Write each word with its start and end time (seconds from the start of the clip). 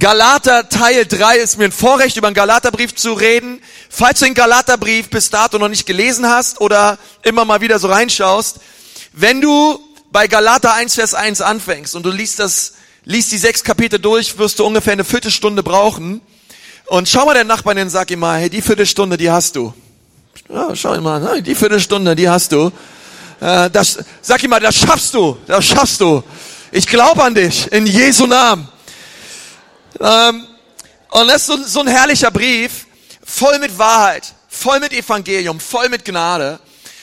Galater 0.00 0.66
Teil 0.70 1.04
3 1.04 1.36
ist 1.36 1.58
mir 1.58 1.66
ein 1.66 1.72
Vorrecht, 1.72 2.16
über 2.16 2.30
den 2.30 2.34
Galaterbrief 2.34 2.94
zu 2.94 3.12
reden. 3.12 3.60
Falls 3.90 4.20
du 4.20 4.24
den 4.24 4.32
Galaterbrief 4.32 5.10
bis 5.10 5.28
dato 5.28 5.58
noch 5.58 5.68
nicht 5.68 5.84
gelesen 5.84 6.26
hast 6.26 6.62
oder 6.62 6.96
immer 7.22 7.44
mal 7.44 7.60
wieder 7.60 7.78
so 7.78 7.88
reinschaust, 7.88 8.60
wenn 9.12 9.42
du 9.42 9.78
bei 10.10 10.26
Galater 10.26 10.72
1, 10.72 10.94
Vers 10.94 11.12
1 11.12 11.42
anfängst 11.42 11.94
und 11.94 12.04
du 12.04 12.10
liest 12.10 12.38
das, 12.38 12.72
liest 13.04 13.30
die 13.30 13.36
sechs 13.36 13.62
Kapitel 13.62 13.98
durch, 13.98 14.38
wirst 14.38 14.58
du 14.58 14.64
ungefähr 14.64 14.94
eine 14.94 15.04
Viertelstunde 15.04 15.62
brauchen. 15.62 16.22
Und 16.86 17.06
schau 17.06 17.26
mal 17.26 17.34
den 17.34 17.46
Nachbarn 17.46 17.76
und 17.76 17.90
sag 17.90 18.10
ihm 18.10 18.20
mal, 18.20 18.40
hey, 18.40 18.48
die 18.48 18.62
Viertelstunde, 18.62 19.18
die 19.18 19.30
hast 19.30 19.54
du. 19.54 19.74
Ja, 20.48 20.74
schau 20.74 20.94
ihm 20.94 21.02
mal, 21.02 21.42
die 21.42 21.54
Viertelstunde, 21.54 22.16
die 22.16 22.26
hast 22.26 22.52
du. 22.52 22.72
Äh, 23.38 23.68
das, 23.68 23.98
sag 24.22 24.42
ihm 24.42 24.48
mal, 24.48 24.60
das 24.60 24.76
schaffst 24.76 25.12
du, 25.12 25.36
das 25.46 25.66
schaffst 25.66 26.00
du. 26.00 26.22
Ich 26.72 26.86
glaube 26.86 27.22
an 27.22 27.34
dich, 27.34 27.70
in 27.70 27.84
Jesu 27.84 28.26
Namen. 28.26 28.66
Ähm, 29.98 30.46
und 31.10 31.28
das 31.28 31.36
ist 31.36 31.46
so, 31.46 31.56
so 31.64 31.80
ein 31.80 31.88
herrlicher 31.88 32.30
Brief, 32.30 32.86
voll 33.24 33.58
mit 33.58 33.76
Wahrheit, 33.78 34.34
voll 34.48 34.78
mit 34.80 34.92
Evangelium, 34.92 35.58
voll 35.58 35.88
mit 35.88 36.04
Gnade. 36.04 36.60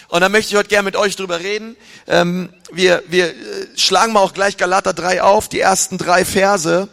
Und 0.10 0.22
da 0.22 0.30
möchte 0.30 0.54
ich 0.54 0.58
heute 0.58 0.70
gerne 0.70 0.84
mit 0.84 0.96
euch 0.96 1.16
drüber 1.18 1.40
reden. 1.40 1.76
Ähm, 2.08 2.50
wir 2.72 3.04
wir 3.08 3.28
äh, 3.30 3.34
schlagen 3.76 4.14
mal 4.14 4.22
auch 4.22 4.34
gleich 4.34 4.56
Galater 4.56 4.94
3 4.94 5.22
auf, 5.22 5.50
die 5.50 5.60
ersten 5.60 5.98
drei 5.98 6.24
Verse. 6.24 6.88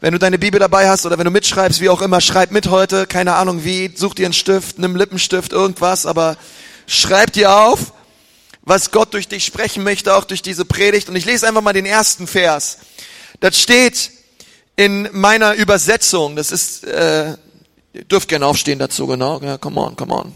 Wenn 0.00 0.12
du 0.12 0.18
deine 0.18 0.38
Bibel 0.38 0.58
dabei 0.58 0.88
hast 0.88 1.06
oder 1.06 1.18
wenn 1.18 1.24
du 1.24 1.30
mitschreibst, 1.30 1.80
wie 1.80 1.88
auch 1.88 2.02
immer, 2.02 2.20
schreib 2.20 2.50
mit 2.50 2.68
heute. 2.68 3.06
Keine 3.06 3.34
Ahnung 3.34 3.64
wie, 3.64 3.92
such 3.94 4.14
dir 4.14 4.26
einen 4.26 4.32
Stift, 4.32 4.78
nimm 4.78 4.96
Lippenstift, 4.96 5.52
irgendwas, 5.52 6.06
aber 6.06 6.36
schreib 6.86 7.32
dir 7.32 7.52
auf, 7.52 7.92
was 8.62 8.90
Gott 8.90 9.14
durch 9.14 9.28
dich 9.28 9.44
sprechen 9.44 9.82
möchte, 9.84 10.14
auch 10.14 10.24
durch 10.24 10.42
diese 10.42 10.64
Predigt. 10.64 11.08
Und 11.08 11.16
ich 11.16 11.24
lese 11.24 11.46
einfach 11.46 11.62
mal 11.62 11.72
den 11.72 11.86
ersten 11.86 12.26
Vers. 12.26 12.78
Das 13.40 13.60
steht 13.60 14.10
in 14.78 15.08
meiner 15.10 15.54
Übersetzung. 15.54 16.36
Das 16.36 16.52
ist, 16.52 16.84
äh, 16.84 17.36
ihr 17.92 18.04
dürft 18.04 18.28
gerne 18.28 18.46
aufstehen 18.46 18.78
dazu, 18.78 19.08
genau. 19.08 19.40
Ja, 19.40 19.58
come 19.58 19.80
on, 19.80 19.96
come 19.96 20.14
on. 20.14 20.32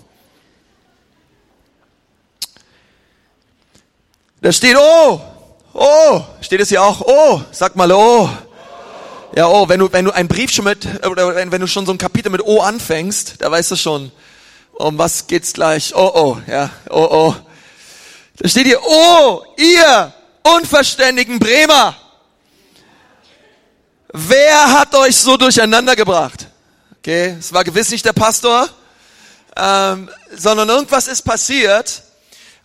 Da 4.41 4.51
steht 4.51 4.77
oh, 4.77 5.21
oh, 5.73 6.21
steht 6.41 6.61
es 6.61 6.71
hier 6.71 6.83
auch 6.83 7.01
oh, 7.03 7.41
sag 7.53 7.77
mal 7.77 7.93
oh. 7.93 8.29
Ja, 9.37 9.47
oh, 9.47 9.69
wenn 9.69 9.79
du, 9.79 9.93
wenn 9.93 10.05
du 10.05 10.11
einen 10.11 10.29
Brief 10.29 10.51
schon 10.51 10.65
mit, 10.65 10.89
oder 11.07 11.37
wenn, 11.37 11.53
wenn 11.53 11.61
du 11.61 11.69
schon 11.69 11.87
so 11.87 11.93
ein 11.93 11.99
Kapitel 11.99 12.31
mit 12.31 12.43
oh 12.45 12.61
anfängst, 12.61 13.37
da 13.39 13.49
weißt 13.49 13.71
du 13.71 13.77
schon, 13.77 14.11
um 14.73 14.99
was 14.99 15.29
geht's 15.29 15.53
gleich. 15.53 15.95
Oh, 15.95 16.11
oh, 16.15 16.39
ja, 16.49 16.69
oh, 16.91 17.09
oh. 17.09 17.37
Da 18.39 18.49
steht 18.49 18.67
hier, 18.67 18.81
oh, 18.83 19.45
ihr 19.57 20.13
unverständigen 20.43 21.39
Bremer. 21.39 21.95
Wer 24.13 24.73
hat 24.79 24.95
euch 24.95 25.17
so 25.17 25.39
durcheinander 25.39 25.97
gebracht? 25.97 26.47
Okay, 26.99 27.35
es 27.39 27.51
war 27.55 27.65
gewiss 27.65 27.91
nicht 27.91 28.05
der 28.05 28.13
Pastor, 28.13 28.69
ähm, 29.57 30.11
sondern 30.37 30.69
irgendwas 30.69 31.09
ist 31.09 31.23
passiert 31.23 32.03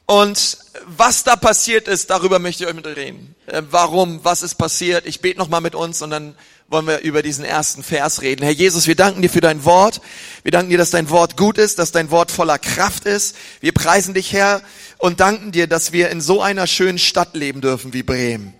und 0.05 0.57
was 0.85 1.23
da 1.23 1.37
passiert 1.37 1.87
ist, 1.87 2.09
darüber 2.09 2.39
möchte 2.39 2.63
ich 2.63 2.69
euch 2.69 2.75
mit 2.75 2.85
reden. 2.85 3.33
Äh, 3.45 3.61
warum, 3.71 4.19
was 4.23 4.41
ist 4.41 4.55
passiert? 4.55 5.05
Ich 5.05 5.21
bete 5.21 5.39
nochmal 5.39 5.61
mit 5.61 5.73
uns 5.73 6.01
und 6.01 6.09
dann 6.09 6.35
wollen 6.67 6.85
wir 6.85 6.99
über 6.99 7.21
diesen 7.21 7.45
ersten 7.45 7.81
Vers 7.81 8.21
reden. 8.21 8.43
Herr 8.43 8.51
Jesus, 8.51 8.85
wir 8.87 8.95
danken 8.95 9.21
dir 9.21 9.29
für 9.29 9.39
dein 9.39 9.63
Wort. 9.63 10.01
Wir 10.43 10.51
danken 10.51 10.69
dir, 10.69 10.77
dass 10.77 10.89
dein 10.89 11.09
Wort 11.09 11.37
gut 11.37 11.57
ist, 11.57 11.79
dass 11.79 11.93
dein 11.93 12.11
Wort 12.11 12.29
voller 12.29 12.59
Kraft 12.59 13.05
ist. 13.05 13.37
Wir 13.61 13.71
preisen 13.71 14.13
dich, 14.13 14.33
Herr, 14.33 14.61
und 14.97 15.21
danken 15.21 15.53
dir, 15.53 15.67
dass 15.67 15.93
wir 15.93 16.09
in 16.09 16.19
so 16.19 16.41
einer 16.41 16.67
schönen 16.67 16.99
Stadt 16.99 17.35
leben 17.37 17.61
dürfen 17.61 17.93
wie 17.93 18.03
Bremen. 18.03 18.53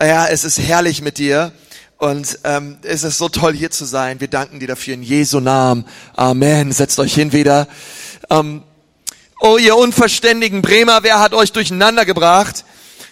Ja, 0.00 0.28
es 0.28 0.44
ist 0.44 0.60
herrlich 0.60 1.02
mit 1.02 1.18
dir. 1.18 1.52
Und 2.00 2.40
ähm, 2.44 2.78
es 2.82 3.04
ist 3.04 3.18
so 3.18 3.28
toll 3.28 3.54
hier 3.54 3.70
zu 3.70 3.84
sein. 3.84 4.20
Wir 4.20 4.28
danken 4.28 4.58
dir 4.58 4.66
dafür 4.66 4.94
in 4.94 5.02
Jesu 5.02 5.38
Namen. 5.38 5.84
Amen. 6.16 6.72
Setzt 6.72 6.98
euch 6.98 7.14
hin 7.14 7.32
wieder. 7.32 7.68
Ähm, 8.28 8.64
Oh, 9.42 9.56
ihr 9.56 9.74
unverständigen 9.74 10.60
Bremer, 10.60 11.02
wer 11.02 11.18
hat 11.18 11.32
euch 11.32 11.50
durcheinander 11.50 12.04
gebracht? 12.04 12.66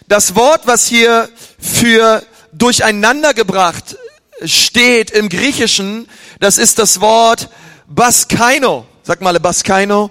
Das 0.09 0.35
Wort, 0.35 0.67
was 0.67 0.87
hier 0.87 1.31
für 1.59 2.23
durcheinander 2.53 3.33
gebracht 3.33 3.97
steht 4.45 5.11
im 5.11 5.31
Griechischen, 5.31 6.07
das 6.39 6.59
ist 6.59 6.79
das 6.79 7.01
Wort 7.01 7.49
Baskaino. 7.87 8.85
Sag 9.05 9.23
mal 9.23 9.41
Baskaino. 9.41 10.11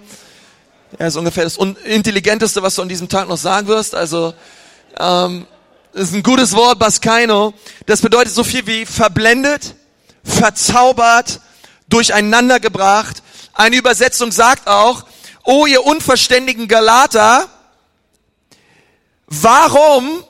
Er 0.98 1.10
ist 1.10 1.18
ungefähr 1.18 1.44
das 1.44 1.58
intelligenteste, 1.86 2.64
was 2.64 2.74
du 2.74 2.82
an 2.82 2.90
diesem 2.90 3.10
Tag 3.10 3.30
noch 3.30 3.38
sagen 3.38 3.68
wirst. 3.68 3.94
Also, 3.94 4.34
ähm, 5.00 5.46
das 5.98 6.10
ist 6.10 6.14
ein 6.14 6.22
gutes 6.22 6.54
Wort, 6.54 6.78
Baskaino. 6.78 7.56
Das 7.88 8.02
bedeutet 8.02 8.32
so 8.32 8.44
viel 8.44 8.68
wie 8.68 8.86
verblendet, 8.86 9.74
verzaubert, 10.24 11.42
durcheinander 11.90 12.60
gebracht. 12.60 13.24
Eine 13.54 13.78
Übersetzung 13.78 14.32
sagt 14.32 14.68
auch, 14.68 15.06
oh 15.44 15.66
ihr 15.66 15.84
unverständigen 15.84 16.68
Galater, 16.68 17.50
warum 19.26 20.24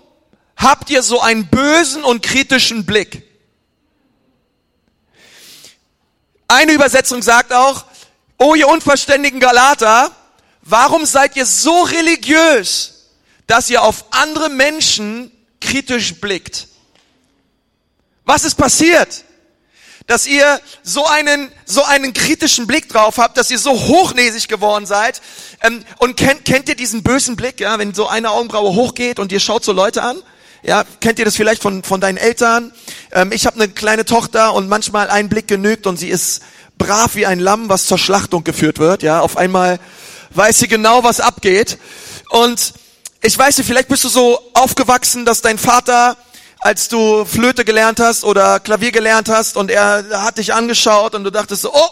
habt 0.56 0.90
ihr 0.90 1.04
so 1.04 1.20
einen 1.20 1.48
bösen 1.48 2.06
und 2.06 2.24
kritischen 2.24 2.86
Blick? 2.86 3.24
Eine 6.48 6.72
Übersetzung 6.72 7.22
sagt 7.22 7.52
auch, 7.52 7.84
oh 8.38 8.56
ihr 8.56 8.70
unverständigen 8.70 9.42
Galater, 9.42 10.12
warum 10.62 11.06
seid 11.06 11.36
ihr 11.36 11.46
so 11.46 11.82
religiös, 11.82 13.10
dass 13.48 13.70
ihr 13.70 13.82
auf 13.82 14.06
andere 14.12 14.48
Menschen 14.48 15.34
kritisch 15.62 16.20
blickt? 16.20 16.68
Was 18.26 18.44
ist 18.44 18.56
passiert? 18.56 19.24
dass 20.08 20.26
ihr 20.26 20.60
so 20.84 21.06
einen, 21.06 21.52
so 21.66 21.84
einen 21.84 22.14
kritischen 22.14 22.66
Blick 22.66 22.88
drauf 22.88 23.18
habt, 23.18 23.38
dass 23.38 23.52
ihr 23.52 23.60
so 23.60 23.72
hochnäsig 23.72 24.48
geworden 24.48 24.86
seid. 24.86 25.22
Ähm, 25.62 25.84
und 26.00 26.16
kennt, 26.16 26.46
kennt 26.46 26.70
ihr 26.70 26.76
diesen 26.76 27.04
bösen 27.04 27.36
Blick, 27.36 27.60
ja, 27.60 27.78
wenn 27.78 27.94
so 27.94 28.08
eine 28.08 28.32
Augenbraue 28.32 28.74
hochgeht 28.74 29.20
und 29.20 29.32
ihr 29.34 29.42
schaut 29.42 29.66
so 29.66 29.74
Leute 29.74 30.02
an? 30.02 30.18
Ja, 30.64 30.86
kennt 31.02 31.20
ihr 31.20 31.26
das 31.26 31.36
vielleicht 31.36 31.62
von, 31.62 31.84
von 31.84 32.02
deinen 32.02 32.18
Eltern? 32.18 32.72
Ähm, 33.12 33.32
ich 33.34 33.46
habe 33.46 33.58
eine 33.58 33.68
kleine 33.68 34.06
Tochter 34.06 34.54
und 34.54 34.70
manchmal 34.70 35.10
ein 35.10 35.28
Blick 35.28 35.48
genügt 35.48 35.86
und 35.86 35.98
sie 35.98 36.10
ist 36.10 36.42
brav 36.78 37.16
wie 37.16 37.26
ein 37.26 37.40
Lamm, 37.40 37.68
was 37.68 37.86
zur 37.86 37.98
Schlachtung 37.98 38.46
geführt 38.46 38.80
wird. 38.80 39.04
Ja, 39.04 39.20
auf 39.20 39.36
einmal 39.36 39.78
weiß 40.32 40.58
sie 40.60 40.68
genau, 40.70 41.04
was 41.04 41.20
abgeht. 41.20 41.78
Und 42.30 42.74
ich 43.28 43.38
weiß 43.38 43.58
nicht, 43.58 43.68
vielleicht 43.68 43.90
bist 43.90 44.06
du 44.06 44.08
so 44.08 44.40
aufgewachsen, 44.54 45.26
dass 45.26 45.42
dein 45.42 45.58
Vater 45.58 46.16
als 46.60 46.88
du 46.88 47.26
Flöte 47.26 47.66
gelernt 47.66 48.00
hast 48.00 48.24
oder 48.24 48.62
Klavier 48.62 48.94
gelernt 48.94 49.28
hast 49.28 49.58
und 49.58 49.70
er 49.70 50.06
hat 50.24 50.38
dich 50.38 50.54
angeschaut 50.54 51.14
und 51.14 51.26
du 51.26 51.30
dachtest 51.30 51.64
so, 51.64 51.74
oh, 51.74 51.90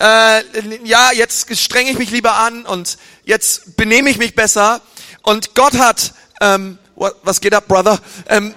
äh, 0.00 0.42
ja, 0.82 1.12
jetzt 1.12 1.56
strenge 1.56 1.92
ich 1.92 1.98
mich 1.98 2.10
lieber 2.10 2.34
an 2.34 2.66
und 2.66 2.98
jetzt 3.22 3.76
benehme 3.76 4.10
ich 4.10 4.18
mich 4.18 4.34
besser. 4.34 4.80
Und 5.22 5.54
Gott 5.54 5.78
hat, 5.78 6.12
ähm, 6.40 6.76
what, 6.96 7.14
was 7.22 7.40
geht 7.40 7.54
ab, 7.54 7.68
Brother? 7.68 8.00
Ähm, 8.28 8.52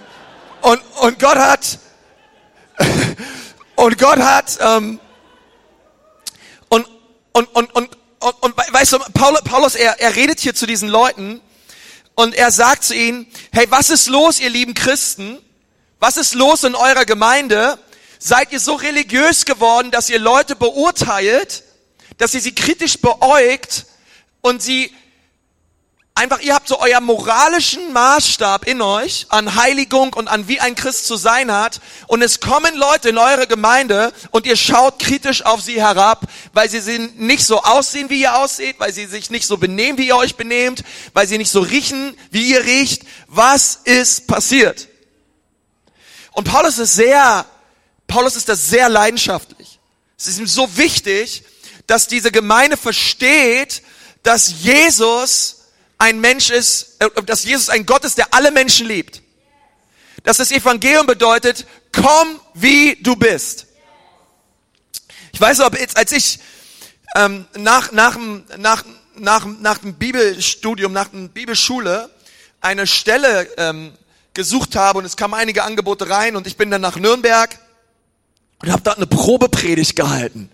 und, 0.62 0.81
und 1.01 1.19
Gott 1.19 1.38
hat, 1.38 1.78
und 3.75 3.97
Gott 4.00 4.18
hat, 4.18 4.57
ähm, 4.59 5.00
und, 6.68 6.88
und, 7.31 7.56
und, 7.56 7.75
und, 7.75 7.90
und, 8.22 8.34
und 8.41 8.57
weißt 8.57 8.94
du, 8.94 9.00
Paulus, 9.13 9.41
Paulus 9.44 9.75
er, 9.75 10.00
er 10.00 10.16
redet 10.16 10.40
hier 10.40 10.56
zu 10.56 10.66
diesen 10.66 10.90
Leuten 10.90 11.41
und 12.16 12.34
er 12.34 12.52
sagt 12.52 12.86
zu 12.86 12.96
ihnen, 12.96 13.28
hey, 13.52 13.70
was 13.70 13.90
ist 13.90 14.08
los, 14.08 14.40
ihr 14.40 14.50
lieben 14.50 14.74
Christen? 14.74 15.38
Was 16.00 16.18
ist 16.18 16.34
los 16.34 16.64
in 16.64 16.76
eurer 16.76 17.06
Gemeinde? 17.06 17.78
Seid 18.20 18.52
ihr 18.52 18.59
so 18.59 18.76
religiös 18.76 19.46
geworden, 19.46 19.92
dass 19.92 20.09
ihr 20.09 20.20
Leute 20.20 20.56
beurteilt, 20.56 21.64
dass 22.18 22.34
ihr 22.34 22.42
sie 22.42 22.56
kritisch 22.56 23.00
beäugt 23.00 23.86
und 24.42 24.62
sie 24.62 24.94
einfach, 26.16 26.40
ihr 26.40 26.56
habt 26.56 26.70
so 26.70 26.80
euer 26.80 27.02
moralischen 27.02 27.92
Maßstab 27.92 28.66
in 28.66 28.81
euch 28.81 29.28
an 29.30 29.56
Heiligung 29.56 30.14
und 30.14 30.30
an 30.30 30.48
wie 30.48 30.62
ein 30.62 30.74
Christ 30.74 31.06
zu 31.06 31.18
sein 31.18 31.52
hat. 31.52 31.81
Und 32.08 32.22
es 32.22 32.40
kommen 32.40 32.76
Leute 32.76 33.09
in 33.09 33.18
eure 33.18 33.48
Gemeinde 33.48 34.14
und 34.31 34.45
ihr 34.45 34.56
schaut 34.56 34.98
kritisch 35.00 35.45
auf 35.45 35.62
sie 35.62 35.81
herab, 35.81 36.25
weil 36.54 36.69
sie 36.69 37.00
nicht 37.18 37.45
so 37.45 37.62
aussehen, 37.62 38.10
wie 38.10 38.22
ihr 38.22 38.36
aussieht, 38.38 38.80
weil 38.80 38.94
sie 38.94 39.06
sich 39.06 39.30
nicht 39.30 39.45
so 39.45 39.57
benehmen, 39.57 39.98
wie 39.98 40.07
ihr 40.07 40.16
euch 40.16 40.36
benehmt, 40.36 40.84
weil 41.13 41.28
sie 41.28 41.38
nicht 41.38 41.51
so 41.51 41.60
riechen, 41.60 42.18
wie 42.31 42.50
ihr 42.50 42.63
riecht. 42.63 43.04
Was 43.28 43.81
ist 43.84 44.25
passiert? 44.25 44.88
Und 46.31 46.45
Paulus 46.45 46.80
ist 46.80 46.95
sehr, 46.95 47.45
Paulus 48.07 48.36
ist 48.38 48.48
das 48.48 48.69
sehr 48.69 48.88
leidenschaftlich. 48.88 49.80
Es 50.18 50.28
ist 50.28 50.39
ihm 50.39 50.48
so 50.48 50.78
wichtig, 50.78 51.44
dass 51.88 52.07
diese 52.07 52.31
Gemeinde 52.31 52.78
versteht, 52.78 53.84
dass 54.24 54.63
Jesus 54.63 55.55
ein 55.97 56.19
Mensch 56.19 56.50
ist, 56.50 56.97
äh, 57.00 57.09
dass 57.24 57.44
Jesus 57.44 57.69
ein 57.69 57.86
Gott 57.86 58.03
ist, 58.06 58.18
der 58.18 58.33
alle 58.33 58.51
Menschen 58.51 58.88
liebt. 58.88 59.21
Dass 60.24 60.38
das 60.38 60.51
Evangelium 60.51 61.06
bedeutet, 61.06 61.65
komm 61.92 62.39
wie 62.53 62.97
du 63.01 63.15
bist. 63.15 63.68
Ich 65.31 65.42
weiß 65.42 65.59
noch, 65.59 65.71
als 65.95 66.12
ich 66.12 66.39
ähm, 67.15 67.45
nach, 67.57 67.92
nach, 67.92 68.18
nach, 68.57 68.83
nach, 69.15 69.45
nach 69.45 69.77
dem 69.80 69.95
Bibelstudium, 69.95 70.94
nach 70.94 71.09
der 71.09 71.27
Bibelschule 71.27 72.09
eine 72.62 72.88
Stelle 72.88 73.48
ähm, 73.57 73.94
gesucht 74.33 74.75
habe 74.75 75.00
und 75.00 75.06
es 75.06 75.15
kamen 75.15 75.33
einige 75.33 75.63
Angebote 75.63 76.09
rein 76.09 76.36
und 76.36 76.48
ich 76.48 76.57
bin 76.57 76.71
dann 76.71 76.81
nach 76.81 76.98
Nürnberg 76.98 77.57
und 78.62 78.71
habe 78.71 78.81
dort 78.81 78.98
eine 78.98 79.07
Probepredigt 79.07 79.95
gehalten. 79.95 80.50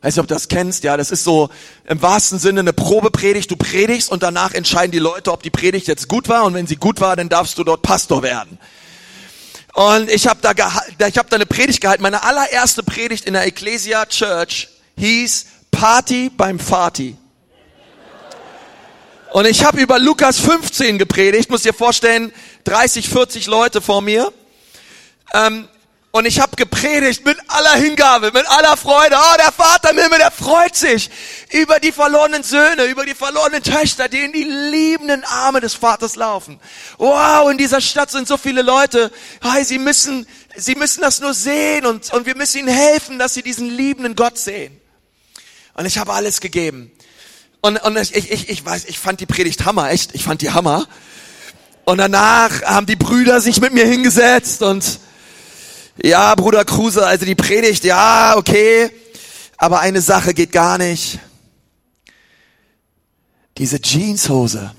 Weiß 0.00 0.14
nicht, 0.14 0.20
ob 0.20 0.28
du 0.28 0.34
das 0.34 0.46
kennst, 0.46 0.84
ja, 0.84 0.96
das 0.96 1.10
ist 1.10 1.24
so 1.24 1.50
im 1.88 2.00
wahrsten 2.00 2.38
Sinne 2.38 2.60
eine 2.60 2.72
Probepredigt. 2.72 3.50
Du 3.50 3.56
predigst 3.56 4.10
und 4.12 4.22
danach 4.22 4.54
entscheiden 4.54 4.92
die 4.92 5.00
Leute, 5.00 5.32
ob 5.32 5.42
die 5.42 5.50
Predigt 5.50 5.88
jetzt 5.88 6.08
gut 6.08 6.28
war 6.28 6.44
und 6.44 6.54
wenn 6.54 6.68
sie 6.68 6.76
gut 6.76 7.00
war, 7.00 7.16
dann 7.16 7.28
darfst 7.28 7.58
du 7.58 7.64
dort 7.64 7.82
Pastor 7.82 8.22
werden. 8.22 8.58
Und 9.74 10.10
ich 10.10 10.26
habe 10.26 10.40
da, 10.40 10.52
ich 11.06 11.18
hab 11.18 11.30
da 11.30 11.36
eine 11.36 11.46
Predigt 11.46 11.80
gehalten. 11.80 12.02
Meine 12.02 12.22
allererste 12.22 12.82
Predigt 12.82 13.24
in 13.26 13.32
der 13.32 13.46
Ecclesia 13.46 14.06
Church 14.06 14.68
hieß 14.96 15.46
Party 15.70 16.30
beim 16.36 16.58
Fati. 16.58 17.16
Und 19.32 19.46
ich 19.46 19.64
habe 19.64 19.80
über 19.80 19.98
Lukas 19.98 20.38
15 20.38 20.98
gepredigt, 20.98 21.50
muss 21.50 21.62
dir 21.62 21.74
vorstellen, 21.74 22.32
30, 22.64 23.08
40 23.08 23.46
Leute 23.46 23.80
vor 23.80 24.00
mir. 24.00 24.32
Ähm, 25.34 25.68
und 26.10 26.24
ich 26.24 26.40
habe 26.40 26.56
gepredigt 26.56 27.26
mit 27.26 27.36
aller 27.48 27.74
Hingabe, 27.74 28.32
mit 28.32 28.46
aller 28.48 28.76
Freude. 28.78 29.14
Oh, 29.14 29.36
der 29.36 29.52
Vater 29.52 29.90
im 29.90 29.98
Himmel, 29.98 30.18
der 30.18 30.30
freut 30.30 30.74
sich 30.74 31.10
über 31.50 31.80
die 31.80 31.92
verlorenen 31.92 32.42
Söhne, 32.42 32.84
über 32.84 33.04
die 33.04 33.14
verlorenen 33.14 33.62
Töchter, 33.62 34.08
die 34.08 34.20
in 34.20 34.32
die 34.32 34.44
liebenden 34.44 35.22
Arme 35.24 35.60
des 35.60 35.74
Vaters 35.74 36.16
laufen. 36.16 36.60
Wow, 36.96 37.50
in 37.50 37.58
dieser 37.58 37.82
Stadt 37.82 38.10
sind 38.10 38.26
so 38.26 38.38
viele 38.38 38.62
Leute. 38.62 39.12
Hey, 39.42 39.64
sie 39.64 39.78
müssen, 39.78 40.26
sie 40.56 40.76
müssen 40.76 41.02
das 41.02 41.20
nur 41.20 41.34
sehen 41.34 41.84
und, 41.84 42.10
und 42.14 42.24
wir 42.24 42.36
müssen 42.36 42.60
ihnen 42.60 42.68
helfen, 42.68 43.18
dass 43.18 43.34
sie 43.34 43.42
diesen 43.42 43.68
liebenden 43.68 44.16
Gott 44.16 44.38
sehen. 44.38 44.80
Und 45.74 45.84
ich 45.84 45.98
habe 45.98 46.14
alles 46.14 46.40
gegeben. 46.40 46.90
Und, 47.60 47.82
und 47.82 47.96
ich, 47.98 48.16
ich, 48.16 48.48
ich 48.48 48.64
weiß, 48.64 48.86
ich 48.86 48.98
fand 48.98 49.20
die 49.20 49.26
Predigt 49.26 49.66
Hammer, 49.66 49.90
echt. 49.90 50.14
Ich 50.14 50.24
fand 50.24 50.40
die 50.40 50.52
Hammer. 50.52 50.88
Und 51.84 51.98
danach 51.98 52.62
haben 52.62 52.86
die 52.86 52.96
Brüder 52.96 53.42
sich 53.42 53.60
mit 53.60 53.74
mir 53.74 53.86
hingesetzt 53.86 54.62
und 54.62 55.00
ja, 56.02 56.34
Bruder 56.34 56.64
Kruse, 56.64 57.06
also 57.06 57.24
die 57.24 57.34
Predigt, 57.34 57.84
ja, 57.84 58.36
okay, 58.36 58.90
aber 59.56 59.80
eine 59.80 60.00
Sache 60.00 60.34
geht 60.34 60.52
gar 60.52 60.78
nicht. 60.78 61.18
Diese 63.58 63.80
Jeanshose. 63.80 64.72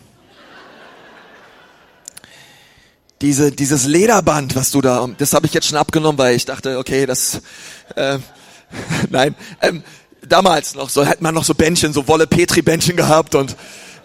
Diese, 3.21 3.51
dieses 3.51 3.85
Lederband, 3.85 4.55
was 4.55 4.71
du 4.71 4.79
da, 4.79 5.05
das 5.17 5.33
habe 5.33 5.45
ich 5.45 5.53
jetzt 5.53 5.67
schon 5.67 5.77
abgenommen, 5.77 6.17
weil 6.17 6.35
ich 6.35 6.45
dachte, 6.45 6.77
okay, 6.77 7.05
das, 7.05 7.41
äh, 7.95 8.17
nein, 9.09 9.35
ähm, 9.61 9.83
damals 10.25 10.75
noch, 10.75 10.89
so 10.89 11.05
hat 11.05 11.21
man 11.21 11.35
noch 11.35 11.43
so 11.43 11.53
Bändchen, 11.53 11.91
so 11.91 12.07
Wolle 12.07 12.27
Petri 12.27 12.61
Bändchen 12.61 12.95
gehabt 12.95 13.35
und 13.35 13.57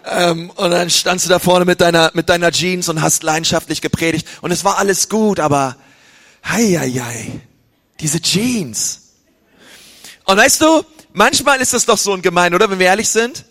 ähm, 0.07 0.51
und 0.51 0.71
dann 0.71 0.91
standst 0.91 1.25
du 1.25 1.31
da 1.31 1.39
vorne 1.39 1.65
mit 1.65 1.81
deiner 1.81 2.11
mit 2.13 2.29
deiner 2.29 2.51
Jeans 2.51 2.89
und 2.89 3.01
hast 3.01 3.23
leidenschaftlich 3.23 3.81
gepredigt 3.81 4.27
und 4.43 4.51
es 4.51 4.65
war 4.65 4.79
alles 4.79 5.09
gut, 5.09 5.39
aber 5.41 5.77
hei, 6.45 6.77
hei, 6.79 6.91
hei 6.91 7.41
diese 8.01 8.21
Jeans. 8.21 9.15
Und 10.25 10.37
weißt 10.37 10.61
du, 10.61 10.85
manchmal 11.13 11.61
ist 11.61 11.73
das 11.73 11.87
doch 11.87 11.99
so 11.99 12.13
ein 12.13 12.23
Gemein, 12.23 12.55
oder 12.55 12.71
wenn 12.71 12.79
wir 12.79 12.87
ehrlich 12.87 13.09
sind, 13.09 13.45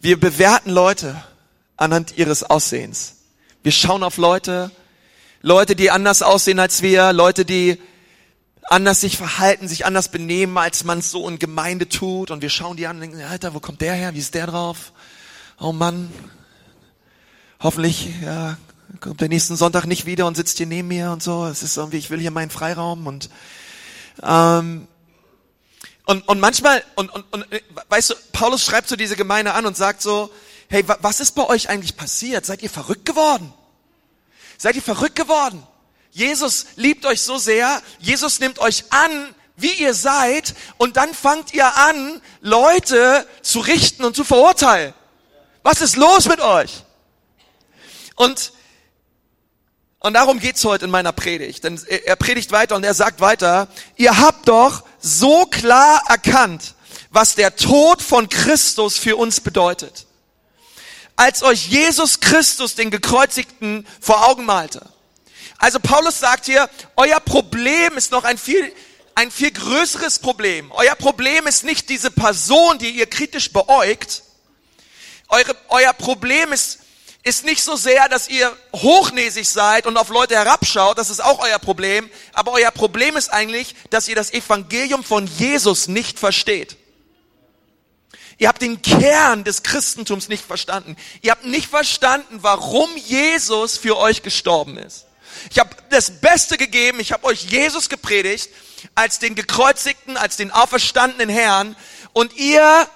wir 0.00 0.18
bewerten 0.18 0.70
Leute 0.70 1.22
anhand 1.76 2.16
ihres 2.16 2.42
Aussehens. 2.42 3.16
Wir 3.62 3.72
schauen 3.72 4.02
auf 4.02 4.16
Leute, 4.16 4.70
Leute, 5.42 5.76
die 5.76 5.90
anders 5.90 6.22
aussehen 6.22 6.58
als 6.58 6.82
wir, 6.82 7.12
Leute, 7.12 7.44
die 7.44 7.80
anders 8.64 9.00
sich 9.00 9.16
verhalten, 9.16 9.68
sich 9.68 9.86
anders 9.86 10.10
benehmen, 10.10 10.58
als 10.58 10.84
man 10.84 10.98
es 10.98 11.10
so 11.10 11.28
in 11.28 11.38
Gemeinde 11.38 11.88
tut. 11.88 12.30
Und 12.30 12.42
wir 12.42 12.50
schauen 12.50 12.76
die 12.76 12.86
an 12.86 12.96
und 12.96 13.02
denken, 13.02 13.22
Alter, 13.22 13.54
wo 13.54 13.60
kommt 13.60 13.80
der 13.80 13.94
her? 13.94 14.14
Wie 14.14 14.18
ist 14.18 14.34
der 14.34 14.46
drauf? 14.46 14.92
Oh 15.58 15.72
Mann, 15.72 16.12
hoffentlich 17.60 18.10
ja, 18.22 18.58
kommt 19.00 19.20
der 19.20 19.28
nächsten 19.28 19.56
Sonntag 19.56 19.84
nicht 19.86 20.06
wieder 20.06 20.26
und 20.26 20.36
sitzt 20.36 20.58
hier 20.58 20.66
neben 20.66 20.88
mir 20.88 21.10
und 21.10 21.22
so. 21.22 21.46
Es 21.46 21.62
ist 21.62 21.76
irgendwie, 21.76 21.98
ich 21.98 22.10
will 22.10 22.20
hier 22.20 22.30
meinen 22.30 22.50
Freiraum 22.50 23.06
und 23.06 23.30
ähm, 24.22 24.88
und, 26.08 26.26
und 26.26 26.40
manchmal, 26.40 26.82
und, 26.94 27.10
und, 27.10 27.30
und 27.34 27.46
weißt 27.90 28.10
du, 28.10 28.14
Paulus 28.32 28.64
schreibt 28.64 28.88
so 28.88 28.96
diese 28.96 29.14
Gemeinde 29.14 29.52
an 29.52 29.66
und 29.66 29.76
sagt 29.76 30.00
so, 30.00 30.30
hey, 30.70 30.82
was 30.86 31.20
ist 31.20 31.32
bei 31.32 31.46
euch 31.46 31.68
eigentlich 31.68 31.98
passiert? 31.98 32.46
Seid 32.46 32.62
ihr 32.62 32.70
verrückt 32.70 33.04
geworden? 33.04 33.52
Seid 34.56 34.76
ihr 34.76 34.82
verrückt 34.82 35.16
geworden? 35.16 35.66
Jesus 36.10 36.64
liebt 36.76 37.04
euch 37.04 37.20
so 37.20 37.36
sehr, 37.36 37.82
Jesus 37.98 38.40
nimmt 38.40 38.58
euch 38.58 38.84
an, 38.90 39.34
wie 39.56 39.74
ihr 39.74 39.92
seid, 39.92 40.54
und 40.78 40.96
dann 40.96 41.12
fangt 41.12 41.52
ihr 41.52 41.76
an, 41.76 42.22
Leute 42.40 43.26
zu 43.42 43.60
richten 43.60 44.02
und 44.04 44.16
zu 44.16 44.24
verurteilen. 44.24 44.94
Was 45.62 45.82
ist 45.82 45.96
los 45.96 46.26
mit 46.26 46.40
euch? 46.40 46.84
Und, 48.16 48.52
und 50.00 50.14
darum 50.14 50.38
geht's 50.38 50.64
heute 50.64 50.84
in 50.84 50.90
meiner 50.90 51.12
Predigt. 51.12 51.64
Denn 51.64 51.80
er 51.88 52.16
predigt 52.16 52.52
weiter 52.52 52.76
und 52.76 52.84
er 52.84 52.94
sagt 52.94 53.20
weiter, 53.20 53.68
ihr 53.96 54.18
habt 54.18 54.48
doch 54.48 54.84
so 55.00 55.46
klar 55.46 56.02
erkannt, 56.08 56.74
was 57.10 57.34
der 57.34 57.56
Tod 57.56 58.00
von 58.00 58.28
Christus 58.28 58.96
für 58.96 59.16
uns 59.16 59.40
bedeutet. 59.40 60.06
Als 61.16 61.42
euch 61.42 61.66
Jesus 61.66 62.20
Christus, 62.20 62.76
den 62.76 62.92
Gekreuzigten, 62.92 63.86
vor 64.00 64.28
Augen 64.28 64.44
malte. 64.44 64.86
Also 65.58 65.80
Paulus 65.80 66.20
sagt 66.20 66.46
hier, 66.46 66.70
euer 66.94 67.18
Problem 67.18 67.96
ist 67.96 68.12
noch 68.12 68.22
ein 68.22 68.38
viel, 68.38 68.72
ein 69.16 69.32
viel 69.32 69.50
größeres 69.50 70.20
Problem. 70.20 70.70
Euer 70.70 70.94
Problem 70.94 71.48
ist 71.48 71.64
nicht 71.64 71.88
diese 71.88 72.12
Person, 72.12 72.78
die 72.78 72.90
ihr 72.90 73.06
kritisch 73.06 73.52
beäugt. 73.52 74.22
Eure, 75.26 75.56
euer 75.70 75.92
Problem 75.92 76.52
ist, 76.52 76.78
ist 77.28 77.44
nicht 77.44 77.62
so 77.62 77.76
sehr, 77.76 78.08
dass 78.08 78.28
ihr 78.28 78.56
hochnäsig 78.74 79.48
seid 79.48 79.86
und 79.86 79.96
auf 79.96 80.08
Leute 80.08 80.34
herabschaut, 80.34 80.98
das 80.98 81.10
ist 81.10 81.22
auch 81.22 81.40
euer 81.40 81.58
Problem, 81.58 82.08
aber 82.32 82.52
euer 82.52 82.70
Problem 82.70 83.16
ist 83.16 83.28
eigentlich, 83.32 83.74
dass 83.90 84.08
ihr 84.08 84.16
das 84.16 84.32
Evangelium 84.32 85.04
von 85.04 85.26
Jesus 85.26 85.88
nicht 85.88 86.18
versteht. 86.18 86.76
Ihr 88.38 88.48
habt 88.48 88.62
den 88.62 88.82
Kern 88.82 89.42
des 89.44 89.64
Christentums 89.64 90.28
nicht 90.28 90.44
verstanden. 90.44 90.96
Ihr 91.22 91.32
habt 91.32 91.44
nicht 91.44 91.68
verstanden, 91.68 92.38
warum 92.40 92.88
Jesus 92.96 93.76
für 93.76 93.98
euch 93.98 94.22
gestorben 94.22 94.78
ist. 94.78 95.06
Ich 95.50 95.58
habe 95.58 95.70
das 95.90 96.20
Beste 96.20 96.56
gegeben, 96.56 97.00
ich 97.00 97.12
habe 97.12 97.24
euch 97.24 97.42
Jesus 97.42 97.88
gepredigt 97.88 98.50
als 98.94 99.18
den 99.18 99.34
gekreuzigten, 99.34 100.16
als 100.16 100.36
den 100.36 100.50
auferstandenen 100.50 101.28
Herrn 101.28 101.76
und 102.12 102.36
ihr 102.36 102.88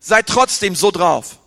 seid 0.00 0.26
trotzdem 0.26 0.74
so 0.74 0.90
drauf. 0.90 1.38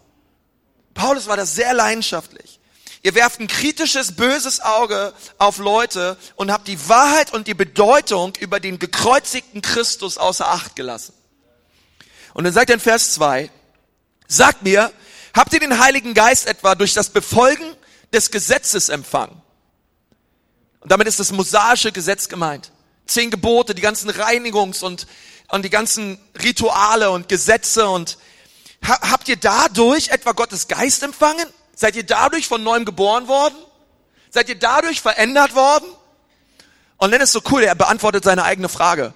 Paulus 1.00 1.28
war 1.28 1.38
das 1.38 1.56
sehr 1.56 1.74
leidenschaftlich. 1.74 2.60
Ihr 3.04 3.16
werft 3.16 3.40
ein 3.40 3.48
kritisches, 3.48 4.18
böses 4.18 4.60
Auge 4.60 5.14
auf 5.38 5.58
Leute 5.58 6.18
und 6.36 6.52
habt 6.52 6.68
die 6.68 6.90
Wahrheit 6.90 7.32
und 7.32 7.48
die 7.48 7.54
Bedeutung 7.54 8.34
über 8.42 8.60
den 8.60 8.80
gekreuzigten 8.80 9.62
Christus 9.62 10.18
außer 10.18 10.50
Acht 10.50 10.76
gelassen. 10.76 11.14
Und 12.34 12.44
dann 12.44 12.52
sagt 12.52 12.70
er 12.70 12.74
in 12.74 12.82
Vers 12.82 13.14
2, 13.14 13.50
sagt 14.28 14.64
mir, 14.64 14.92
habt 15.34 15.54
ihr 15.54 15.62
den 15.62 15.80
Heiligen 15.80 16.14
Geist 16.14 16.48
etwa 16.48 16.76
durch 16.76 16.94
das 16.94 17.12
Befolgen 17.12 17.78
des 18.12 18.30
Gesetzes 18.30 18.90
empfangen? 18.90 19.42
Und 20.82 20.92
damit 20.92 21.08
ist 21.08 21.22
das 21.22 21.32
mosaische 21.32 21.94
Gesetz 21.94 22.28
gemeint. 22.28 22.74
Zehn 23.08 23.32
Gebote, 23.32 23.74
die 23.74 23.82
ganzen 23.82 24.10
Reinigungs- 24.10 24.84
und, 24.84 25.08
und 25.48 25.64
die 25.64 25.70
ganzen 25.70 26.20
Rituale 26.44 27.10
und 27.12 27.30
Gesetze 27.30 27.88
und 27.88 28.18
habt 28.82 29.28
ihr 29.28 29.38
dadurch 29.38 30.10
etwa 30.10 30.32
Gottes 30.32 30.68
Geist 30.68 31.04
empfangen? 31.04 31.46
Seid 31.76 31.96
ihr 31.96 32.04
dadurch 32.04 32.48
von 32.48 32.64
neuem 32.64 32.86
geboren 32.86 33.28
worden? 33.28 33.56
Seid 34.30 34.50
ihr 34.50 34.56
dadurch 34.56 35.02
verändert 35.02 35.56
worden? 35.56 35.86
Und 36.98 37.12
dann 37.12 37.22
ist 37.22 37.32
so 37.32 37.42
cool, 37.52 37.64
er 37.64 37.76
beantwortet 37.76 38.24
seine 38.24 38.44
eigene 38.44 38.70
Frage. 38.70 39.14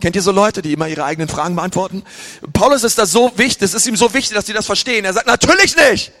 Kennt 0.00 0.16
ihr 0.16 0.22
so 0.22 0.32
Leute, 0.32 0.60
die 0.60 0.72
immer 0.72 0.88
ihre 0.88 1.04
eigenen 1.04 1.28
Fragen 1.28 1.54
beantworten? 1.54 2.02
Paulus 2.52 2.82
ist 2.82 2.98
das 2.98 3.12
so 3.12 3.32
wichtig, 3.36 3.62
es 3.62 3.74
ist 3.74 3.86
ihm 3.86 3.96
so 3.96 4.12
wichtig, 4.12 4.34
dass 4.34 4.46
sie 4.46 4.52
das 4.52 4.66
verstehen. 4.66 5.04
Er 5.04 5.12
sagt, 5.12 5.26
natürlich 5.26 5.76
nicht. 5.76 6.12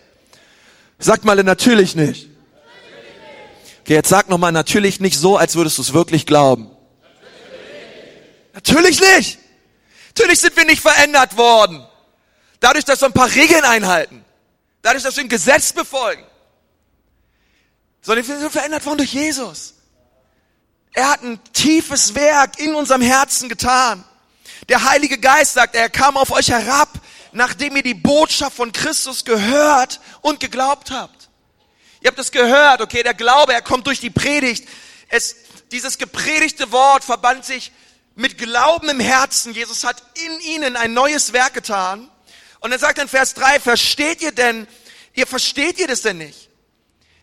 Sagt 0.98 1.24
mal, 1.24 1.42
natürlich 1.42 1.96
nicht. 1.96 2.28
Okay, 3.82 3.94
jetzt 3.94 4.08
sag 4.08 4.28
nochmal 4.28 4.52
natürlich 4.52 5.00
nicht 5.00 5.18
so, 5.18 5.36
als 5.36 5.56
würdest 5.56 5.76
du 5.76 5.82
es 5.82 5.92
wirklich 5.92 6.24
glauben. 6.24 6.70
Natürlich 8.54 9.00
nicht. 9.00 9.38
Natürlich 10.08 10.38
sind 10.38 10.56
wir 10.56 10.64
nicht 10.64 10.80
verändert 10.80 11.36
worden. 11.36 11.84
Dadurch, 12.60 12.84
dass 12.84 13.00
wir 13.00 13.06
ein 13.06 13.12
paar 13.12 13.32
Regeln 13.34 13.64
einhalten. 13.64 14.24
Dadurch, 14.82 15.02
dass 15.02 15.16
wir 15.16 15.24
ein 15.24 15.28
Gesetz 15.28 15.72
befolgen. 15.72 16.24
Sondern 18.02 18.26
wir 18.26 18.38
sind 18.38 18.52
verändert 18.52 18.84
worden 18.84 18.98
durch 18.98 19.12
Jesus. 19.12 19.74
Er 20.92 21.10
hat 21.10 21.22
ein 21.22 21.42
tiefes 21.52 22.14
Werk 22.14 22.58
in 22.58 22.74
unserem 22.74 23.02
Herzen 23.02 23.48
getan. 23.48 24.04
Der 24.68 24.84
Heilige 24.84 25.18
Geist 25.18 25.54
sagt, 25.54 25.74
er 25.74 25.90
kam 25.90 26.16
auf 26.16 26.30
euch 26.30 26.48
herab, 26.48 26.88
nachdem 27.32 27.76
ihr 27.76 27.82
die 27.82 27.94
Botschaft 27.94 28.56
von 28.56 28.72
Christus 28.72 29.24
gehört 29.24 30.00
und 30.20 30.40
geglaubt 30.40 30.90
habt. 30.90 31.28
Ihr 32.00 32.08
habt 32.08 32.18
es 32.18 32.30
gehört, 32.30 32.80
okay, 32.80 33.02
der 33.02 33.14
Glaube, 33.14 33.52
er 33.52 33.62
kommt 33.62 33.86
durch 33.86 33.98
die 33.98 34.10
Predigt. 34.10 34.68
Es, 35.08 35.36
dieses 35.72 35.98
gepredigte 35.98 36.70
Wort 36.70 37.02
verband 37.02 37.44
sich 37.44 37.72
mit 38.14 38.38
Glauben 38.38 38.88
im 38.88 39.00
Herzen. 39.00 39.52
Jesus 39.52 39.84
hat 39.84 40.02
in 40.14 40.40
ihnen 40.40 40.76
ein 40.76 40.92
neues 40.92 41.32
Werk 41.32 41.54
getan. 41.54 42.08
Und 42.64 42.72
er 42.72 42.78
sagt 42.78 42.98
in 42.98 43.08
Vers 43.08 43.34
3, 43.34 43.60
versteht 43.60 44.22
ihr 44.22 44.32
denn, 44.32 44.66
ihr 45.12 45.26
versteht 45.26 45.78
ihr 45.78 45.86
das 45.86 46.00
denn 46.00 46.16
nicht? 46.16 46.48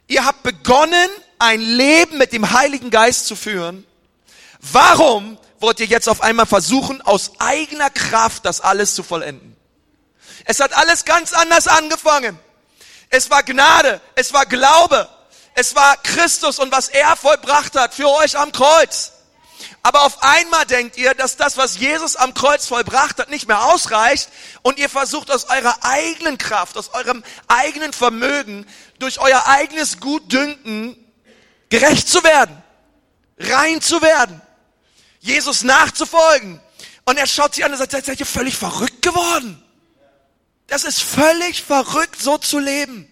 Ihr 0.06 0.24
habt 0.24 0.44
begonnen, 0.44 1.10
ein 1.40 1.60
Leben 1.60 2.20
mit 2.20 2.32
dem 2.32 2.52
Heiligen 2.52 2.92
Geist 2.92 3.26
zu 3.26 3.36
führen. 3.36 3.84
Warum 4.60 5.40
wollt 5.60 5.80
ihr 5.80 5.88
jetzt 5.88 6.08
auf 6.08 6.22
einmal 6.22 6.46
versuchen, 6.46 7.02
aus 7.02 7.32
eigener 7.40 7.90
Kraft 7.90 8.46
das 8.46 8.62
alles 8.62 8.94
zu 8.94 9.02
vollenden. 9.02 9.58
Es 10.46 10.60
hat 10.60 10.74
alles 10.74 11.06
ganz 11.06 11.34
anders 11.34 11.68
angefangen. 11.68 12.38
Es 13.10 13.32
war 13.32 13.42
Gnade, 13.42 14.00
es 14.14 14.34
war 14.34 14.46
Glaube, 14.46 15.10
es 15.56 15.74
war 15.74 15.98
Christus 16.04 16.60
und 16.60 16.72
was 16.72 16.88
er 16.88 17.16
vollbracht 17.16 17.76
hat 17.76 17.96
für 17.96 18.10
euch 18.10 18.38
am 18.38 18.52
Kreuz. 18.52 19.12
Aber 19.84 20.04
auf 20.04 20.22
einmal 20.22 20.66
denkt 20.66 20.98
ihr, 20.98 21.16
dass 21.16 21.38
das, 21.38 21.58
was 21.58 21.78
Jesus 21.78 22.16
am 22.16 22.34
Kreuz 22.34 22.68
vollbracht 22.68 23.18
hat, 23.18 23.30
nicht 23.30 23.48
mehr 23.48 23.64
ausreicht 23.66 24.30
und 24.62 24.78
ihr 24.78 24.90
versucht 24.90 25.32
aus 25.32 25.46
eurer 25.46 25.76
eigenen 25.82 26.38
Kraft, 26.38 26.78
aus 26.78 26.94
eurem 26.94 27.24
eigenen 27.48 27.92
Vermögen, 27.92 28.68
durch 29.00 29.20
euer 29.20 29.48
eigenes 29.48 30.00
Gutdünken 30.00 30.96
gerecht 31.70 32.08
zu 32.08 32.24
werden, 32.24 32.62
rein 33.40 33.82
zu 33.82 34.04
werden, 34.04 34.40
Jesus 35.20 35.64
nachzufolgen. 35.64 36.62
Und 37.06 37.18
er 37.18 37.26
schaut 37.26 37.56
sie 37.56 37.64
an 37.64 37.72
und 37.72 37.78
sagt, 37.78 37.92
seid 37.92 38.20
ihr 38.20 38.26
völlig 38.28 38.56
verrückt 38.56 39.02
geworden? 39.02 39.64
Das 40.68 40.84
ist 40.84 41.02
völlig 41.02 41.64
verrückt, 41.64 42.22
so 42.22 42.38
zu 42.38 42.60
leben. 42.60 43.12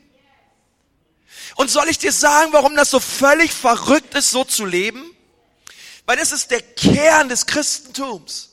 Und 1.56 1.70
soll 1.70 1.90
ich 1.90 1.98
dir 1.98 2.12
sagen, 2.12 2.54
warum 2.54 2.76
das 2.76 2.92
so 2.92 3.00
völlig 3.00 3.52
verrückt 3.52 4.14
ist, 4.14 4.30
so 4.30 4.44
zu 4.44 4.66
leben? 4.66 5.04
Weil 6.10 6.18
das 6.18 6.32
ist 6.32 6.50
der 6.50 6.64
Kern 6.64 7.30
des 7.30 7.46
Christentums. 7.46 8.50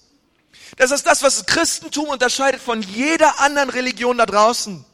Das 0.76 0.90
ist 0.90 1.06
das, 1.06 1.22
was 1.22 1.38
das 1.38 1.46
Christentum 1.46 2.08
unterscheidet 2.10 2.60
von 2.60 2.82
jeder 2.82 3.40
anderen 3.40 3.70
Religion 3.70 4.18
da 4.18 4.26
draußen. 4.26 4.84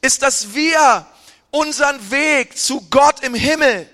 Ist, 0.00 0.22
dass 0.22 0.54
wir 0.54 1.06
unseren 1.50 2.10
Weg 2.10 2.56
zu 2.56 2.80
Gott 2.88 3.22
im 3.22 3.34
Himmel 3.34 3.86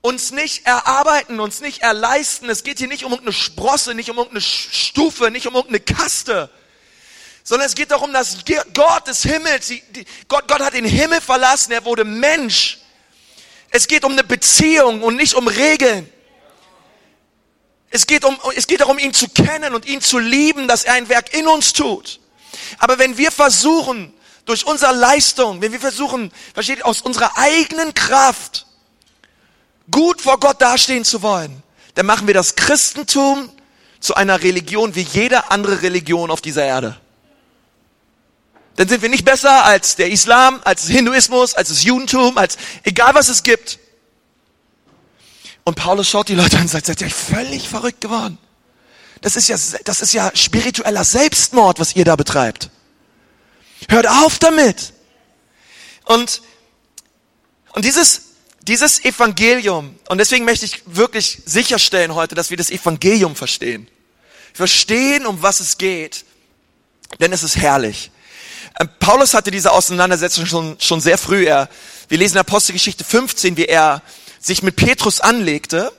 uns 0.00 0.30
nicht 0.30 0.64
erarbeiten, 0.64 1.38
uns 1.38 1.60
nicht 1.60 1.82
erleisten. 1.82 2.48
Es 2.48 2.64
geht 2.64 2.78
hier 2.78 2.88
nicht 2.88 3.04
um 3.04 3.12
irgendeine 3.12 3.34
Sprosse, 3.34 3.94
nicht 3.94 4.08
um 4.08 4.16
irgendeine 4.16 4.40
Stufe, 4.40 5.30
nicht 5.30 5.46
um 5.46 5.54
irgendeine 5.54 5.80
Kaste, 5.80 6.48
sondern 7.44 7.66
es 7.66 7.74
geht 7.74 7.90
darum, 7.90 8.14
dass 8.14 8.38
Gott 8.72 9.06
des 9.06 9.22
Himmels, 9.22 9.70
Gott, 10.28 10.48
Gott 10.48 10.62
hat 10.62 10.72
den 10.72 10.86
Himmel 10.86 11.20
verlassen, 11.20 11.72
er 11.72 11.84
wurde 11.84 12.04
Mensch. 12.04 12.78
Es 13.68 13.86
geht 13.86 14.02
um 14.02 14.12
eine 14.12 14.24
Beziehung 14.24 15.02
und 15.02 15.16
nicht 15.16 15.34
um 15.34 15.46
Regeln. 15.46 16.10
Es 17.94 18.06
geht, 18.06 18.24
um, 18.24 18.38
es 18.56 18.66
geht 18.66 18.80
darum, 18.80 18.98
ihn 18.98 19.12
zu 19.12 19.28
kennen 19.28 19.74
und 19.74 19.84
ihn 19.84 20.00
zu 20.00 20.18
lieben, 20.18 20.66
dass 20.66 20.84
er 20.84 20.94
ein 20.94 21.10
Werk 21.10 21.34
in 21.34 21.46
uns 21.46 21.74
tut. 21.74 22.20
Aber 22.78 22.98
wenn 22.98 23.18
wir 23.18 23.30
versuchen, 23.30 24.14
durch 24.46 24.66
unsere 24.66 24.94
Leistung, 24.94 25.60
wenn 25.60 25.72
wir 25.72 25.78
versuchen, 25.78 26.32
versteht, 26.54 26.84
aus 26.84 27.02
unserer 27.02 27.36
eigenen 27.36 27.92
Kraft 27.92 28.66
gut 29.90 30.22
vor 30.22 30.40
Gott 30.40 30.60
dastehen 30.62 31.04
zu 31.04 31.20
wollen, 31.20 31.62
dann 31.94 32.06
machen 32.06 32.26
wir 32.26 32.34
das 32.34 32.56
Christentum 32.56 33.50
zu 34.00 34.14
einer 34.14 34.42
Religion 34.42 34.94
wie 34.94 35.02
jede 35.02 35.50
andere 35.50 35.82
Religion 35.82 36.30
auf 36.30 36.40
dieser 36.40 36.64
Erde. 36.64 36.98
Dann 38.76 38.88
sind 38.88 39.02
wir 39.02 39.10
nicht 39.10 39.26
besser 39.26 39.64
als 39.64 39.96
der 39.96 40.10
Islam, 40.10 40.62
als 40.64 40.88
Hinduismus, 40.88 41.54
als 41.54 41.68
das 41.68 41.84
Judentum, 41.84 42.38
als 42.38 42.56
egal 42.84 43.14
was 43.14 43.28
es 43.28 43.42
gibt. 43.42 43.78
Und 45.64 45.76
Paulus 45.76 46.08
schaut 46.08 46.28
die 46.28 46.34
Leute 46.34 46.56
an 46.56 46.62
und 46.62 46.68
sagt, 46.68 46.86
seid 46.86 47.00
ihr 47.00 47.10
völlig 47.10 47.68
verrückt 47.68 48.00
geworden? 48.00 48.38
Das 49.20 49.36
ist 49.36 49.48
ja, 49.48 49.56
das 49.84 50.00
ist 50.00 50.12
ja 50.12 50.32
spiritueller 50.34 51.04
Selbstmord, 51.04 51.78
was 51.78 51.94
ihr 51.94 52.04
da 52.04 52.16
betreibt. 52.16 52.70
Hört 53.88 54.08
auf 54.08 54.38
damit. 54.40 54.92
Und, 56.04 56.42
und 57.72 57.84
dieses, 57.84 58.22
dieses 58.62 59.04
Evangelium, 59.04 59.96
und 60.08 60.18
deswegen 60.18 60.44
möchte 60.44 60.64
ich 60.64 60.82
wirklich 60.86 61.42
sicherstellen 61.46 62.14
heute, 62.14 62.34
dass 62.34 62.50
wir 62.50 62.56
das 62.56 62.70
Evangelium 62.70 63.36
verstehen. 63.36 63.88
Verstehen, 64.52 65.26
um 65.26 65.40
was 65.42 65.60
es 65.60 65.78
geht. 65.78 66.24
Denn 67.20 67.32
es 67.32 67.44
ist 67.44 67.56
herrlich. 67.56 68.10
Ähm, 68.80 68.88
Paulus 68.98 69.34
hatte 69.34 69.50
diese 69.50 69.72
Auseinandersetzung 69.72 70.46
schon, 70.46 70.76
schon 70.80 71.00
sehr 71.00 71.18
früh. 71.18 71.46
Er, 71.46 71.68
wir 72.08 72.18
lesen 72.18 72.38
Apostelgeschichte 72.38 73.04
15, 73.04 73.56
wie 73.56 73.66
er 73.66 74.02
sich 74.42 74.62
mit 74.62 74.76
Petrus 74.76 75.20
anlegte, 75.20 75.92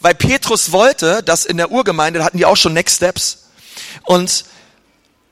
weil 0.00 0.14
Petrus 0.14 0.72
wollte, 0.72 1.22
dass 1.22 1.44
in 1.44 1.56
der 1.58 1.70
Urgemeinde, 1.70 2.20
da 2.20 2.24
hatten 2.24 2.38
die 2.38 2.46
auch 2.46 2.56
schon 2.56 2.72
Next 2.72 2.96
Steps, 2.96 3.38
und, 4.04 4.44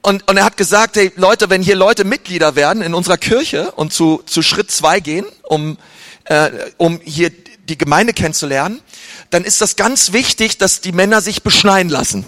und, 0.03 0.29
und 0.29 0.37
er 0.37 0.45
hat 0.45 0.57
gesagt, 0.57 0.97
hey 0.97 1.13
Leute, 1.17 1.51
wenn 1.51 1.63
hier 1.63 1.77
Leute 1.77 2.05
Mitglieder 2.05 2.57
werden 2.57 2.83
in 2.83 2.95
unserer 2.95 3.17
Kirche 3.17 3.73
und 3.73 3.93
zu, 3.93 4.23
zu 4.27 4.43
Schritt 4.43 4.71
zwei 4.71 5.01
gehen, 5.01 5.27
um, 5.43 5.79
äh, 6.25 6.51
um 6.77 7.01
hier 7.03 7.31
die 7.31 7.79
Gemeinde 7.79 8.13
kennenzulernen, 8.13 8.81
dann 9.31 9.45
ist 9.45 9.61
das 9.61 9.77
ganz 9.77 10.13
wichtig, 10.13 10.59
dass 10.59 10.81
die 10.81 10.93
Männer 10.93 11.21
sich 11.21 11.43
beschneiden 11.43 11.91
lassen. 11.91 12.27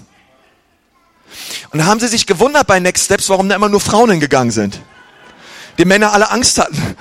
Und 1.70 1.78
da 1.78 1.86
haben 1.86 1.98
sie 1.98 2.08
sich 2.08 2.26
gewundert 2.26 2.66
bei 2.66 2.78
Next 2.78 3.06
Steps, 3.06 3.28
warum 3.28 3.48
da 3.48 3.56
immer 3.56 3.68
nur 3.68 3.80
Frauen 3.80 4.10
hingegangen 4.10 4.52
sind. 4.52 4.80
Die 5.78 5.84
Männer 5.84 6.12
alle 6.12 6.30
Angst 6.30 6.58
hatten. 6.58 6.96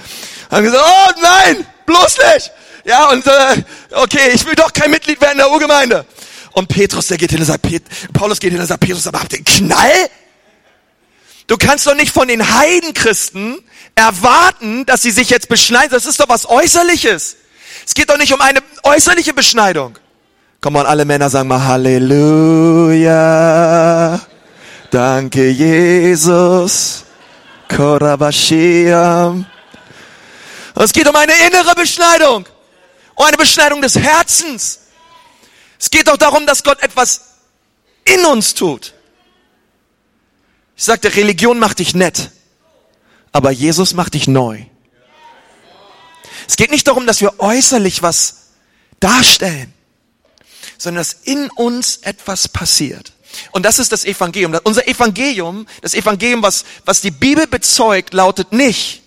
Haben 0.49 0.63
gesagt, 0.63 0.83
oh 0.83 1.21
nein, 1.21 1.67
bloß 1.85 2.17
nicht. 2.33 2.51
Ja, 2.83 3.09
und 3.09 3.25
äh, 3.25 3.63
okay, 3.91 4.31
ich 4.33 4.45
will 4.45 4.55
doch 4.55 4.73
kein 4.73 4.91
Mitglied 4.91 5.21
werden 5.21 5.38
der 5.38 5.51
Urgemeinde. 5.51 6.05
Und 6.53 6.67
Petrus, 6.67 7.07
der 7.07 7.17
geht 7.17 7.31
hin 7.31 7.39
und 7.39 7.45
sagt, 7.45 7.61
Pet 7.61 7.83
Paulus 8.13 8.39
geht 8.39 8.51
hin 8.51 8.59
und 8.59 8.67
sagt, 8.67 8.81
Petrus, 8.81 9.07
aber 9.07 9.21
habt 9.21 9.33
ihr 9.33 9.43
Knall? 9.43 10.09
Du 11.47 11.57
kannst 11.57 11.88
doch 11.88 11.95
nicht 11.95 12.13
von 12.13 12.27
den 12.27 12.53
Heidenchristen 12.55 13.57
erwarten, 13.95 14.85
dass 14.85 15.01
sie 15.01 15.11
sich 15.11 15.29
jetzt 15.29 15.50
beschneiden. 15.50 15.89
Das 15.91 16.05
ist 16.05 16.19
doch 16.19 16.29
was 16.29 16.47
Äußerliches. 16.50 17.38
Es 17.85 17.93
geht 17.93 18.09
doch 18.09 18.17
nicht 18.17 18.33
um 18.33 18.41
eine 18.41 18.59
äußerliche 18.83 19.33
Beschneidung. 19.33 19.97
Komm 20.61 20.73
mal, 20.73 20.85
alle 20.85 21.05
Männer 21.05 21.29
sagen 21.29 21.47
mal 21.47 21.63
Halleluja. 21.63 23.11
Danke, 24.91 25.50
Jesus. 25.50 27.05
Korabashiam. 27.75 29.45
Es 30.75 30.91
geht 30.93 31.07
um 31.07 31.15
eine 31.15 31.33
innere 31.47 31.73
Beschneidung. 31.75 32.45
Um 33.21 33.27
eine 33.27 33.37
Beschneidung 33.37 33.83
des 33.83 33.99
Herzens. 33.99 34.79
Es 35.79 35.91
geht 35.91 36.07
doch 36.07 36.17
darum, 36.17 36.47
dass 36.47 36.63
Gott 36.63 36.81
etwas 36.81 37.35
in 38.03 38.25
uns 38.25 38.55
tut. 38.55 38.95
Ich 40.75 40.85
sagte, 40.85 41.15
Religion 41.15 41.59
macht 41.59 41.77
dich 41.77 41.93
nett, 41.93 42.31
aber 43.31 43.51
Jesus 43.51 43.93
macht 43.93 44.15
dich 44.15 44.27
neu. 44.27 44.65
Es 46.47 46.55
geht 46.55 46.71
nicht 46.71 46.87
darum, 46.87 47.05
dass 47.05 47.21
wir 47.21 47.39
äußerlich 47.39 48.01
was 48.01 48.53
darstellen, 48.99 49.71
sondern 50.79 51.01
dass 51.01 51.13
in 51.13 51.51
uns 51.51 51.97
etwas 51.97 52.47
passiert. 52.47 53.13
Und 53.51 53.67
das 53.67 53.77
ist 53.77 53.91
das 53.91 54.03
Evangelium. 54.03 54.59
Unser 54.63 54.87
Evangelium, 54.87 55.67
das 55.83 55.93
Evangelium, 55.93 56.41
was, 56.41 56.65
was 56.85 57.01
die 57.01 57.11
Bibel 57.11 57.45
bezeugt, 57.45 58.15
lautet 58.15 58.51
nicht, 58.51 59.03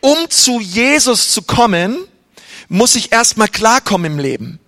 um 0.00 0.30
zu 0.30 0.60
Jesus 0.60 1.32
zu 1.32 1.42
kommen, 1.42 2.06
muss 2.72 2.94
ich 2.94 3.12
erstmal 3.12 3.48
klarkommen 3.48 4.12
im 4.12 4.18
Leben. 4.18 4.58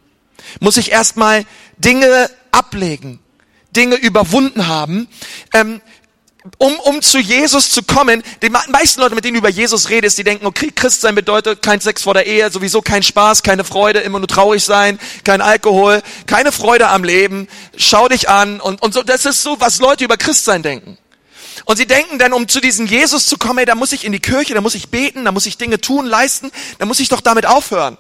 Muss 0.61 0.77
ich 0.77 0.93
erstmal 0.93 1.45
Dinge 1.79 2.31
ablegen, 2.53 3.19
Dinge 3.75 3.97
überwunden 3.97 4.69
haben. 4.69 5.09
Ähm, 5.53 5.81
um, 6.59 6.79
um 6.81 7.01
zu 7.01 7.19
Jesus 7.19 7.71
zu 7.71 7.83
kommen, 7.83 8.23
die 8.43 8.51
meisten 8.51 9.01
Leute, 9.01 9.15
mit 9.15 9.25
denen 9.25 9.35
du 9.35 9.39
über 9.39 9.49
Jesus 9.49 9.89
redest, 9.89 10.19
die 10.19 10.25
denken, 10.25 10.45
okay, 10.45 10.71
Christ 10.71 11.01
sein 11.01 11.15
bedeutet 11.15 11.63
kein 11.63 11.81
Sex 11.81 12.03
vor 12.03 12.13
der 12.13 12.27
Ehe, 12.27 12.51
sowieso 12.51 12.83
kein 12.83 13.03
Spaß, 13.03 13.43
keine 13.43 13.65
Freude, 13.65 14.01
immer 14.01 14.19
nur 14.19 14.29
traurig 14.29 14.63
sein, 14.63 14.99
kein 15.25 15.41
Alkohol, 15.41 16.03
keine 16.27 16.53
Freude 16.53 16.89
am 16.89 17.03
Leben, 17.03 17.49
schau 17.79 18.09
dich 18.09 18.29
an 18.29 18.61
und, 18.61 18.83
und 18.83 18.93
so, 18.93 19.03
das 19.03 19.25
ist 19.25 19.43
so, 19.43 19.59
was 19.59 19.79
Leute 19.79 20.05
über 20.05 20.19
Christsein 20.19 20.63
denken. 20.63 20.99
Und 21.65 21.77
sie 21.77 21.87
denken 21.87 22.19
dann, 22.19 22.33
um 22.33 22.47
zu 22.47 22.61
diesem 22.61 22.87
Jesus 22.87 23.27
zu 23.27 23.39
kommen, 23.39 23.59
ey, 23.59 23.65
da 23.65 23.75
muss 23.75 23.93
ich 23.93 24.05
in 24.05 24.13
die 24.13 24.21
Kirche, 24.21 24.55
da 24.55 24.61
muss 24.61 24.75
ich 24.75 24.89
beten, 24.91 25.25
da 25.25 25.33
muss 25.33 25.47
ich 25.47 25.57
Dinge 25.57 25.81
tun, 25.81 26.07
leisten, 26.07 26.51
da 26.79 26.87
muss 26.87 27.01
ich 27.01 27.09
doch 27.09 27.21
damit 27.21 27.47
aufhören. 27.47 27.97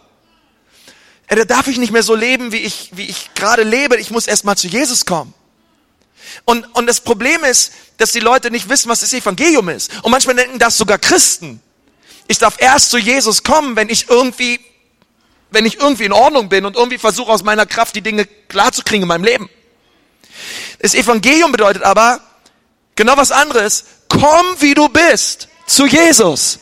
Ey, 1.26 1.36
da 1.36 1.44
darf 1.44 1.66
ich 1.68 1.78
nicht 1.78 1.92
mehr 1.92 2.02
so 2.02 2.14
leben, 2.14 2.52
wie 2.52 2.58
ich, 2.58 2.90
wie 2.92 3.06
ich 3.06 3.30
gerade 3.34 3.62
lebe, 3.62 3.96
ich 3.96 4.10
muss 4.10 4.26
erstmal 4.26 4.58
zu 4.58 4.68
Jesus 4.68 5.06
kommen. 5.06 5.32
Und, 6.44 6.66
und 6.74 6.86
das 6.86 7.00
Problem 7.00 7.42
ist, 7.44 7.72
dass 7.96 8.12
die 8.12 8.20
Leute 8.20 8.50
nicht 8.50 8.68
wissen, 8.68 8.88
was 8.88 9.00
das 9.00 9.12
Evangelium 9.12 9.68
ist. 9.68 9.90
Und 10.02 10.10
manchmal 10.10 10.36
denken 10.36 10.58
das 10.58 10.76
sogar 10.76 10.98
Christen. 10.98 11.62
Ich 12.26 12.38
darf 12.38 12.56
erst 12.58 12.90
zu 12.90 12.98
Jesus 12.98 13.42
kommen, 13.42 13.76
wenn 13.76 13.88
ich 13.88 14.10
irgendwie, 14.10 14.60
wenn 15.50 15.64
ich 15.64 15.78
irgendwie 15.78 16.04
in 16.04 16.12
Ordnung 16.12 16.48
bin 16.48 16.66
und 16.66 16.76
irgendwie 16.76 16.98
versuche 16.98 17.30
aus 17.30 17.44
meiner 17.44 17.66
Kraft 17.66 17.94
die 17.96 18.00
Dinge 18.02 18.26
klarzukriegen 18.48 19.02
in 19.02 19.08
meinem 19.08 19.24
Leben. 19.24 19.48
Das 20.80 20.94
Evangelium 20.94 21.52
bedeutet 21.52 21.82
aber 21.82 22.20
genau 22.96 23.16
was 23.16 23.32
anderes. 23.32 23.84
Komm, 24.08 24.46
wie 24.60 24.74
du 24.74 24.88
bist, 24.88 25.48
zu 25.66 25.86
Jesus. 25.86 26.58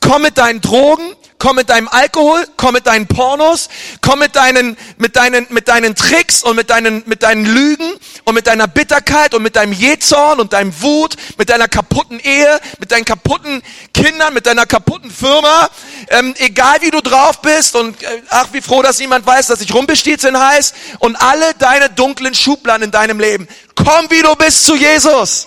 Komm 0.00 0.22
mit 0.22 0.38
deinen 0.38 0.60
Drogen, 0.60 1.14
komm 1.38 1.56
mit 1.56 1.70
deinem 1.70 1.88
Alkohol, 1.88 2.44
komm 2.56 2.74
mit 2.74 2.86
deinen 2.86 3.06
Pornos, 3.06 3.68
komm 4.00 4.18
mit 4.18 4.36
deinen, 4.36 4.76
mit 4.96 5.16
deinen, 5.16 5.46
mit 5.50 5.68
deinen 5.68 5.94
Tricks 5.94 6.42
und 6.42 6.56
mit 6.56 6.70
deinen, 6.70 7.02
mit 7.06 7.22
deinen 7.22 7.46
Lügen 7.46 7.92
und 8.24 8.34
mit 8.34 8.46
deiner 8.46 8.66
Bitterkeit 8.66 9.34
und 9.34 9.42
mit 9.42 9.56
deinem 9.56 9.72
Jezorn 9.72 10.40
und 10.40 10.52
deinem 10.52 10.80
Wut, 10.82 11.14
mit 11.36 11.48
deiner 11.50 11.68
kaputten 11.68 12.18
Ehe, 12.20 12.60
mit 12.80 12.90
deinen 12.90 13.04
kaputten 13.04 13.62
Kindern, 13.94 14.34
mit 14.34 14.46
deiner 14.46 14.66
kaputten 14.66 15.10
Firma, 15.10 15.68
ähm, 16.10 16.34
egal 16.38 16.78
wie 16.80 16.90
du 16.90 17.00
drauf 17.00 17.40
bist 17.40 17.76
und 17.76 18.02
äh, 18.02 18.22
ach, 18.30 18.48
wie 18.52 18.60
froh, 18.60 18.82
dass 18.82 18.98
niemand 18.98 19.26
weiß, 19.26 19.46
dass 19.46 19.60
ich 19.60 19.72
Rumpelstilzchen 19.72 20.38
heiß 20.38 20.74
und 20.98 21.16
alle 21.16 21.54
deine 21.54 21.90
dunklen 21.90 22.34
Schubladen 22.34 22.84
in 22.84 22.90
deinem 22.90 23.20
Leben. 23.20 23.48
Komm, 23.74 24.10
wie 24.10 24.22
du 24.22 24.34
bist 24.34 24.64
zu 24.64 24.74
Jesus. 24.74 25.46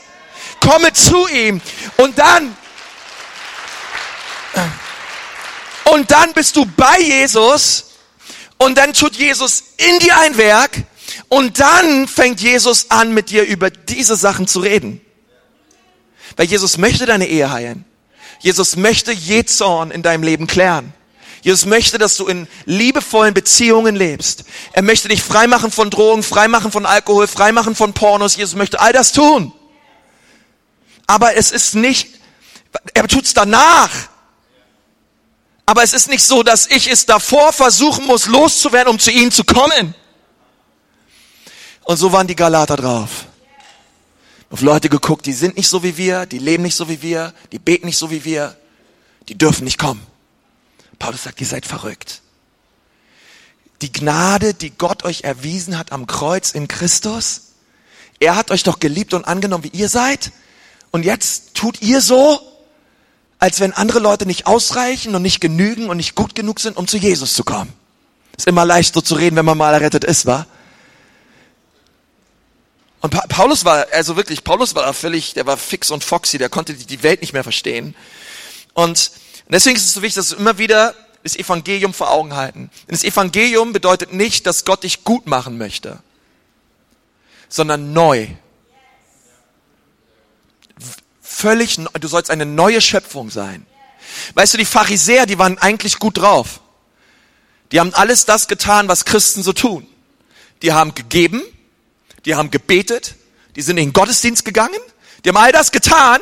Komme 0.62 0.94
zu 0.94 1.28
ihm 1.28 1.60
und 1.98 2.18
dann 2.18 2.56
und 5.92 6.10
dann 6.10 6.32
bist 6.34 6.56
du 6.56 6.66
bei 6.66 7.00
Jesus 7.02 7.88
und 8.58 8.78
dann 8.78 8.94
tut 8.94 9.16
Jesus 9.16 9.64
in 9.78 10.00
dir 10.00 10.18
ein 10.20 10.38
Werk 10.38 10.84
und 11.28 11.60
dann 11.60 12.08
fängt 12.08 12.40
Jesus 12.40 12.90
an, 12.92 13.14
mit 13.14 13.30
dir 13.30 13.44
über 13.44 13.70
diese 13.70 14.16
Sachen 14.16 14.48
zu 14.48 14.60
reden. 14.60 15.02
Weil 16.38 16.46
Jesus 16.46 16.78
möchte 16.78 17.06
deine 17.06 17.28
Ehe 17.28 17.52
heilen. 17.52 17.86
Jesus 18.40 18.76
möchte 18.76 19.12
je 19.12 19.44
Zorn 19.46 19.92
in 19.92 20.02
deinem 20.02 20.24
Leben 20.24 20.48
klären. 20.48 20.94
Jesus 21.42 21.66
möchte, 21.66 21.98
dass 21.98 22.18
du 22.18 22.28
in 22.28 22.48
liebevollen 22.66 23.34
Beziehungen 23.34 23.96
lebst. 23.96 24.46
Er 24.74 24.84
möchte 24.84 25.08
dich 25.08 25.24
freimachen 25.24 25.72
von 25.72 25.90
Drogen, 25.90 26.24
freimachen 26.24 26.72
von 26.72 26.86
Alkohol, 26.86 27.28
freimachen 27.28 27.76
von 27.76 27.94
Pornos. 27.94 28.36
Jesus 28.36 28.56
möchte 28.56 28.80
all 28.80 28.94
das 28.94 29.12
tun. 29.12 29.52
Aber 31.12 31.36
es 31.36 31.52
ist 31.52 31.76
nicht, 31.76 32.08
er 32.94 33.06
tut's 33.06 33.34
danach. 33.34 33.92
Aber 35.66 35.84
es 35.84 35.92
ist 35.92 36.08
nicht 36.08 36.24
so, 36.24 36.42
dass 36.42 36.68
ich 36.68 36.90
es 36.90 37.06
davor 37.06 37.52
versuchen 37.52 38.06
muss, 38.06 38.28
loszuwerden, 38.28 38.94
um 38.94 38.98
zu 38.98 39.12
ihnen 39.12 39.30
zu 39.30 39.44
kommen. 39.44 39.94
Und 41.84 41.98
so 41.98 42.14
waren 42.14 42.28
die 42.28 42.36
Galater 42.38 42.78
drauf. 42.78 43.26
Auf 44.52 44.62
Leute 44.62 44.88
geguckt, 44.88 45.26
die 45.26 45.34
sind 45.34 45.58
nicht 45.58 45.68
so 45.68 45.84
wie 45.84 45.98
wir, 45.98 46.26
die 46.26 46.38
leben 46.38 46.64
nicht 46.64 46.78
so 46.78 46.88
wie 46.88 47.02
wir, 47.02 47.34
die 47.52 47.60
beten 47.60 47.88
nicht 47.88 47.98
so 47.98 48.10
wie 48.10 48.24
wir, 48.24 48.56
die 49.28 49.38
dürfen 49.38 49.66
nicht 49.66 49.78
kommen. 49.78 50.08
Paulus 50.98 51.24
sagt, 51.24 51.42
ihr 51.42 51.48
seid 51.48 51.66
verrückt. 51.66 52.22
Die 53.82 53.92
Gnade, 53.92 54.54
die 54.54 54.70
Gott 54.70 55.04
euch 55.04 55.26
erwiesen 55.26 55.78
hat 55.78 55.92
am 55.92 56.08
Kreuz 56.08 56.52
in 56.52 56.70
Christus, 56.70 57.52
er 58.22 58.38
hat 58.38 58.50
euch 58.50 58.64
doch 58.64 58.80
geliebt 58.80 59.14
und 59.14 59.26
angenommen, 59.26 59.66
wie 59.66 59.78
ihr 59.78 59.90
seid. 59.90 60.32
Und 60.92 61.04
jetzt 61.04 61.56
tut 61.56 61.82
ihr 61.82 62.02
so, 62.02 62.40
als 63.40 63.60
wenn 63.60 63.74
andere 63.74 64.00
Leute 64.00 64.26
nicht 64.26 64.46
ausreichen 64.46 65.16
und 65.16 65.24
nicht 65.24 65.42
genügen 65.42 65.90
und 65.90 65.98
nicht 65.98 66.16
gut 66.16 66.36
genug 66.36 66.60
sind, 66.60 66.78
um 66.78 66.88
zu 66.88 66.98
Jesus 66.98 67.34
zu 67.34 67.44
kommen. 67.44 67.74
Ist 68.38 68.48
immer 68.48 68.66
leicht 68.66 68.94
so 68.94 69.02
zu 69.02 69.16
reden, 69.16 69.36
wenn 69.36 69.46
man 69.46 69.58
mal 69.58 69.74
errettet 69.74 70.04
ist, 70.04 70.26
wa? 70.26 70.46
Und 73.00 73.10
pa 73.10 73.26
Paulus 73.28 73.66
war, 73.66 73.88
also 73.92 74.16
wirklich, 74.16 74.44
Paulus 74.44 74.76
war 74.76 74.94
völlig, 74.94 75.34
der 75.34 75.48
war 75.48 75.58
fix 75.58 75.90
und 75.90 76.04
foxy, 76.04 76.38
der 76.38 76.50
konnte 76.50 76.76
die 76.76 77.04
Welt 77.04 77.22
nicht 77.22 77.34
mehr 77.34 77.44
verstehen. 77.44 77.96
Und 78.74 79.12
deswegen 79.50 79.76
ist 79.76 79.86
es 79.86 79.94
so 79.94 80.02
wichtig, 80.04 80.16
dass 80.16 80.32
wir 80.32 80.38
immer 80.38 80.58
wieder 80.60 80.94
das 81.24 81.36
Evangelium 81.36 81.94
vor 81.94 82.12
Augen 82.12 82.36
halten. 82.36 82.70
Denn 82.88 82.96
das 82.96 83.04
Evangelium 83.04 83.74
bedeutet 83.74 84.14
nicht, 84.14 84.46
dass 84.46 84.66
Gott 84.66 84.84
dich 84.84 85.04
gut 85.04 85.26
machen 85.26 85.58
möchte, 85.58 86.00
sondern 87.50 87.92
neu 87.94 88.28
völlig, 91.32 91.78
du 91.78 92.08
sollst 92.08 92.30
eine 92.30 92.46
neue 92.46 92.82
Schöpfung 92.82 93.30
sein. 93.30 93.66
Weißt 94.34 94.54
du, 94.54 94.58
die 94.58 94.66
Pharisäer, 94.66 95.26
die 95.26 95.40
waren 95.40 95.58
eigentlich 95.58 96.00
gut 96.00 96.18
drauf. 96.18 96.60
Die 97.72 97.80
haben 97.80 97.94
alles 97.94 98.26
das 98.26 98.48
getan, 98.48 98.88
was 98.88 99.06
Christen 99.06 99.44
so 99.44 99.54
tun. 99.54 99.88
Die 100.62 100.74
haben 100.74 100.94
gegeben, 100.94 101.42
die 102.26 102.36
haben 102.36 102.52
gebetet, 102.52 103.16
die 103.56 103.62
sind 103.62 103.78
in 103.78 103.88
den 103.88 103.94
Gottesdienst 103.94 104.46
gegangen, 104.46 104.80
die 105.24 105.30
haben 105.30 105.38
all 105.38 105.52
das 105.52 105.72
getan, 105.72 106.20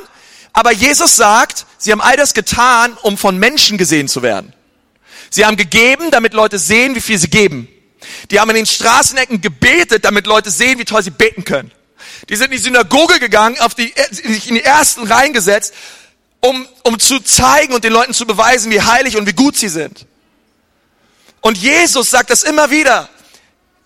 aber 0.54 0.72
Jesus 0.72 1.16
sagt, 1.16 1.66
sie 1.78 1.92
haben 1.92 2.02
all 2.02 2.16
das 2.16 2.34
getan, 2.34 2.98
um 3.02 3.18
von 3.18 3.38
Menschen 3.38 3.78
gesehen 3.78 4.08
zu 4.08 4.22
werden. 4.22 4.54
Sie 5.30 5.46
haben 5.46 5.58
gegeben, 5.58 6.12
damit 6.12 6.34
Leute 6.34 6.58
sehen, 6.58 6.96
wie 6.96 7.02
viel 7.02 7.18
sie 7.18 7.30
geben. 7.30 7.68
Die 8.32 8.40
haben 8.40 8.50
in 8.50 8.56
den 8.56 8.66
Straßenecken 8.66 9.42
gebetet, 9.42 10.06
damit 10.06 10.26
Leute 10.26 10.50
sehen, 10.50 10.80
wie 10.80 10.86
toll 10.86 11.04
sie 11.04 11.12
beten 11.12 11.44
können. 11.44 11.72
Die 12.30 12.36
sind 12.36 12.46
in 12.46 12.52
die 12.52 12.58
Synagoge 12.60 13.20
gegangen, 13.20 13.60
auf 13.60 13.74
die, 13.74 13.94
sich 14.12 14.48
in 14.48 14.56
die 14.56 14.64
ersten 14.64 15.12
Reihen 15.12 15.34
gesetzt, 15.34 15.74
um, 16.42 16.68
um 16.84 17.00
zu 17.00 17.20
zeigen 17.20 17.74
und 17.74 17.84
den 17.84 17.92
Leuten 17.92 18.14
zu 18.14 18.26
beweisen, 18.26 18.72
wie 18.72 18.82
heilig 18.82 19.18
und 19.18 19.26
wie 19.26 19.34
gut 19.34 19.58
sie 19.58 19.68
sind. 19.68 20.06
Und 21.42 21.58
Jesus 21.58 22.12
sagt 22.12 22.30
das 22.30 22.44
immer 22.44 22.70
wieder. 22.70 23.10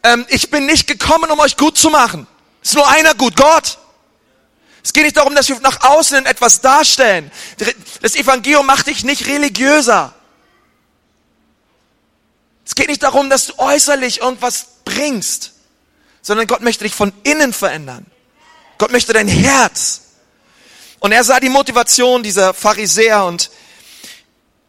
Ähm, 0.03 0.25
ich 0.27 0.51
bin 0.51 0.65
nicht 0.65 0.87
gekommen, 0.87 1.31
um 1.31 1.39
euch 1.39 1.55
gut 1.55 1.77
zu 1.77 1.89
machen. 1.89 2.27
Es 2.61 2.69
ist 2.69 2.75
nur 2.75 2.87
einer 2.89 3.15
gut, 3.15 3.35
Gott. 3.35 3.77
Es 4.83 4.91
geht 4.91 5.03
nicht 5.03 5.15
darum, 5.15 5.33
dass 5.33 5.47
wir 5.47 5.57
nach 5.61 5.81
außen 5.81 6.25
etwas 6.25 6.59
darstellen. 6.59 7.31
Das 8.01 8.15
Evangelium 8.15 8.65
macht 8.65 8.87
dich 8.87 9.05
nicht 9.05 9.27
religiöser. 9.27 10.13
Es 12.65 12.75
geht 12.75 12.89
nicht 12.89 13.03
darum, 13.03 13.29
dass 13.29 13.47
du 13.47 13.59
äußerlich 13.59 14.19
irgendwas 14.21 14.67
bringst, 14.83 15.53
sondern 16.21 16.47
Gott 16.47 16.61
möchte 16.61 16.83
dich 16.83 16.93
von 16.93 17.13
innen 17.23 17.53
verändern. 17.53 18.05
Gott 18.83 18.91
möchte 18.91 19.13
dein 19.13 19.29
Herz. 19.29 20.01
Und 20.99 21.13
er 21.13 21.23
sah 21.23 21.39
die 21.39 21.47
Motivation 21.47 22.21
dieser 22.21 22.53
Pharisäer 22.53 23.23
und, 23.23 23.49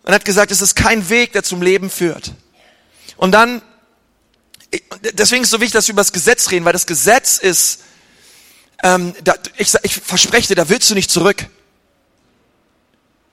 und 0.04 0.14
hat 0.14 0.24
gesagt, 0.24 0.52
es 0.52 0.60
ist 0.60 0.76
kein 0.76 1.08
Weg, 1.08 1.32
der 1.32 1.42
zum 1.42 1.62
Leben 1.62 1.90
führt. 1.90 2.30
Und 3.16 3.32
dann, 3.32 3.60
deswegen 5.00 5.42
ist 5.42 5.48
es 5.48 5.50
so 5.50 5.60
wichtig, 5.60 5.72
dass 5.72 5.88
wir 5.88 5.94
über 5.94 6.02
das 6.02 6.12
Gesetz 6.12 6.52
reden, 6.52 6.64
weil 6.64 6.72
das 6.72 6.86
Gesetz 6.86 7.38
ist, 7.38 7.80
ähm, 8.84 9.16
da, 9.24 9.34
ich, 9.56 9.74
ich 9.82 9.96
verspreche 9.96 10.46
dir, 10.46 10.54
da 10.54 10.68
willst 10.68 10.88
du 10.90 10.94
nicht 10.94 11.10
zurück. 11.10 11.46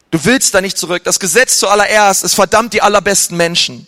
Du 0.09 0.25
willst 0.25 0.55
da 0.55 0.61
nicht 0.61 0.79
zurück. 0.79 1.03
Das 1.03 1.19
Gesetz 1.19 1.59
zuallererst 1.59 2.23
ist 2.23 2.33
verdammt 2.33 2.73
die 2.73 2.81
allerbesten 2.81 3.37
Menschen. 3.37 3.85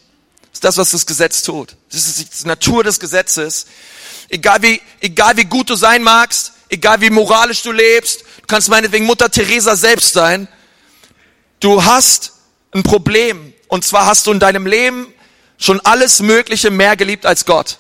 Das 0.51 0.58
ist 0.58 0.63
das, 0.63 0.77
was 0.77 0.91
das 0.91 1.08
Gesetz 1.08 1.41
tut. 1.41 1.75
Das 1.91 2.06
ist 2.06 2.43
die 2.43 2.47
Natur 2.47 2.84
des 2.84 2.99
Gesetzes. 2.99 3.65
Egal 4.29 4.62
wie, 4.62 4.79
egal 5.01 5.38
wie 5.38 5.45
gut 5.45 5.71
du 5.71 5.75
sein 5.75 6.03
magst, 6.03 6.53
egal 6.74 7.02
wie 7.02 7.10
moralisch 7.10 7.62
du 7.62 7.72
lebst, 7.72 8.22
du 8.22 8.48
kannst 8.48 8.68
meinetwegen 8.70 9.06
Mutter 9.06 9.30
Teresa 9.30 9.76
selbst 9.76 10.14
sein. 10.14 10.48
Du 11.60 11.86
hast 11.86 12.34
ein 12.72 12.84
Problem. 12.84 13.54
Und 13.68 13.86
zwar 13.86 14.06
hast 14.08 14.28
du 14.28 14.32
in 14.32 14.40
deinem 14.40 14.66
Leben 14.66 15.14
schon 15.58 15.80
alles 15.82 16.20
Mögliche 16.20 16.72
mehr 16.72 16.98
geliebt 16.98 17.26
als 17.26 17.46
Gott. 17.46 17.78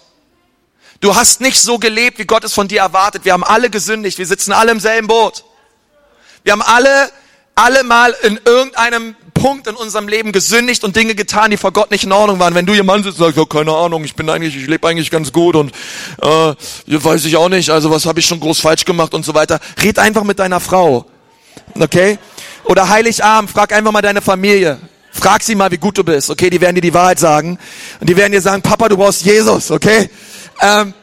Du 1.01 1.15
hast 1.15 1.41
nicht 1.41 1.59
so 1.59 1.79
gelebt, 1.79 2.19
wie 2.19 2.25
Gott 2.25 2.43
es 2.43 2.53
von 2.53 2.67
dir 2.67 2.79
erwartet. 2.79 3.25
Wir 3.25 3.33
haben 3.33 3.43
alle 3.43 3.69
gesündigt. 3.69 4.17
Wir 4.17 4.27
sitzen 4.27 4.53
alle 4.53 4.71
im 4.71 4.79
selben 4.79 5.07
Boot. 5.07 5.43
Wir 6.43 6.53
haben 6.53 6.61
alle, 6.61 7.11
alle 7.55 7.83
mal 7.83 8.15
in 8.21 8.39
irgendeinem 8.45 9.15
Punkt 9.33 9.67
in 9.67 9.75
unserem 9.75 10.07
Leben 10.07 10.31
gesündigt 10.31 10.83
und 10.83 10.95
Dinge 10.95 11.15
getan, 11.15 11.51
die 11.51 11.57
vor 11.57 11.71
Gott 11.71 11.91
nicht 11.91 12.03
in 12.03 12.11
Ordnung 12.11 12.39
waren. 12.39 12.55
Wenn 12.55 12.65
du 12.65 12.73
hier 12.73 12.83
Mann 12.83 13.03
sitzt 13.03 13.19
und 13.19 13.25
sagst, 13.25 13.37
ja, 13.37 13.45
keine 13.45 13.71
Ahnung, 13.71 14.03
ich 14.03 14.15
bin 14.15 14.29
eigentlich, 14.29 14.55
ich 14.55 14.67
lebe 14.67 14.87
eigentlich 14.87 15.11
ganz 15.11 15.31
gut 15.31 15.55
und 15.55 15.71
äh, 16.21 16.53
weiß 16.87 17.25
ich 17.25 17.35
auch 17.35 17.49
nicht, 17.49 17.69
also 17.69 17.91
was 17.91 18.05
habe 18.05 18.19
ich 18.19 18.25
schon 18.25 18.39
groß 18.39 18.59
falsch 18.59 18.85
gemacht 18.85 19.13
und 19.13 19.25
so 19.25 19.33
weiter. 19.33 19.59
Red 19.81 19.99
einfach 19.99 20.23
mit 20.23 20.39
deiner 20.39 20.59
Frau. 20.59 21.05
Okay? 21.79 22.17
Oder 22.65 22.89
Heiligabend, 22.89 23.49
frag 23.49 23.73
einfach 23.73 23.91
mal 23.91 24.01
deine 24.01 24.21
Familie. 24.21 24.79
Frag 25.11 25.43
sie 25.43 25.55
mal, 25.55 25.69
wie 25.71 25.77
gut 25.77 25.97
du 25.97 26.03
bist, 26.03 26.31
okay? 26.31 26.49
Die 26.49 26.59
werden 26.59 26.75
dir 26.75 26.81
die 26.81 26.93
Wahrheit 26.93 27.19
sagen. 27.19 27.59
Und 27.99 28.09
die 28.09 28.17
werden 28.17 28.31
dir 28.31 28.41
sagen, 28.41 28.63
Papa, 28.63 28.89
du 28.89 28.97
brauchst 28.97 29.23
Jesus, 29.23 29.69
okay? 29.69 30.09
Ähm, 30.59 30.93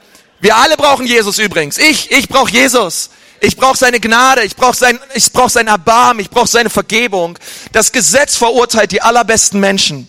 wir 0.40 0.56
alle 0.56 0.76
brauchen 0.76 1.06
Jesus 1.06 1.38
übrigens. 1.38 1.78
Ich, 1.78 2.10
ich 2.10 2.28
brauche 2.28 2.50
Jesus. 2.50 3.10
Ich 3.40 3.56
brauche 3.56 3.76
seine 3.76 4.00
Gnade, 4.00 4.42
ich 4.42 4.54
brauche 4.54 4.76
sein, 4.76 5.00
ich 5.14 5.32
brauche 5.32 5.48
sein 5.48 5.66
Erbarmen, 5.66 6.20
ich 6.20 6.28
brauche 6.28 6.46
seine 6.46 6.68
Vergebung. 6.68 7.38
Das 7.72 7.90
Gesetz 7.90 8.36
verurteilt 8.36 8.92
die 8.92 9.00
allerbesten 9.00 9.58
Menschen. 9.58 10.08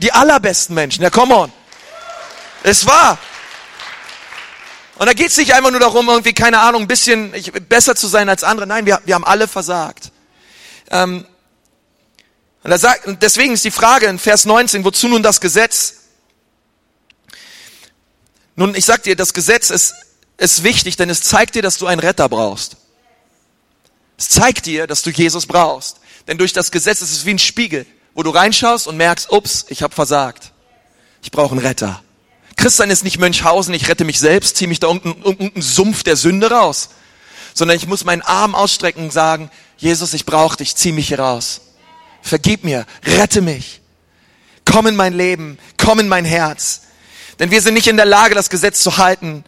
Die 0.00 0.10
allerbesten 0.12 0.74
Menschen. 0.74 1.02
Ja, 1.02 1.10
come 1.10 1.34
on. 1.34 1.52
Es 2.64 2.84
war. 2.84 3.16
Und 4.96 5.06
da 5.06 5.12
geht 5.12 5.28
es 5.28 5.36
nicht 5.36 5.54
einfach 5.54 5.70
nur 5.70 5.78
darum, 5.78 6.08
irgendwie, 6.08 6.32
keine 6.32 6.58
Ahnung, 6.58 6.82
ein 6.82 6.88
bisschen 6.88 7.32
besser 7.68 7.94
zu 7.94 8.08
sein 8.08 8.28
als 8.28 8.42
andere. 8.42 8.66
Nein, 8.66 8.86
wir, 8.86 9.00
wir 9.04 9.14
haben 9.14 9.24
alle 9.24 9.46
versagt. 9.46 10.10
Ähm, 10.90 11.26
und 12.64 12.70
da 12.70 12.78
sagt, 12.78 13.02
deswegen 13.22 13.54
ist 13.54 13.64
die 13.64 13.70
Frage 13.70 14.06
in 14.06 14.18
Vers 14.18 14.46
19, 14.46 14.84
wozu 14.84 15.06
nun 15.06 15.22
das 15.22 15.40
Gesetz? 15.40 15.98
Nun, 18.56 18.74
ich 18.74 18.84
sag 18.84 19.04
dir, 19.04 19.14
das 19.14 19.32
Gesetz 19.32 19.70
ist 19.70 19.94
ist 20.38 20.62
wichtig, 20.62 20.96
denn 20.96 21.10
es 21.10 21.22
zeigt 21.22 21.54
dir, 21.54 21.62
dass 21.62 21.78
du 21.78 21.86
einen 21.86 22.00
Retter 22.00 22.28
brauchst. 22.28 22.76
Es 24.18 24.28
zeigt 24.28 24.66
dir, 24.66 24.86
dass 24.86 25.02
du 25.02 25.10
Jesus 25.10 25.46
brauchst. 25.46 26.00
Denn 26.26 26.38
durch 26.38 26.52
das 26.52 26.70
Gesetz 26.70 27.02
ist 27.02 27.12
es 27.12 27.24
wie 27.24 27.34
ein 27.34 27.38
Spiegel, 27.38 27.86
wo 28.14 28.22
du 28.22 28.30
reinschaust 28.30 28.86
und 28.86 28.96
merkst, 28.96 29.30
ups, 29.30 29.66
ich 29.68 29.82
habe 29.82 29.94
versagt. 29.94 30.52
Ich 31.22 31.30
brauche 31.30 31.52
einen 31.52 31.64
Retter. 31.64 32.02
Christian 32.56 32.90
ist 32.90 33.04
nicht 33.04 33.18
Mönchhausen, 33.18 33.74
ich 33.74 33.88
rette 33.88 34.04
mich 34.04 34.18
selbst, 34.18 34.56
ziehe 34.56 34.68
mich 34.68 34.80
da 34.80 34.86
unten 34.88 35.22
irgendeinen 35.22 35.62
Sumpf 35.62 36.02
der 36.02 36.16
Sünde 36.16 36.50
raus. 36.50 36.90
Sondern 37.54 37.76
ich 37.76 37.86
muss 37.86 38.04
meinen 38.04 38.22
Arm 38.22 38.54
ausstrecken 38.54 39.04
und 39.04 39.12
sagen, 39.12 39.50
Jesus, 39.76 40.14
ich 40.14 40.24
brauche 40.24 40.56
dich, 40.56 40.74
zieh 40.74 40.92
mich 40.92 41.08
hier 41.08 41.20
raus. 41.20 41.60
Vergib 42.22 42.64
mir, 42.64 42.86
rette 43.04 43.40
mich. 43.40 43.80
Komm 44.64 44.86
in 44.86 44.96
mein 44.96 45.12
Leben, 45.12 45.58
komm 45.76 46.00
in 46.00 46.08
mein 46.08 46.24
Herz. 46.24 46.82
Denn 47.38 47.50
wir 47.50 47.60
sind 47.60 47.74
nicht 47.74 47.86
in 47.86 47.96
der 47.96 48.06
Lage, 48.06 48.34
das 48.34 48.50
Gesetz 48.50 48.82
zu 48.82 48.96
halten. 48.96 49.44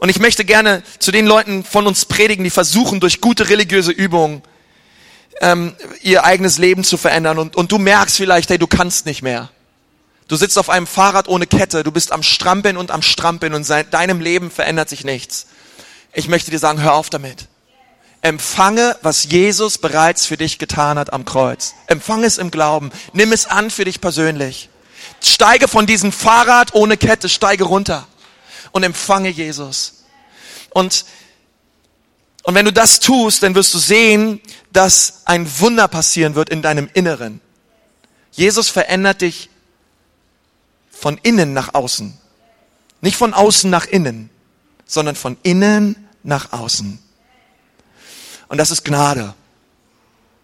Und 0.00 0.08
ich 0.08 0.18
möchte 0.18 0.46
gerne 0.46 0.82
zu 0.98 1.12
den 1.12 1.26
Leuten 1.26 1.62
von 1.62 1.86
uns 1.86 2.06
predigen, 2.06 2.42
die 2.42 2.50
versuchen, 2.50 3.00
durch 3.00 3.20
gute 3.20 3.50
religiöse 3.50 3.92
Übungen 3.92 4.40
ähm, 5.42 5.76
ihr 6.00 6.24
eigenes 6.24 6.56
Leben 6.56 6.84
zu 6.84 6.96
verändern. 6.96 7.38
Und, 7.38 7.54
und 7.54 7.70
du 7.70 7.76
merkst 7.76 8.16
vielleicht, 8.16 8.48
hey, 8.48 8.56
du 8.56 8.66
kannst 8.66 9.04
nicht 9.04 9.20
mehr. 9.20 9.50
Du 10.26 10.36
sitzt 10.36 10.58
auf 10.58 10.70
einem 10.70 10.86
Fahrrad 10.86 11.28
ohne 11.28 11.46
Kette, 11.46 11.82
du 11.82 11.92
bist 11.92 12.12
am 12.12 12.22
Strampeln 12.22 12.78
und 12.78 12.90
am 12.90 13.02
Strampeln 13.02 13.52
und 13.52 13.64
seit 13.64 13.92
deinem 13.92 14.20
Leben 14.22 14.50
verändert 14.50 14.88
sich 14.88 15.04
nichts. 15.04 15.48
Ich 16.14 16.28
möchte 16.28 16.50
dir 16.50 16.58
sagen, 16.58 16.80
hör 16.80 16.94
auf 16.94 17.10
damit. 17.10 17.48
Empfange, 18.22 18.96
was 19.02 19.24
Jesus 19.24 19.76
bereits 19.76 20.24
für 20.24 20.38
dich 20.38 20.58
getan 20.58 20.98
hat 20.98 21.12
am 21.12 21.26
Kreuz. 21.26 21.74
Empfange 21.88 22.26
es 22.26 22.38
im 22.38 22.50
Glauben. 22.50 22.90
Nimm 23.12 23.32
es 23.32 23.44
an 23.44 23.70
für 23.70 23.84
dich 23.84 24.00
persönlich. 24.00 24.70
Steige 25.22 25.68
von 25.68 25.86
diesem 25.86 26.10
Fahrrad 26.10 26.74
ohne 26.74 26.96
Kette, 26.96 27.28
steige 27.28 27.64
runter 27.64 28.06
und 28.72 28.82
empfange 28.82 29.28
Jesus. 29.28 30.04
Und, 30.70 31.04
und 32.42 32.54
wenn 32.54 32.64
du 32.64 32.72
das 32.72 33.00
tust, 33.00 33.42
dann 33.42 33.54
wirst 33.54 33.74
du 33.74 33.78
sehen, 33.78 34.40
dass 34.72 35.22
ein 35.24 35.46
Wunder 35.60 35.88
passieren 35.88 36.34
wird 36.34 36.50
in 36.50 36.62
deinem 36.62 36.88
Inneren. 36.94 37.40
Jesus 38.32 38.68
verändert 38.68 39.22
dich 39.22 39.50
von 40.90 41.18
innen 41.22 41.52
nach 41.52 41.74
außen. 41.74 42.16
Nicht 43.00 43.16
von 43.16 43.34
außen 43.34 43.70
nach 43.70 43.86
innen, 43.86 44.30
sondern 44.86 45.16
von 45.16 45.38
innen 45.42 46.08
nach 46.22 46.52
außen. 46.52 46.98
Und 48.48 48.58
das 48.58 48.70
ist 48.70 48.84
Gnade. 48.84 49.34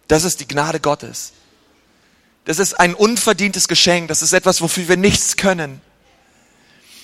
Das 0.08 0.24
ist 0.24 0.40
die 0.40 0.48
Gnade 0.48 0.80
Gottes. 0.80 1.32
Das 2.44 2.58
ist 2.58 2.78
ein 2.78 2.94
unverdientes 2.94 3.68
Geschenk. 3.68 4.08
Das 4.08 4.22
ist 4.22 4.32
etwas, 4.32 4.60
wofür 4.60 4.88
wir 4.88 4.96
nichts 4.96 5.36
können. 5.36 5.80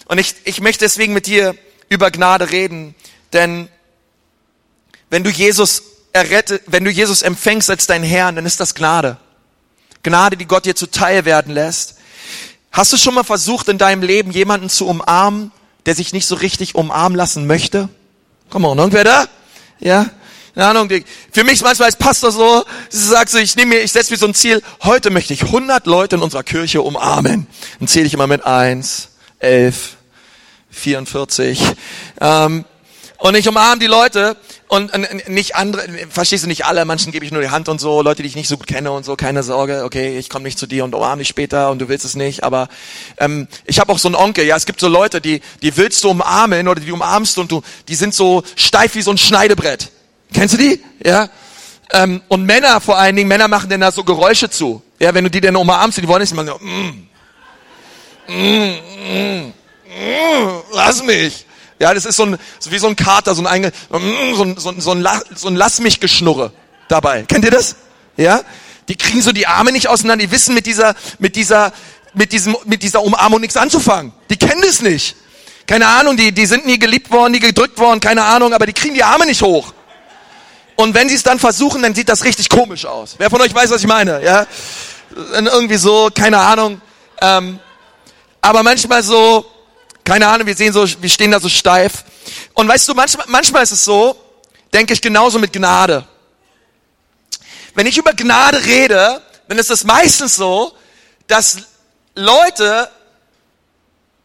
Und 0.06 0.18
ich, 0.18 0.34
ich 0.44 0.60
möchte 0.60 0.84
deswegen 0.84 1.12
mit 1.12 1.26
dir 1.26 1.54
über 1.88 2.10
Gnade 2.10 2.50
reden, 2.50 2.94
denn 3.32 3.68
wenn 5.10 5.24
du 5.24 5.30
Jesus 5.30 5.82
errettet, 6.12 6.62
wenn 6.66 6.84
du 6.84 6.90
Jesus 6.90 7.22
empfängst 7.22 7.70
als 7.70 7.86
dein 7.86 8.02
Herrn, 8.02 8.36
dann 8.36 8.46
ist 8.46 8.60
das 8.60 8.74
Gnade. 8.74 9.18
Gnade, 10.02 10.36
die 10.36 10.46
Gott 10.46 10.64
dir 10.64 10.74
zuteil 10.74 11.24
werden 11.24 11.52
lässt. 11.52 11.96
Hast 12.70 12.92
du 12.92 12.96
schon 12.96 13.14
mal 13.14 13.22
versucht, 13.22 13.68
in 13.68 13.78
deinem 13.78 14.02
Leben 14.02 14.30
jemanden 14.30 14.70
zu 14.70 14.86
umarmen, 14.86 15.52
der 15.86 15.94
sich 15.94 16.12
nicht 16.12 16.26
so 16.26 16.34
richtig 16.34 16.74
umarmen 16.74 17.16
lassen 17.16 17.46
möchte? 17.46 17.88
Komm 18.50 18.62
mal, 18.62 18.76
irgendwer 18.76 19.04
da? 19.04 19.26
Ja? 19.78 20.10
Keine 20.54 20.66
Ahnung, 20.66 20.88
für 21.30 21.44
mich 21.44 21.62
manchmal 21.62 21.86
als 21.86 21.96
Pastor 21.96 22.30
so, 22.30 22.64
sagst 22.90 23.34
du, 23.34 23.38
ich 23.38 23.56
nehme 23.56 23.76
mir, 23.76 23.80
ich 23.82 23.92
setze 23.92 24.12
mir 24.12 24.18
so 24.18 24.26
ein 24.26 24.34
Ziel, 24.34 24.62
heute 24.82 25.10
möchte 25.10 25.32
ich 25.32 25.44
100 25.44 25.86
Leute 25.86 26.16
in 26.16 26.22
unserer 26.22 26.42
Kirche 26.42 26.82
umarmen. 26.82 27.46
Dann 27.78 27.88
zähle 27.88 28.06
ich 28.06 28.12
immer 28.12 28.26
mit 28.26 28.44
eins, 28.44 29.08
elf, 29.42 29.96
44. 30.70 31.60
Ähm, 32.20 32.64
und 33.18 33.36
ich 33.36 33.46
umarme 33.48 33.78
die 33.78 33.86
Leute 33.86 34.36
und, 34.66 34.92
und 34.92 35.28
nicht 35.28 35.54
andere, 35.54 35.84
verstehst 36.10 36.42
du 36.42 36.48
nicht 36.48 36.64
alle, 36.64 36.84
manchen 36.84 37.12
gebe 37.12 37.24
ich 37.24 37.30
nur 37.30 37.40
die 37.40 37.50
Hand 37.50 37.68
und 37.68 37.80
so, 37.80 38.02
Leute, 38.02 38.22
die 38.22 38.28
ich 38.28 38.34
nicht 38.34 38.48
so 38.48 38.56
gut 38.56 38.66
kenne 38.66 38.90
und 38.90 39.04
so, 39.04 39.14
keine 39.14 39.44
Sorge, 39.44 39.84
okay, 39.84 40.18
ich 40.18 40.28
komme 40.28 40.42
nicht 40.44 40.58
zu 40.58 40.66
dir 40.66 40.82
und 40.82 40.92
umarme 40.92 41.20
dich 41.20 41.28
später 41.28 41.70
und 41.70 41.78
du 41.78 41.88
willst 41.88 42.04
es 42.04 42.16
nicht, 42.16 42.42
aber 42.42 42.68
ähm, 43.18 43.46
ich 43.64 43.78
habe 43.78 43.92
auch 43.92 43.98
so 43.98 44.08
einen 44.08 44.16
Onkel, 44.16 44.44
ja, 44.44 44.56
es 44.56 44.66
gibt 44.66 44.80
so 44.80 44.88
Leute, 44.88 45.20
die, 45.20 45.40
die 45.62 45.76
willst 45.76 46.02
du 46.02 46.10
umarmen 46.10 46.66
oder 46.66 46.80
die 46.80 46.90
umarmst 46.90 47.38
und 47.38 47.52
du, 47.52 47.62
die 47.86 47.94
sind 47.94 48.12
so 48.12 48.42
steif 48.56 48.96
wie 48.96 49.02
so 49.02 49.12
ein 49.12 49.18
Schneidebrett. 49.18 49.90
Kennst 50.32 50.54
du 50.54 50.58
die? 50.58 50.82
Ja. 51.04 51.28
Ähm, 51.92 52.22
und 52.26 52.44
Männer 52.44 52.80
vor 52.80 52.98
allen 52.98 53.14
Dingen, 53.14 53.28
Männer 53.28 53.46
machen 53.46 53.70
denn 53.70 53.82
da 53.82 53.92
so 53.92 54.02
Geräusche 54.02 54.50
zu. 54.50 54.82
Ja, 54.98 55.14
wenn 55.14 55.22
du 55.22 55.30
die 55.30 55.40
denn 55.40 55.54
umarmst, 55.54 55.98
die 55.98 56.08
wollen 56.08 56.22
nicht 56.22 56.32
immer 56.32 56.44
so, 56.44 56.56
mm, 56.58 57.08
mm, 58.32 59.52
mm, 59.86 60.62
lass 60.72 61.02
mich. 61.02 61.46
Ja, 61.78 61.92
das 61.92 62.04
ist 62.04 62.16
so, 62.16 62.24
ein, 62.24 62.38
so 62.58 62.70
wie 62.70 62.78
so 62.78 62.86
ein 62.86 62.96
Kater, 62.96 63.34
so 63.34 63.44
ein, 63.44 63.62
mm, 63.62 64.34
so 64.34 64.42
ein, 64.44 64.56
so 64.56 64.70
ein, 64.70 64.80
so 64.80 64.90
ein, 64.92 65.08
so 65.34 65.48
ein 65.48 65.56
Lass 65.56 65.80
mich 65.80 66.00
Geschnurre 66.00 66.52
dabei. 66.88 67.22
Kennt 67.22 67.44
ihr 67.44 67.50
das? 67.50 67.76
Ja? 68.16 68.42
Die 68.88 68.96
kriegen 68.96 69.22
so 69.22 69.32
die 69.32 69.46
Arme 69.46 69.72
nicht 69.72 69.88
auseinander, 69.88 70.24
die 70.26 70.30
wissen 70.30 70.54
mit 70.54 70.66
dieser, 70.66 70.94
mit 71.18 71.36
dieser, 71.36 71.72
mit 72.14 72.32
diesem, 72.32 72.56
mit 72.64 72.82
dieser 72.82 73.02
Umarmung 73.02 73.40
nichts 73.40 73.56
anzufangen. 73.56 74.12
Die 74.30 74.36
kennen 74.36 74.62
das 74.62 74.82
nicht. 74.82 75.16
Keine 75.66 75.86
Ahnung, 75.86 76.16
die, 76.16 76.32
die 76.32 76.46
sind 76.46 76.66
nie 76.66 76.78
geliebt 76.78 77.10
worden, 77.10 77.32
nie 77.32 77.38
gedrückt 77.38 77.78
worden, 77.78 78.00
keine 78.00 78.24
Ahnung, 78.24 78.52
aber 78.52 78.66
die 78.66 78.72
kriegen 78.72 78.94
die 78.94 79.04
Arme 79.04 79.26
nicht 79.26 79.42
hoch. 79.42 79.72
Und 80.76 80.94
wenn 80.94 81.08
sie 81.08 81.14
es 81.14 81.22
dann 81.22 81.38
versuchen, 81.38 81.82
dann 81.82 81.94
sieht 81.94 82.08
das 82.08 82.24
richtig 82.24 82.48
komisch 82.48 82.84
aus. 82.84 83.14
Wer 83.18 83.30
von 83.30 83.40
euch 83.40 83.54
weiß, 83.54 83.70
was 83.70 83.80
ich 83.80 83.86
meine? 83.86 84.22
Ja, 84.24 84.46
irgendwie 85.34 85.76
so, 85.76 86.10
keine 86.14 86.38
Ahnung. 86.38 86.80
Ähm, 87.20 87.60
aber 88.42 88.62
manchmal 88.62 89.02
so, 89.02 89.50
keine 90.04 90.26
Ahnung, 90.26 90.46
wir 90.46 90.56
sehen 90.56 90.72
so, 90.72 90.84
wir 91.00 91.08
stehen 91.08 91.30
da 91.30 91.40
so 91.40 91.48
steif. 91.48 92.04
Und 92.52 92.68
weißt 92.68 92.88
du, 92.88 92.94
manchmal, 92.94 93.26
manchmal 93.28 93.62
ist 93.62 93.70
es 93.70 93.84
so, 93.84 94.20
denke 94.74 94.92
ich 94.92 95.00
genauso 95.00 95.38
mit 95.38 95.52
Gnade. 95.52 96.04
Wenn 97.74 97.86
ich 97.86 97.96
über 97.96 98.12
Gnade 98.12 98.62
rede, 98.64 99.22
dann 99.48 99.58
ist 99.58 99.70
es 99.70 99.84
meistens 99.84 100.36
so, 100.36 100.72
dass 101.28 101.58
Leute 102.14 102.90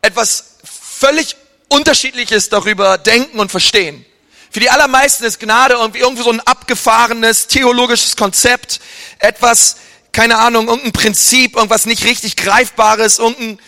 etwas 0.01 0.57
völlig 0.63 1.37
Unterschiedliches 1.69 2.49
darüber 2.49 2.97
denken 2.97 3.39
und 3.39 3.51
verstehen. 3.51 4.05
Für 4.49 4.59
die 4.59 4.69
allermeisten 4.69 5.25
ist 5.25 5.39
Gnade 5.39 5.75
irgendwie, 5.75 5.99
irgendwie 5.99 6.23
so 6.23 6.31
ein 6.31 6.39
abgefahrenes 6.39 7.47
theologisches 7.47 8.15
Konzept, 8.15 8.79
etwas, 9.19 9.75
keine 10.11 10.39
Ahnung, 10.39 10.67
irgendein 10.67 10.93
Prinzip, 10.93 11.55
irgendwas 11.55 11.85
nicht 11.85 12.03
richtig 12.05 12.35
greifbares, 12.35 13.19
irgendein, 13.19 13.59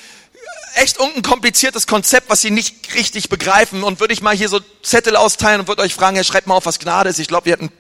echt 0.76 0.98
irgendein 0.98 1.24
kompliziertes 1.24 1.88
Konzept, 1.88 2.30
was 2.30 2.42
sie 2.42 2.52
nicht 2.52 2.94
richtig 2.96 3.30
begreifen. 3.30 3.84
Und 3.84 4.00
würde 4.00 4.14
ich 4.14 4.22
mal 4.22 4.36
hier 4.36 4.50
so 4.50 4.60
Zettel 4.84 5.16
austeilen 5.16 5.62
und 5.62 5.68
würde 5.68 5.82
euch 5.82 5.94
fragen, 5.94 6.16
ja, 6.16 6.24
schreibt 6.24 6.48
mal 6.48 6.56
auf, 6.56 6.66
was 6.66 6.80
Gnade 6.80 7.10
ist. 7.10 7.20
Ich 7.20 7.28
glaube, 7.28 7.46
wir 7.46 7.54
hätten, 7.54 7.72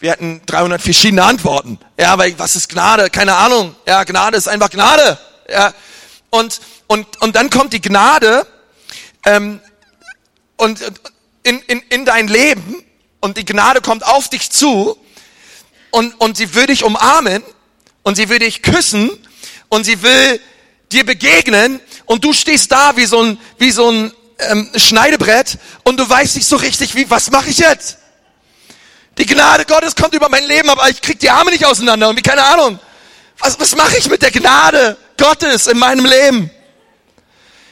wir 0.00 0.12
hätten 0.12 0.42
300 0.46 0.80
verschiedene 0.80 1.24
Antworten. 1.24 1.78
Ja, 1.98 2.12
aber 2.12 2.26
was 2.38 2.56
ist 2.56 2.68
Gnade? 2.68 3.10
Keine 3.10 3.36
Ahnung. 3.36 3.74
Ja, 3.86 4.04
Gnade 4.04 4.36
ist 4.36 4.48
einfach 4.48 4.70
Gnade. 4.70 5.18
Ja, 5.50 5.72
und, 6.30 6.60
und, 6.86 7.20
und 7.20 7.36
dann 7.36 7.50
kommt 7.50 7.72
die 7.72 7.80
Gnade, 7.80 8.46
ähm, 9.24 9.60
und, 10.56 10.80
in, 11.42 11.60
in, 11.60 11.80
in 11.88 12.04
dein 12.04 12.28
Leben 12.28 12.82
und 13.20 13.36
die 13.36 13.44
Gnade 13.44 13.80
kommt 13.80 14.06
auf 14.06 14.28
dich 14.28 14.50
zu 14.50 14.96
und, 15.90 16.20
und 16.20 16.36
sie 16.36 16.54
will 16.54 16.66
dich 16.66 16.84
umarmen 16.84 17.42
und 18.02 18.16
sie 18.16 18.28
will 18.28 18.38
dich 18.38 18.62
küssen 18.62 19.10
und 19.68 19.84
sie 19.84 20.02
will 20.02 20.40
dir 20.92 21.04
begegnen 21.04 21.80
und 22.12 22.22
du 22.22 22.34
stehst 22.34 22.70
da 22.70 22.94
wie 22.94 23.06
so 23.06 23.22
ein, 23.22 23.38
wie 23.56 23.70
so 23.70 23.90
ein 23.90 24.12
ähm, 24.38 24.70
Schneidebrett 24.76 25.58
und 25.82 25.98
du 25.98 26.06
weißt 26.06 26.36
nicht 26.36 26.46
so 26.46 26.56
richtig, 26.56 26.94
wie, 26.94 27.08
was 27.08 27.30
mache 27.30 27.48
ich 27.48 27.56
jetzt? 27.56 27.96
Die 29.16 29.24
Gnade 29.24 29.64
Gottes 29.64 29.96
kommt 29.96 30.12
über 30.12 30.28
mein 30.28 30.44
Leben, 30.44 30.68
aber 30.68 30.90
ich 30.90 31.00
krieg 31.00 31.18
die 31.20 31.30
Arme 31.30 31.50
nicht 31.50 31.64
auseinander 31.64 32.10
und 32.10 32.18
wie 32.18 32.22
keine 32.22 32.42
Ahnung. 32.42 32.78
Was, 33.38 33.58
was 33.58 33.74
mache 33.76 33.96
ich 33.96 34.10
mit 34.10 34.20
der 34.20 34.30
Gnade 34.30 34.98
Gottes 35.16 35.66
in 35.66 35.78
meinem 35.78 36.04
Leben? 36.04 36.50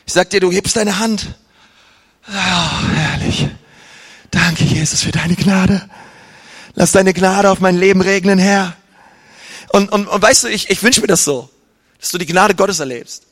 Ich 0.07 0.15
sag 0.15 0.31
dir, 0.31 0.41
du 0.41 0.51
hebst 0.51 0.75
deine 0.75 0.99
Hand. 0.99 1.27
Oh, 2.27 2.95
herrlich. 2.95 3.47
Danke, 4.31 4.65
Jesus, 4.65 5.03
für 5.03 5.13
deine 5.13 5.37
Gnade. 5.37 5.87
Lass 6.75 6.93
deine 6.93 7.13
Gnade 7.13 7.51
auf 7.51 7.61
mein 7.61 7.77
Leben 7.77 8.01
regnen, 8.01 8.39
Herr. 8.39 8.75
Und, 9.69 9.93
und, 9.93 10.07
und 10.07 10.23
weißt 10.23 10.45
du, 10.45 10.49
ich, 10.49 10.71
ich 10.71 10.83
wünsche 10.83 11.03
mir 11.03 11.09
das 11.09 11.25
so, 11.25 11.51
dass 12.01 12.11
du 12.11 12.17
die 12.17 12.27
Gnade 12.27 12.55
Gottes 12.55 12.81
erlebst. 12.81 13.25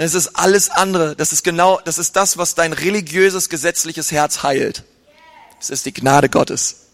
Es 0.00 0.14
ist 0.14 0.36
alles 0.36 0.70
andere. 0.70 1.16
Das 1.16 1.32
ist 1.32 1.42
genau, 1.42 1.80
das 1.84 1.98
ist 1.98 2.14
das, 2.14 2.38
was 2.38 2.54
dein 2.54 2.72
religiöses, 2.72 3.48
gesetzliches 3.48 4.12
Herz 4.12 4.44
heilt. 4.44 4.84
Es 5.60 5.70
ist 5.70 5.86
die 5.86 5.92
Gnade 5.92 6.28
Gottes. 6.28 6.86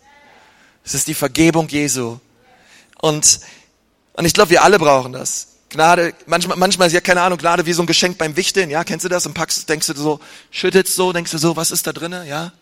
Es 0.84 0.94
ist 0.94 1.06
die 1.06 1.12
Vergebung 1.14 1.68
Jesu. 1.68 2.18
Und, 2.98 3.40
und 4.14 4.24
ich 4.24 4.32
glaube, 4.32 4.50
wir 4.50 4.62
alle 4.62 4.78
brauchen 4.78 5.12
das. 5.12 5.48
Gnade, 5.68 6.14
manchmal, 6.24 6.56
manchmal 6.56 6.86
ist 6.86 6.94
ja 6.94 7.02
keine 7.02 7.20
Ahnung, 7.20 7.36
Gnade 7.36 7.66
wie 7.66 7.74
so 7.74 7.82
ein 7.82 7.86
Geschenk 7.86 8.16
beim 8.16 8.36
Wichteln, 8.36 8.70
ja, 8.70 8.84
kennst 8.84 9.04
du 9.04 9.10
das? 9.10 9.26
Und 9.26 9.34
packst, 9.34 9.68
denkst 9.68 9.88
du 9.88 9.94
so, 9.94 10.20
schüttelst 10.50 10.94
so, 10.94 11.12
denkst 11.12 11.32
du 11.32 11.36
so, 11.36 11.56
was 11.56 11.72
ist 11.72 11.86
da 11.86 11.92
drinnen, 11.92 12.26
ja? 12.26 12.52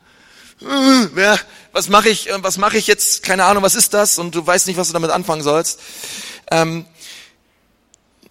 Ja, 1.17 1.39
was 1.71 1.89
mache 1.89 2.09
ich, 2.09 2.29
äh, 2.29 2.43
was 2.43 2.59
mache 2.59 2.79
ich 2.79 2.89
jetzt? 2.89 3.23
Keine 3.23 3.45
Ahnung, 3.45 3.63
was 3.63 3.77
ist 3.77 3.95
das? 3.95 4.19
Und 4.19 4.35
du 4.35 4.45
weißt 4.45 4.67
nicht, 4.67 4.77
was 4.77 4.89
du 4.89 4.93
damit 4.93 5.11
anfangen 5.11 5.43
sollst. 5.43 5.79
Ähm, 6.51 6.87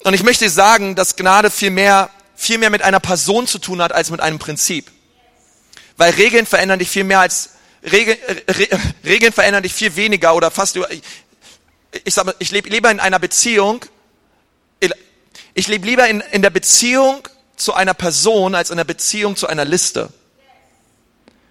und 0.03 0.13
ich 0.13 0.23
möchte 0.23 0.49
sagen, 0.49 0.95
dass 0.95 1.15
Gnade 1.15 1.51
viel 1.51 1.71
mehr, 1.71 2.09
viel 2.35 2.57
mehr 2.57 2.69
mit 2.69 2.81
einer 2.81 2.99
Person 2.99 3.47
zu 3.47 3.59
tun 3.59 3.81
hat 3.81 3.91
als 3.91 4.09
mit 4.09 4.19
einem 4.19 4.39
Prinzip. 4.39 4.91
Weil 5.97 6.13
Regeln 6.13 6.45
verändern 6.45 6.79
dich 6.79 6.89
viel 6.89 7.03
mehr 7.03 7.19
als 7.19 7.51
Regeln, 7.83 8.17
Re, 8.47 8.67
Regeln 9.03 9.33
verändern 9.33 9.63
dich 9.63 9.73
viel 9.73 9.95
weniger 9.95 10.35
oder 10.35 10.51
fast. 10.51 10.75
Ich, 10.75 11.01
ich 12.03 12.13
sag 12.13 12.25
mal, 12.25 12.35
ich 12.39 12.51
lebe 12.51 12.69
lieber 12.69 12.89
in 12.89 12.99
einer 12.99 13.19
Beziehung, 13.19 13.85
ich 15.53 15.67
lebe 15.67 15.85
lieber 15.85 16.07
in, 16.07 16.21
in 16.31 16.41
der 16.41 16.49
Beziehung 16.49 17.27
zu 17.55 17.73
einer 17.73 17.93
Person 17.93 18.55
als 18.55 18.69
in 18.69 18.77
der 18.77 18.85
Beziehung 18.85 19.35
zu 19.35 19.47
einer 19.47 19.65
Liste 19.65 20.09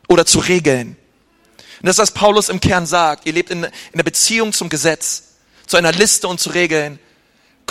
oder 0.08 0.24
zu 0.24 0.38
Regeln. 0.38 0.96
Und 1.80 1.86
das 1.86 1.96
ist, 1.96 2.02
was 2.02 2.10
Paulus 2.12 2.48
im 2.48 2.60
Kern 2.60 2.86
sagt. 2.86 3.26
Ihr 3.26 3.32
lebt 3.32 3.50
in, 3.50 3.64
in 3.64 3.70
der 3.94 4.02
Beziehung 4.02 4.52
zum 4.52 4.68
Gesetz, 4.68 5.22
zu 5.66 5.76
einer 5.76 5.92
Liste 5.92 6.28
und 6.28 6.40
zu 6.40 6.50
Regeln. 6.50 6.98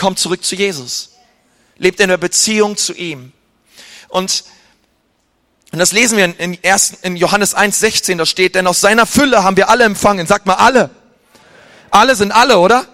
Kommt 0.00 0.18
zurück 0.18 0.42
zu 0.44 0.56
Jesus. 0.56 1.10
Lebt 1.76 2.00
in 2.00 2.08
der 2.08 2.16
Beziehung 2.16 2.76
zu 2.76 2.94
ihm. 2.94 3.32
Und, 4.08 4.44
und 5.70 5.78
das 5.78 5.92
lesen 5.92 6.16
wir 6.16 6.40
in, 6.40 6.62
ersten, 6.64 6.96
in 7.02 7.16
Johannes 7.16 7.54
1,16, 7.54 8.16
da 8.16 8.26
steht, 8.26 8.54
denn 8.54 8.66
aus 8.66 8.80
seiner 8.80 9.06
Fülle 9.06 9.44
haben 9.44 9.56
wir 9.56 9.68
alle 9.68 9.84
empfangen. 9.84 10.26
Sag 10.26 10.46
mal 10.46 10.54
alle. 10.54 10.90
Alle 11.90 12.16
sind 12.16 12.32
alle, 12.32 12.58
oder? 12.58 12.86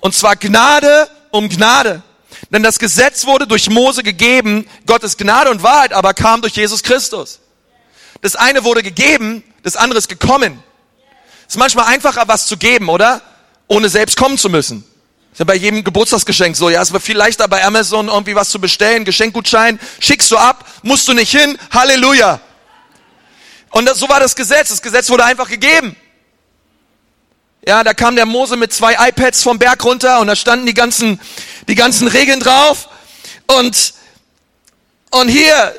Und 0.00 0.14
zwar 0.14 0.36
Gnade 0.36 1.08
um 1.30 1.48
Gnade. 1.48 2.02
Denn 2.50 2.62
das 2.62 2.78
Gesetz 2.78 3.26
wurde 3.26 3.46
durch 3.46 3.70
Mose 3.70 4.02
gegeben, 4.02 4.68
Gottes 4.86 5.16
Gnade 5.16 5.50
und 5.50 5.62
Wahrheit 5.62 5.92
aber 5.92 6.12
kam 6.12 6.42
durch 6.42 6.54
Jesus 6.54 6.82
Christus. 6.82 7.40
Das 8.20 8.36
eine 8.36 8.62
wurde 8.62 8.82
gegeben, 8.82 9.42
das 9.62 9.76
andere 9.76 9.98
ist 9.98 10.08
gekommen. 10.08 10.62
Es 11.48 11.54
ist 11.54 11.58
manchmal 11.58 11.86
einfacher, 11.86 12.28
was 12.28 12.46
zu 12.46 12.58
geben, 12.58 12.90
oder? 12.90 13.22
Ohne 13.68 13.88
selbst 13.88 14.16
kommen 14.16 14.36
zu 14.36 14.50
müssen. 14.50 14.84
Ist 15.32 15.38
ja 15.38 15.44
bei 15.46 15.54
jedem 15.56 15.82
Geburtstagsgeschenk 15.82 16.56
so, 16.56 16.68
ja. 16.68 16.82
Es 16.82 16.92
wird 16.92 17.02
viel 17.02 17.16
leichter 17.16 17.48
bei 17.48 17.64
Amazon 17.64 18.08
irgendwie 18.08 18.34
was 18.34 18.50
zu 18.50 18.60
bestellen, 18.60 19.04
Geschenkgutschein, 19.04 19.80
schickst 19.98 20.30
du 20.30 20.36
ab, 20.36 20.66
musst 20.82 21.08
du 21.08 21.14
nicht 21.14 21.30
hin, 21.30 21.58
Halleluja. 21.70 22.40
Und 23.70 23.86
das, 23.86 23.98
so 23.98 24.08
war 24.08 24.20
das 24.20 24.36
Gesetz. 24.36 24.68
Das 24.68 24.82
Gesetz 24.82 25.08
wurde 25.08 25.24
einfach 25.24 25.48
gegeben. 25.48 25.96
Ja, 27.66 27.82
da 27.82 27.94
kam 27.94 28.16
der 28.16 28.26
Mose 28.26 28.56
mit 28.56 28.72
zwei 28.72 29.08
iPads 29.08 29.42
vom 29.42 29.58
Berg 29.58 29.82
runter 29.84 30.20
und 30.20 30.26
da 30.26 30.36
standen 30.36 30.66
die 30.66 30.74
ganzen, 30.74 31.18
die 31.68 31.74
ganzen 31.74 32.08
Regeln 32.08 32.40
drauf. 32.40 32.88
Und, 33.46 33.94
und 35.10 35.28
hier, 35.28 35.74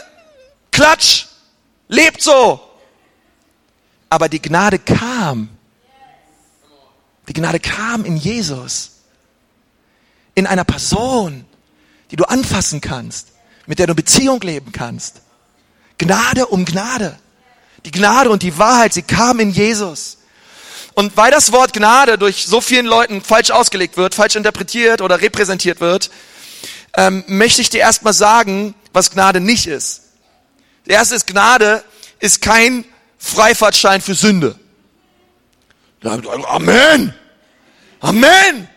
klatsch, 0.71 1.25
lebt 1.87 2.21
so. 2.21 2.59
Aber 4.09 4.29
die 4.29 4.41
Gnade 4.41 4.79
kam. 4.79 5.49
Die 7.27 7.33
Gnade 7.33 7.59
kam 7.59 8.05
in 8.05 8.17
Jesus. 8.17 8.92
In 10.35 10.47
einer 10.47 10.63
Person, 10.63 11.45
die 12.11 12.15
du 12.15 12.25
anfassen 12.25 12.81
kannst, 12.81 13.29
mit 13.65 13.79
der 13.79 13.87
du 13.87 13.95
Beziehung 13.95 14.41
leben 14.41 14.71
kannst. 14.71 15.21
Gnade 15.97 16.47
um 16.47 16.65
Gnade. 16.65 17.17
Die 17.85 17.91
Gnade 17.91 18.29
und 18.29 18.43
die 18.43 18.57
Wahrheit, 18.57 18.93
sie 18.93 19.01
kam 19.01 19.39
in 19.39 19.51
Jesus. 19.51 20.17
Und 20.93 21.17
weil 21.17 21.31
das 21.31 21.51
Wort 21.51 21.73
Gnade 21.73 22.17
durch 22.17 22.45
so 22.45 22.61
vielen 22.61 22.85
Leuten 22.85 23.21
falsch 23.21 23.51
ausgelegt 23.51 23.97
wird, 23.97 24.15
falsch 24.15 24.35
interpretiert 24.35 25.01
oder 25.01 25.21
repräsentiert 25.21 25.79
wird, 25.81 26.11
ähm, 26.95 27.23
möchte 27.27 27.61
ich 27.61 27.69
dir 27.69 27.79
erstmal 27.79 28.13
sagen, 28.13 28.75
was 28.93 29.11
Gnade 29.11 29.39
nicht 29.39 29.67
ist. 29.67 30.03
Der 30.85 30.95
erste 30.95 31.15
ist, 31.15 31.27
Gnade 31.27 31.83
ist 32.19 32.41
kein 32.41 32.85
Freifahrtschein 33.17 34.01
für 34.01 34.13
Sünde. 34.13 34.59
Amen! 36.03 37.13
Amen! 38.01 38.69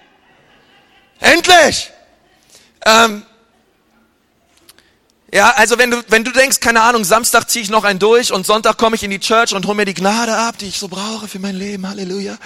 Endlich! 1.21 1.91
Ähm, 2.85 3.23
ja, 5.33 5.51
also 5.57 5.77
wenn 5.77 5.91
du, 5.91 6.03
wenn 6.09 6.25
du 6.25 6.31
denkst, 6.31 6.61
keine 6.61 6.83
Ahnung, 6.83 7.05
Samstag 7.05 7.51
ziehe 7.51 7.63
ich 7.63 7.69
noch 7.69 7.85
einen 7.85 7.99
durch 7.99 8.33
und 8.33 8.47
Sonntag 8.47 8.79
komme 8.79 8.97
ich 8.97 9.03
in 9.03 9.11
die 9.11 9.19
Church 9.19 9.55
und 9.55 9.67
hole 9.67 9.75
mir 9.75 9.85
die 9.85 9.95
Gnade 9.95 10.37
ab, 10.37 10.57
die 10.59 10.67
ich 10.67 10.79
so 10.79 10.89
brauche 10.89 11.27
für 11.27 11.39
mein 11.39 11.57
Leben, 11.57 11.89
Halleluja. 11.89 12.39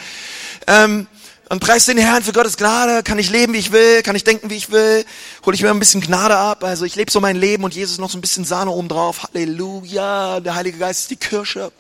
Ähm, 0.67 1.07
und 1.51 1.61
preis 1.61 1.85
den 1.85 1.99
Herrn 1.99 2.23
für 2.23 2.33
Gottes 2.33 2.57
Gnade, 2.57 3.03
kann 3.03 3.19
ich 3.19 3.29
leben, 3.29 3.53
wie 3.53 3.59
ich 3.59 3.73
will, 3.73 4.03
kann 4.03 4.17
ich 4.17 4.25
denken, 4.25 4.51
wie 4.51 4.57
ich 4.57 4.71
will, 4.71 5.05
hole 5.45 5.55
ich 5.55 5.63
mir 5.63 5.71
ein 5.71 5.79
bisschen 5.79 6.01
Gnade 6.01 6.37
ab, 6.37 6.65
also 6.65 6.85
ich 6.85 6.95
lebe 6.95 7.11
so 7.11 7.21
mein 7.21 7.37
Leben 7.37 7.65
und 7.65 7.75
Jesus 7.75 7.99
noch 7.99 8.09
so 8.09 8.17
ein 8.17 8.21
bisschen 8.21 8.45
Sahne 8.45 8.71
oben 8.71 8.89
drauf, 8.89 9.25
Halleluja, 9.25 10.41
der 10.41 10.55
Heilige 10.55 10.79
Geist 10.79 11.01
ist 11.01 11.11
die 11.11 11.17
Kirsche. 11.17 11.73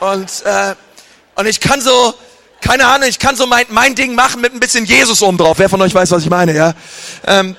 Und, 0.00 0.42
äh, 0.44 0.74
und 1.36 1.46
ich 1.46 1.60
kann 1.60 1.80
so, 1.80 2.14
keine 2.60 2.86
Ahnung, 2.86 3.08
ich 3.08 3.18
kann 3.18 3.36
so 3.36 3.46
mein, 3.46 3.66
mein 3.70 3.94
Ding 3.94 4.14
machen 4.14 4.40
mit 4.40 4.52
ein 4.52 4.60
bisschen 4.60 4.84
Jesus 4.84 5.22
oben 5.22 5.38
drauf. 5.38 5.58
Wer 5.58 5.68
von 5.68 5.80
euch 5.82 5.94
weiß, 5.94 6.10
was 6.10 6.22
ich 6.22 6.30
meine, 6.30 6.54
ja? 6.54 6.74
Ähm, 7.26 7.56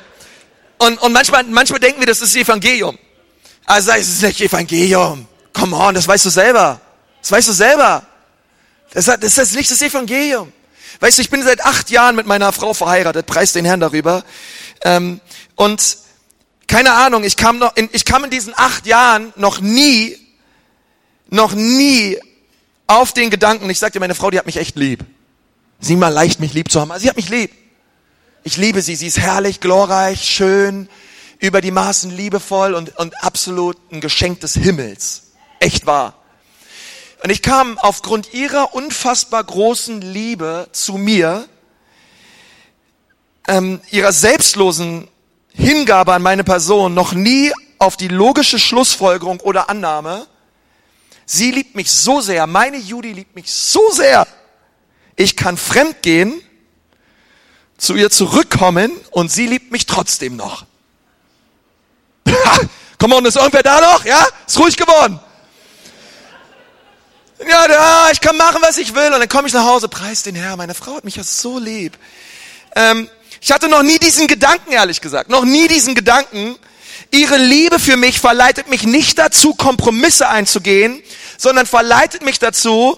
und, 0.77 0.97
und 1.01 1.13
manchmal, 1.13 1.43
manchmal 1.43 1.79
denken 1.79 1.99
wir, 1.99 2.07
das 2.07 2.21
ist 2.21 2.35
Evangelium. 2.35 2.97
Also 3.65 3.91
es 3.91 4.09
ist 4.09 4.23
nicht 4.23 4.41
Evangelium. 4.41 5.27
Come 5.53 5.75
on, 5.75 5.95
das 5.95 6.07
weißt 6.07 6.25
du 6.25 6.29
selber. 6.29 6.81
Das 7.21 7.31
weißt 7.31 7.49
du 7.49 7.53
selber. 7.53 8.03
Das, 8.93 9.05
das 9.05 9.37
ist 9.37 9.55
nicht 9.55 9.69
das 9.71 9.81
Evangelium. 9.81 10.51
Weißt 10.99 11.17
du, 11.17 11.21
ich 11.21 11.29
bin 11.29 11.43
seit 11.43 11.63
acht 11.63 11.89
Jahren 11.89 12.15
mit 12.15 12.25
meiner 12.25 12.51
Frau 12.51 12.73
verheiratet, 12.73 13.25
preis 13.25 13.53
den 13.53 13.65
Herrn 13.65 13.79
darüber. 13.79 14.23
Ähm, 14.83 15.21
und 15.55 15.97
keine 16.67 16.93
Ahnung, 16.93 17.23
ich 17.23 17.37
kam 17.37 17.59
noch, 17.59 17.75
in, 17.75 17.89
ich 17.91 18.05
kam 18.05 18.23
in 18.23 18.29
diesen 18.29 18.53
acht 18.55 18.85
Jahren 18.85 19.33
noch 19.35 19.61
nie, 19.61 20.17
noch 21.29 21.53
nie 21.53 22.17
auf 22.91 23.13
den 23.13 23.30
Gedanken, 23.30 23.69
ich 23.69 23.80
sagte, 23.80 23.99
meine 23.99 24.15
Frau, 24.15 24.30
die 24.32 24.38
hat 24.38 24.45
mich 24.45 24.58
echt 24.58 24.75
lieb. 24.75 25.06
Sieh 25.80 25.95
mal 25.95 26.10
leicht, 26.10 26.39
mich 26.39 26.54
lieb 26.54 26.71
zu 26.71 26.82
haben. 26.82 26.91
Sie 26.97 27.10
hat 27.10 27.15
mich 27.15 27.30
lieb. 27.30 27.51
Ich 28.43 28.58
liebe 28.58 28.82
sie. 28.82 28.95
Sie 28.95 29.08
ist 29.08 29.19
herrlich, 29.19 29.60
glorreich, 29.60 30.23
schön, 30.23 30.89
über 31.39 31.62
die 31.62 31.71
Maßen 31.71 32.12
liebevoll 32.12 32.73
und, 32.73 32.97
und 32.97 33.23
absolut 33.23 33.77
ein 33.91 34.01
Geschenk 34.01 34.41
des 34.41 34.54
Himmels. 34.54 35.32
Echt 35.60 35.86
wahr. 35.86 36.15
Und 37.23 37.30
ich 37.30 37.41
kam 37.41 37.77
aufgrund 37.77 38.34
ihrer 38.34 38.73
unfassbar 38.73 39.43
großen 39.43 40.01
Liebe 40.01 40.67
zu 40.71 40.93
mir, 40.93 41.47
ähm, 43.47 43.80
ihrer 43.89 44.12
selbstlosen 44.12 45.08
Hingabe 45.54 46.13
an 46.13 46.21
meine 46.21 46.43
Person 46.43 46.93
noch 46.93 47.13
nie 47.13 47.51
auf 47.80 47.95
die 47.95 48.08
logische 48.08 48.60
Schlussfolgerung 48.60 49.39
oder 49.39 49.69
Annahme, 49.69 50.27
sie 51.31 51.51
liebt 51.51 51.75
mich 51.75 51.89
so 51.89 52.19
sehr, 52.19 52.45
meine 52.45 52.77
Judy 52.77 53.13
liebt 53.13 53.35
mich 53.35 53.51
so 53.51 53.89
sehr, 53.91 54.27
ich 55.15 55.37
kann 55.37 55.55
fremd 55.55 56.01
gehen 56.01 56.41
zu 57.77 57.95
ihr 57.95 58.09
zurückkommen 58.09 58.91
und 59.11 59.31
sie 59.31 59.47
liebt 59.47 59.71
mich 59.71 59.85
trotzdem 59.85 60.35
noch. 60.35 60.65
Komm 62.99 63.13
on, 63.13 63.25
ist 63.25 63.37
irgendwer 63.37 63.63
da 63.63 63.79
noch? 63.79 64.05
Ja? 64.05 64.27
Ist 64.45 64.59
ruhig 64.59 64.75
geworden. 64.75 65.19
Ja, 67.47 67.67
ja, 67.67 68.09
ich 68.11 68.21
kann 68.21 68.37
machen, 68.37 68.61
was 68.61 68.77
ich 68.77 68.93
will. 68.93 69.11
Und 69.11 69.19
dann 69.19 69.29
komme 69.29 69.47
ich 69.47 69.53
nach 69.53 69.65
Hause, 69.65 69.87
preis 69.87 70.21
den 70.21 70.35
Herr. 70.35 70.55
Meine 70.57 70.75
Frau 70.75 70.97
hat 70.97 71.05
mich 71.05 71.15
ja 71.15 71.23
so 71.23 71.57
lieb. 71.57 71.97
Ähm, 72.75 73.09
ich 73.39 73.51
hatte 73.51 73.67
noch 73.67 73.81
nie 73.81 73.97
diesen 73.97 74.27
Gedanken, 74.27 74.71
ehrlich 74.71 75.01
gesagt. 75.01 75.29
Noch 75.29 75.43
nie 75.43 75.67
diesen 75.67 75.95
Gedanken. 75.95 76.55
Ihre 77.12 77.38
Liebe 77.38 77.80
für 77.80 77.97
mich 77.97 78.19
verleitet 78.19 78.69
mich 78.69 78.84
nicht 78.84 79.19
dazu, 79.19 79.54
Kompromisse 79.54 80.30
einzugehen, 80.30 81.04
sondern 81.38 81.65
verleitet 81.65 82.24
mich 82.24 82.39
dazu, 82.39 82.97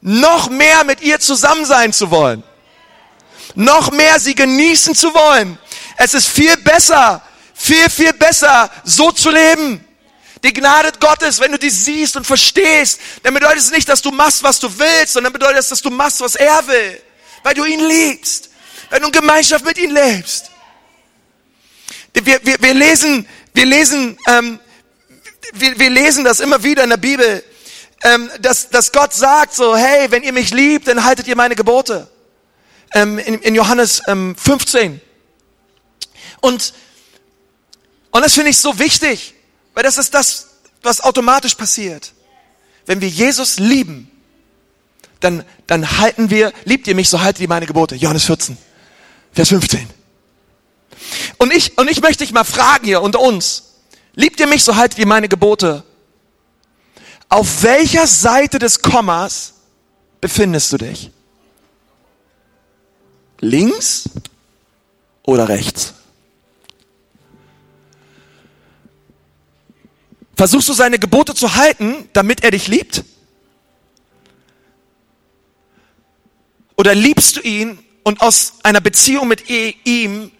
noch 0.00 0.50
mehr 0.50 0.84
mit 0.84 1.00
ihr 1.00 1.20
zusammen 1.20 1.64
sein 1.64 1.92
zu 1.92 2.10
wollen 2.10 2.42
noch 3.54 3.90
mehr 3.90 4.18
sie 4.20 4.34
genießen 4.34 4.94
zu 4.94 5.12
wollen. 5.14 5.58
Es 5.96 6.14
ist 6.14 6.28
viel 6.28 6.56
besser, 6.58 7.22
viel, 7.54 7.88
viel 7.90 8.12
besser, 8.12 8.70
so 8.84 9.12
zu 9.12 9.30
leben. 9.30 9.84
Die 10.42 10.52
Gnade 10.52 10.90
Gottes, 10.98 11.38
wenn 11.38 11.52
du 11.52 11.58
die 11.58 11.70
siehst 11.70 12.16
und 12.16 12.26
verstehst, 12.26 13.00
dann 13.22 13.34
bedeutet 13.34 13.58
es 13.58 13.70
nicht, 13.70 13.88
dass 13.88 14.02
du 14.02 14.10
machst, 14.10 14.42
was 14.42 14.58
du 14.58 14.68
willst, 14.76 15.12
sondern 15.12 15.32
bedeutet 15.32 15.58
es, 15.58 15.68
dass 15.68 15.82
du 15.82 15.90
machst, 15.90 16.20
was 16.20 16.34
er 16.34 16.66
will. 16.66 17.00
Weil 17.44 17.54
du 17.54 17.64
ihn 17.64 17.86
liebst. 17.86 18.50
Weil 18.90 19.00
du 19.00 19.06
in 19.06 19.12
Gemeinschaft 19.12 19.64
mit 19.64 19.78
ihm 19.78 19.92
lebst. 19.92 20.50
Wir, 22.12 22.44
wir, 22.44 22.56
wir 22.60 22.74
lesen, 22.74 23.26
wir 23.54 23.66
lesen, 23.66 24.16
ähm, 24.28 24.58
wir, 25.52 25.78
wir 25.78 25.90
lesen 25.90 26.24
das 26.24 26.40
immer 26.40 26.62
wieder 26.62 26.84
in 26.84 26.90
der 26.90 26.96
Bibel, 26.96 27.44
ähm, 28.04 28.30
dass, 28.40 28.70
dass 28.70 28.92
Gott 28.92 29.12
sagt 29.12 29.54
so, 29.54 29.76
hey, 29.76 30.10
wenn 30.10 30.22
ihr 30.22 30.32
mich 30.32 30.52
liebt, 30.52 30.88
dann 30.88 31.04
haltet 31.04 31.28
ihr 31.28 31.36
meine 31.36 31.54
Gebote 31.54 32.08
ähm, 32.94 33.18
in, 33.18 33.38
in 33.40 33.54
Johannes 33.54 34.02
ähm, 34.06 34.34
15. 34.36 35.00
Und, 36.40 36.74
und 38.10 38.24
das 38.24 38.34
finde 38.34 38.50
ich 38.50 38.58
so 38.58 38.78
wichtig, 38.78 39.34
weil 39.74 39.82
das 39.82 39.98
ist 39.98 40.14
das, 40.14 40.48
was 40.82 41.00
automatisch 41.00 41.54
passiert. 41.54 42.12
Wenn 42.86 43.00
wir 43.00 43.08
Jesus 43.08 43.58
lieben, 43.58 44.10
dann, 45.20 45.44
dann 45.68 45.98
halten 45.98 46.30
wir, 46.30 46.52
liebt 46.64 46.88
ihr 46.88 46.96
mich, 46.96 47.08
so 47.08 47.20
haltet 47.20 47.40
ihr 47.42 47.48
meine 47.48 47.66
Gebote. 47.66 47.94
Johannes 47.94 48.24
14, 48.24 48.58
Vers 49.32 49.48
15. 49.50 50.01
Und 51.38 51.52
ich, 51.52 51.76
und 51.78 51.90
ich 51.90 52.00
möchte 52.00 52.24
dich 52.24 52.32
mal 52.32 52.44
fragen 52.44 52.86
hier 52.86 53.02
unter 53.02 53.20
uns. 53.20 53.74
Liebt 54.14 54.40
ihr 54.40 54.46
mich, 54.46 54.62
so 54.64 54.76
haltet 54.76 54.98
ihr 54.98 55.06
meine 55.06 55.28
Gebote. 55.28 55.84
Auf 57.28 57.62
welcher 57.62 58.06
Seite 58.06 58.58
des 58.58 58.82
Kommas 58.82 59.54
befindest 60.20 60.72
du 60.72 60.78
dich? 60.78 61.10
Links 63.40 64.08
oder 65.22 65.48
rechts? 65.48 65.94
Versuchst 70.36 70.68
du 70.68 70.72
seine 70.72 70.98
Gebote 70.98 71.34
zu 71.34 71.54
halten, 71.54 72.08
damit 72.12 72.44
er 72.44 72.50
dich 72.50 72.68
liebt? 72.68 73.04
Oder 76.76 76.94
liebst 76.94 77.36
du 77.36 77.40
ihn 77.40 77.78
und 78.02 78.20
aus 78.20 78.54
einer 78.62 78.80
Beziehung 78.80 79.28
mit 79.28 79.48
ihm 79.48 80.32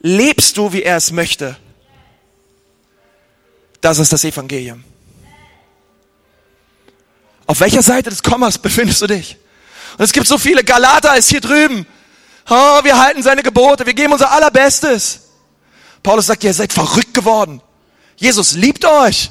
lebst 0.00 0.56
du, 0.56 0.72
wie 0.72 0.82
er 0.82 0.96
es 0.96 1.10
möchte? 1.12 1.56
Das 3.80 3.98
ist 3.98 4.12
das 4.12 4.24
Evangelium. 4.24 4.84
Auf 7.46 7.60
welcher 7.60 7.82
Seite 7.82 8.10
des 8.10 8.22
Kommas 8.22 8.58
befindest 8.58 9.00
du 9.02 9.06
dich? 9.06 9.36
Und 9.96 10.04
es 10.04 10.12
gibt 10.12 10.26
so 10.26 10.38
viele, 10.38 10.62
Galater 10.62 11.16
ist 11.16 11.30
hier 11.30 11.40
drüben. 11.40 11.86
Oh, 12.48 12.84
wir 12.84 12.98
halten 12.98 13.22
seine 13.22 13.42
Gebote, 13.42 13.86
wir 13.86 13.94
geben 13.94 14.12
unser 14.12 14.30
Allerbestes. 14.30 15.20
Paulus 16.02 16.26
sagt, 16.26 16.44
ihr 16.44 16.54
seid 16.54 16.72
verrückt 16.72 17.14
geworden. 17.14 17.62
Jesus 18.16 18.52
liebt 18.52 18.84
euch. 18.84 19.30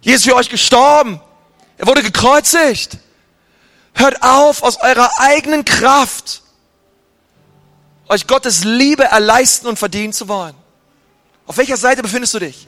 Jesus 0.00 0.20
ist 0.20 0.30
für 0.30 0.36
euch 0.36 0.48
gestorben. 0.48 1.20
Er 1.76 1.86
wurde 1.86 2.02
gekreuzigt. 2.02 2.98
Hört 3.94 4.22
auf, 4.22 4.62
aus 4.62 4.76
eurer 4.76 5.10
eigenen 5.18 5.64
Kraft 5.64 6.42
euch 8.08 8.26
Gottes 8.26 8.64
Liebe 8.64 9.04
erleisten 9.04 9.68
und 9.68 9.78
verdienen 9.78 10.12
zu 10.12 10.28
wollen. 10.28 10.54
Auf 11.46 11.56
welcher 11.56 11.76
Seite 11.76 12.02
befindest 12.02 12.34
du 12.34 12.38
dich? 12.38 12.66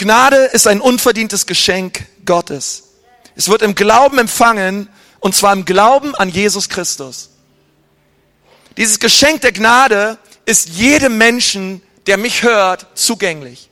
Gnade 0.00 0.36
ist 0.36 0.66
ein 0.66 0.80
unverdientes 0.80 1.44
Geschenk 1.44 2.06
Gottes. 2.24 2.94
Es 3.36 3.48
wird 3.48 3.60
im 3.60 3.74
Glauben 3.74 4.18
empfangen, 4.18 4.88
und 5.20 5.34
zwar 5.34 5.52
im 5.52 5.66
Glauben 5.66 6.14
an 6.14 6.30
Jesus 6.30 6.70
Christus. 6.70 7.28
Dieses 8.78 8.98
Geschenk 8.98 9.42
der 9.42 9.52
Gnade 9.52 10.16
ist 10.46 10.70
jedem 10.70 11.18
Menschen, 11.18 11.82
der 12.06 12.16
mich 12.16 12.42
hört, 12.42 12.86
zugänglich. 12.94 13.68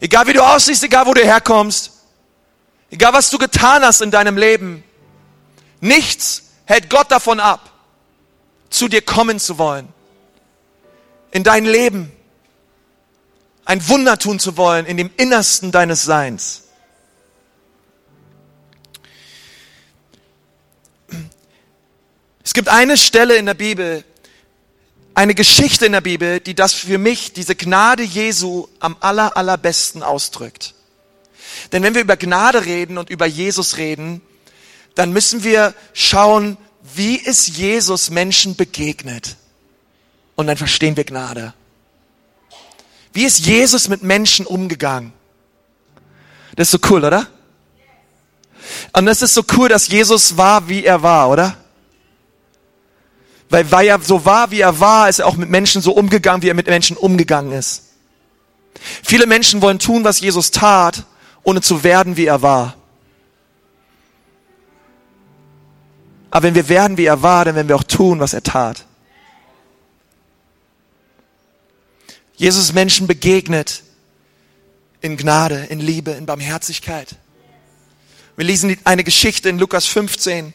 Egal 0.00 0.28
wie 0.28 0.34
du 0.34 0.42
aussiehst, 0.42 0.84
egal 0.84 1.06
wo 1.06 1.14
du 1.14 1.24
herkommst, 1.24 1.90
egal 2.88 3.12
was 3.12 3.28
du 3.30 3.38
getan 3.38 3.82
hast 3.82 4.00
in 4.00 4.12
deinem 4.12 4.36
Leben, 4.36 4.84
nichts 5.80 6.44
hält 6.64 6.88
Gott 6.88 7.10
davon 7.10 7.40
ab, 7.40 7.72
zu 8.70 8.88
dir 8.88 9.02
kommen 9.02 9.38
zu 9.38 9.58
wollen, 9.58 9.88
in 11.30 11.44
dein 11.44 11.64
Leben 11.64 12.12
ein 13.64 13.86
Wunder 13.88 14.18
tun 14.18 14.38
zu 14.38 14.56
wollen 14.56 14.86
in 14.86 14.96
dem 14.96 15.10
Innersten 15.16 15.70
deines 15.70 16.04
Seins. 16.04 16.64
Es 22.42 22.54
gibt 22.54 22.70
eine 22.70 22.96
Stelle 22.96 23.36
in 23.36 23.44
der 23.44 23.52
Bibel, 23.52 24.04
eine 25.14 25.34
Geschichte 25.34 25.84
in 25.84 25.92
der 25.92 26.00
Bibel, 26.00 26.40
die 26.40 26.54
das 26.54 26.72
für 26.72 26.96
mich, 26.96 27.34
diese 27.34 27.54
Gnade 27.54 28.02
Jesu 28.02 28.68
am 28.80 28.96
aller, 29.00 29.36
allerbesten 29.36 30.02
ausdrückt. 30.02 30.74
Denn 31.72 31.82
wenn 31.82 31.94
wir 31.94 32.00
über 32.00 32.16
Gnade 32.16 32.64
reden 32.64 32.96
und 32.96 33.10
über 33.10 33.26
Jesus 33.26 33.76
reden, 33.76 34.22
dann 34.94 35.12
müssen 35.12 35.44
wir 35.44 35.74
schauen, 35.92 36.56
wie 36.94 37.16
ist 37.16 37.48
Jesus 37.48 38.10
Menschen 38.10 38.56
begegnet? 38.56 39.36
Und 40.36 40.46
dann 40.46 40.56
verstehen 40.56 40.96
wir 40.96 41.04
Gnade. 41.04 41.54
Wie 43.12 43.24
ist 43.24 43.40
Jesus 43.40 43.88
mit 43.88 44.02
Menschen 44.02 44.46
umgegangen? 44.46 45.12
Das 46.54 46.68
ist 46.68 46.80
so 46.82 46.88
cool, 46.90 47.04
oder? 47.04 47.26
Und 48.92 49.06
das 49.06 49.22
ist 49.22 49.34
so 49.34 49.42
cool, 49.56 49.68
dass 49.68 49.88
Jesus 49.88 50.36
war, 50.36 50.68
wie 50.68 50.84
er 50.84 51.02
war, 51.02 51.30
oder? 51.30 51.56
Weil, 53.50 53.70
weil 53.72 53.86
er 53.86 54.00
so 54.00 54.24
war, 54.24 54.50
wie 54.50 54.60
er 54.60 54.78
war, 54.78 55.08
ist 55.08 55.20
er 55.20 55.26
auch 55.26 55.36
mit 55.36 55.48
Menschen 55.48 55.80
so 55.80 55.92
umgegangen, 55.92 56.42
wie 56.42 56.50
er 56.50 56.54
mit 56.54 56.66
Menschen 56.66 56.96
umgegangen 56.96 57.52
ist. 57.52 57.84
Viele 59.02 59.26
Menschen 59.26 59.62
wollen 59.62 59.78
tun, 59.78 60.04
was 60.04 60.20
Jesus 60.20 60.50
tat, 60.50 61.04
ohne 61.42 61.60
zu 61.60 61.82
werden, 61.82 62.16
wie 62.16 62.26
er 62.26 62.42
war. 62.42 62.77
Aber 66.30 66.42
wenn 66.44 66.54
wir 66.54 66.68
werden, 66.68 66.96
wie 66.96 67.06
er 67.06 67.22
war, 67.22 67.44
dann 67.44 67.54
werden 67.54 67.68
wir 67.68 67.76
auch 67.76 67.84
tun, 67.84 68.20
was 68.20 68.34
er 68.34 68.42
tat. 68.42 68.84
Jesus 72.36 72.72
Menschen 72.72 73.06
begegnet 73.06 73.82
in 75.00 75.16
Gnade, 75.16 75.66
in 75.70 75.80
Liebe, 75.80 76.12
in 76.12 76.26
Barmherzigkeit. 76.26 77.16
Wir 78.36 78.44
lesen 78.44 78.78
eine 78.84 79.02
Geschichte 79.02 79.48
in 79.48 79.58
Lukas 79.58 79.86
15, 79.86 80.52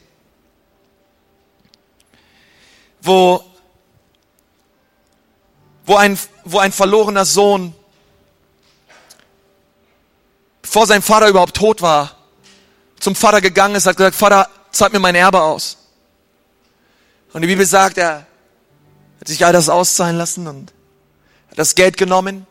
wo, 3.02 3.44
wo, 5.86 5.96
ein, 5.98 6.18
wo 6.46 6.60
ein 6.60 6.72
verlorener 6.72 7.26
Sohn, 7.26 7.74
bevor 10.62 10.88
sein 10.88 11.02
Vater 11.02 11.28
überhaupt 11.28 11.58
tot 11.58 11.82
war, 11.82 12.16
zum 13.00 13.16
Vater 13.16 13.42
gegangen 13.42 13.76
ist, 13.76 13.86
hat 13.86 13.98
gesagt, 13.98 14.16
Vater, 14.16 14.50
zahlt 14.74 14.92
mir 14.92 15.00
mein 15.00 15.16
Erbe 15.16 15.42
aus. 15.42 15.78
Und 17.32 17.42
die 17.42 17.48
Bibel 17.48 17.66
sagt, 17.66 17.98
er 17.98 18.28
hat 19.20 19.28
sich 19.28 19.46
all 19.46 19.54
das 19.54 19.70
auszahlen 19.70 20.18
lassen 20.18 20.48
und 20.48 20.74
hat 21.50 21.58
das 21.58 21.76
Geld 21.76 21.98
genommen 21.98 22.46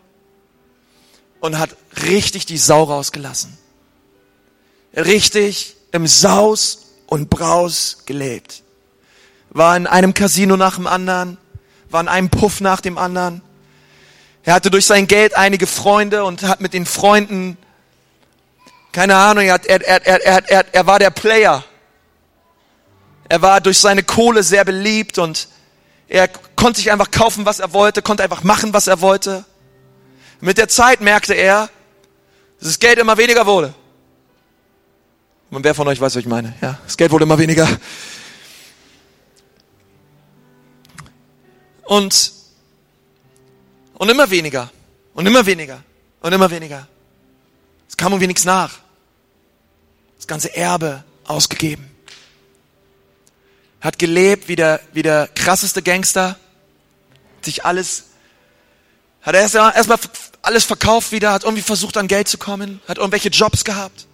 und 1.40 1.58
hat 1.58 1.76
richtig 2.06 2.46
die 2.46 2.56
Sau 2.56 2.84
rausgelassen. 2.84 3.58
Richtig 4.96 5.76
im 5.90 6.06
Saus 6.06 6.86
und 7.06 7.30
Braus 7.30 7.98
gelebt. 8.06 8.62
War 9.50 9.76
in 9.76 9.86
einem 9.86 10.14
Casino 10.14 10.56
nach 10.56 10.76
dem 10.76 10.86
anderen, 10.86 11.36
war 11.90 12.00
in 12.00 12.08
einem 12.08 12.30
Puff 12.30 12.60
nach 12.60 12.80
dem 12.80 12.96
anderen. 12.96 13.42
Er 14.44 14.54
hatte 14.54 14.70
durch 14.70 14.86
sein 14.86 15.06
Geld 15.06 15.36
einige 15.36 15.66
Freunde 15.66 16.24
und 16.24 16.42
hat 16.42 16.60
mit 16.60 16.72
den 16.72 16.86
Freunden, 16.86 17.58
keine 18.92 19.16
Ahnung, 19.16 19.44
er, 19.44 19.60
er, 19.68 19.82
er, 19.86 20.06
er, 20.06 20.48
er, 20.48 20.74
er 20.74 20.86
war 20.86 20.98
der 20.98 21.10
Player. 21.10 21.64
Er 23.32 23.40
war 23.40 23.62
durch 23.62 23.78
seine 23.78 24.02
Kohle 24.02 24.42
sehr 24.42 24.62
beliebt 24.62 25.16
und 25.16 25.48
er 26.06 26.28
konnte 26.28 26.80
sich 26.80 26.92
einfach 26.92 27.10
kaufen, 27.10 27.46
was 27.46 27.60
er 27.60 27.72
wollte, 27.72 28.02
konnte 28.02 28.22
einfach 28.22 28.44
machen, 28.44 28.74
was 28.74 28.88
er 28.88 29.00
wollte. 29.00 29.46
Mit 30.42 30.58
der 30.58 30.68
Zeit 30.68 31.00
merkte 31.00 31.32
er, 31.32 31.70
dass 32.58 32.68
das 32.68 32.78
Geld 32.78 32.98
immer 32.98 33.16
weniger 33.16 33.46
wurde. 33.46 33.72
Und 35.50 35.64
wer 35.64 35.74
von 35.74 35.88
euch 35.88 35.98
weiß, 35.98 36.14
was 36.14 36.20
ich 36.20 36.26
meine? 36.26 36.52
Ja, 36.60 36.78
das 36.84 36.98
Geld 36.98 37.10
wurde 37.10 37.24
immer 37.24 37.38
weniger. 37.38 37.66
Und, 41.84 42.32
und 43.94 44.10
immer 44.10 44.30
weniger. 44.30 44.70
Und 45.14 45.24
immer 45.24 45.46
weniger. 45.46 45.82
Und 46.20 46.34
immer 46.34 46.50
weniger. 46.50 46.86
Es 47.88 47.96
kam 47.96 48.12
irgendwie 48.12 48.26
nichts 48.26 48.44
nach. 48.44 48.72
Das 50.18 50.26
ganze 50.26 50.54
Erbe 50.54 51.02
ausgegeben 51.24 51.91
hat 53.82 53.98
gelebt 53.98 54.48
wie 54.48 54.56
der, 54.56 54.80
wie 54.92 55.02
der 55.02 55.28
krasseste 55.34 55.82
Gangster, 55.82 56.36
sich 57.42 57.64
alles, 57.64 58.04
hat 59.20 59.34
erst 59.34 59.56
erstmal 59.56 59.98
alles 60.40 60.64
verkauft 60.64 61.10
wieder, 61.10 61.32
hat 61.32 61.42
irgendwie 61.42 61.62
versucht 61.62 61.96
an 61.96 62.06
Geld 62.06 62.28
zu 62.28 62.38
kommen, 62.38 62.80
hat 62.86 62.98
irgendwelche 62.98 63.28
Jobs 63.28 63.64
gehabt. 63.64 64.06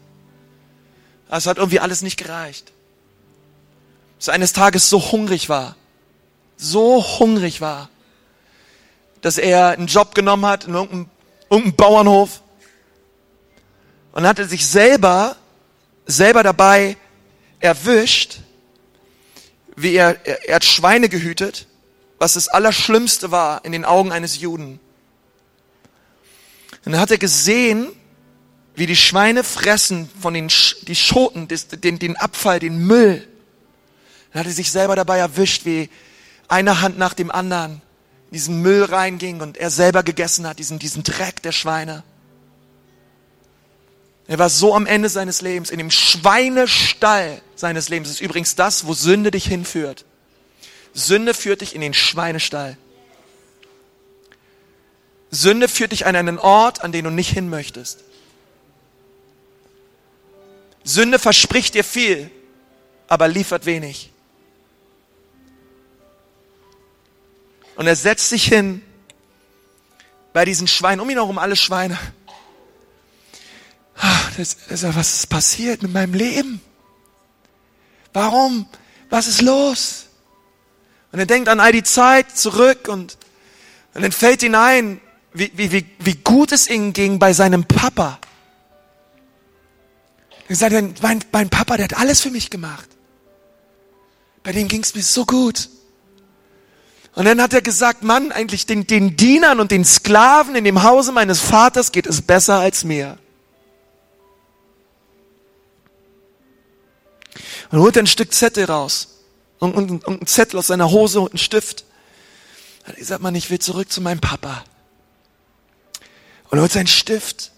Es 1.31 1.47
hat 1.47 1.59
irgendwie 1.59 1.81
alles 1.81 2.01
nicht 2.01 2.17
gereicht. 2.17 2.73
Bis 4.17 4.31
eines 4.31 4.55
Tages 4.55 4.89
so 4.89 5.13
hungrig 5.13 5.51
war, 5.51 5.77
so 6.57 7.05
hungrig 7.19 7.61
war, 7.61 7.91
dass 9.21 9.37
er 9.37 9.69
einen 9.69 9.87
Job 9.87 10.15
genommen 10.15 10.47
hat 10.47 10.65
in 10.65 10.73
irgendeinem, 10.73 11.11
irgendeinem 11.51 11.77
Bauernhof 11.77 12.41
und 14.13 14.27
hatte 14.27 14.47
sich 14.47 14.67
selber, 14.67 15.37
selber 16.07 16.43
dabei 16.43 16.97
erwischt, 17.61 18.41
wie 19.83 19.95
er, 19.95 20.27
er, 20.27 20.49
er 20.49 20.55
hat 20.57 20.65
Schweine 20.65 21.09
gehütet, 21.09 21.67
was 22.19 22.35
das 22.35 22.49
Allerschlimmste 22.49 23.31
war 23.31 23.65
in 23.65 23.73
den 23.73 23.85
Augen 23.85 24.13
eines 24.13 24.41
Juden. 24.41 24.81
Und 26.85 26.93
dann 26.93 27.01
hat 27.01 27.11
er 27.11 27.19
gesehen, 27.19 27.89
wie 28.75 28.87
die 28.87 28.97
Schweine 28.97 29.45
fressen 29.45 30.09
von 30.21 30.35
den 30.35 30.49
die 30.83 30.95
Schoten, 30.95 31.49
den, 31.49 31.99
den 31.99 32.17
Abfall, 32.17 32.61
den 32.61 32.87
Müll. 32.87 33.27
Dann 34.33 34.41
hat 34.41 34.47
er 34.47 34.53
sich 34.53 34.71
selber 34.71 34.97
dabei 34.97 35.19
erwischt, 35.19 35.65
wie 35.65 35.91
eine 36.49 36.81
Hand 36.81 36.99
nach 36.99 37.15
dem 37.15 37.31
anderen 37.31 37.83
diesen 38.31 38.61
Müll 38.63 38.85
reinging 38.85 39.41
und 39.41 39.57
er 39.57 39.71
selber 39.71 40.03
gegessen 40.03 40.47
hat, 40.47 40.59
diesen, 40.59 40.79
diesen 40.79 41.03
Dreck 41.03 41.43
der 41.43 41.53
Schweine. 41.53 42.05
Er 44.29 44.39
war 44.39 44.51
so 44.51 44.75
am 44.75 44.85
Ende 44.85 45.09
seines 45.09 45.41
Lebens, 45.41 45.71
in 45.71 45.79
dem 45.79 45.91
Schweinestall 45.91 47.41
seines 47.57 47.89
Lebens. 47.89 48.11
Das 48.11 48.17
ist 48.17 48.21
übrigens 48.21 48.55
das, 48.55 48.87
wo 48.87 48.93
Sünde 48.93 49.31
dich 49.31 49.47
hinführt. 49.47 50.05
Sünde 50.93 51.33
führt 51.33 51.63
dich 51.63 51.75
in 51.75 51.81
den 51.81 51.95
Schweinestall. 51.95 52.77
Sünde 55.31 55.67
führt 55.67 55.93
dich 55.93 56.05
an 56.05 56.15
einen 56.15 56.39
Ort, 56.39 56.83
an 56.85 56.93
den 56.93 57.07
du 57.07 57.11
nicht 57.11 57.31
hin 57.31 57.49
möchtest. 57.49 58.05
Sünde 60.85 61.19
verspricht 61.19 61.75
dir 61.75 61.85
viel, 61.85 62.31
aber 63.09 63.29
liefert 63.29 63.65
wenig. 63.65 64.11
Und 67.77 67.87
er 67.87 67.97
setzt 67.97 68.29
sich 68.29 68.45
hin 68.45 68.83
bei 70.35 70.45
diesen 70.45 70.69
Schweinen, 70.69 71.01
um 71.01 71.09
ihn 71.09 71.17
herum 71.17 71.39
alle 71.39 71.57
Schweine 71.57 71.99
das, 74.37 74.57
das, 74.69 74.83
was 74.95 75.15
ist 75.15 75.29
passiert 75.29 75.83
mit 75.83 75.93
meinem 75.93 76.15
Leben? 76.15 76.61
Warum? 78.13 78.67
Was 79.11 79.27
ist 79.27 79.43
los? 79.43 80.07
Und 81.13 81.19
er 81.19 81.27
denkt 81.27 81.49
an 81.49 81.61
all 81.61 81.73
die 81.73 81.83
Zeit 81.83 82.37
zurück 82.37 82.89
und, 82.89 83.17
und 83.95 84.03
dann 84.03 84.13
fällt 84.13 84.43
ihn 84.43 84.55
ein, 84.55 85.01
wie, 85.33 85.51
wie, 85.55 85.87
wie, 85.99 86.15
gut 86.17 86.53
es 86.53 86.69
ihm 86.69 86.93
ging 86.93 87.19
bei 87.19 87.33
seinem 87.33 87.65
Papa. 87.65 88.19
Er 90.49 90.57
sagt, 90.57 91.03
mein, 91.03 91.25
mein 91.33 91.51
Papa, 91.51 91.77
der 91.77 91.85
hat 91.85 91.99
alles 91.99 92.21
für 92.21 92.31
mich 92.31 92.51
gemacht. 92.51 92.89
Bei 94.43 94.53
dem 94.53 94.69
ging's 94.69 94.95
mir 94.95 95.03
so 95.03 95.27
gut. 95.27 95.69
Und 97.15 97.25
dann 97.25 97.43
hat 97.43 97.53
er 97.53 97.63
gesagt, 97.63 98.03
Mann, 98.03 98.33
eigentlich 98.33 98.65
den, 98.65 98.87
den 98.87 99.17
Dienern 99.17 99.61
und 99.61 99.71
den 99.71 99.85
Sklaven 99.85 100.55
in 100.55 100.65
dem 100.65 100.83
Hause 100.83 101.13
meines 101.13 101.41
Vaters 101.41 101.93
geht 101.93 102.07
es 102.07 102.23
besser 102.23 102.59
als 102.61 102.85
mir. 102.85 103.19
Und 107.71 107.81
holt 107.81 107.99
ein 107.99 108.07
Stück 108.07 108.33
Zettel 108.33 108.65
raus. 108.65 109.09
Und, 109.59 109.75
und, 109.75 109.91
und 109.91 110.07
einen 110.07 110.27
Zettel 110.27 110.59
aus 110.59 110.69
seiner 110.69 110.91
Hose 110.91 111.21
und 111.21 111.33
einen 111.33 111.39
Stift. 111.39 111.85
Er 112.85 113.05
sagt, 113.05 113.23
Mann, 113.23 113.35
ich 113.35 113.51
will 113.51 113.59
zurück 113.59 113.91
zu 113.91 114.01
meinem 114.01 114.21
Papa. 114.21 114.65
Und 116.51 116.59
er 116.59 116.63
holt 116.63 116.73
seinen 116.73 116.87
Stift. 116.87 117.53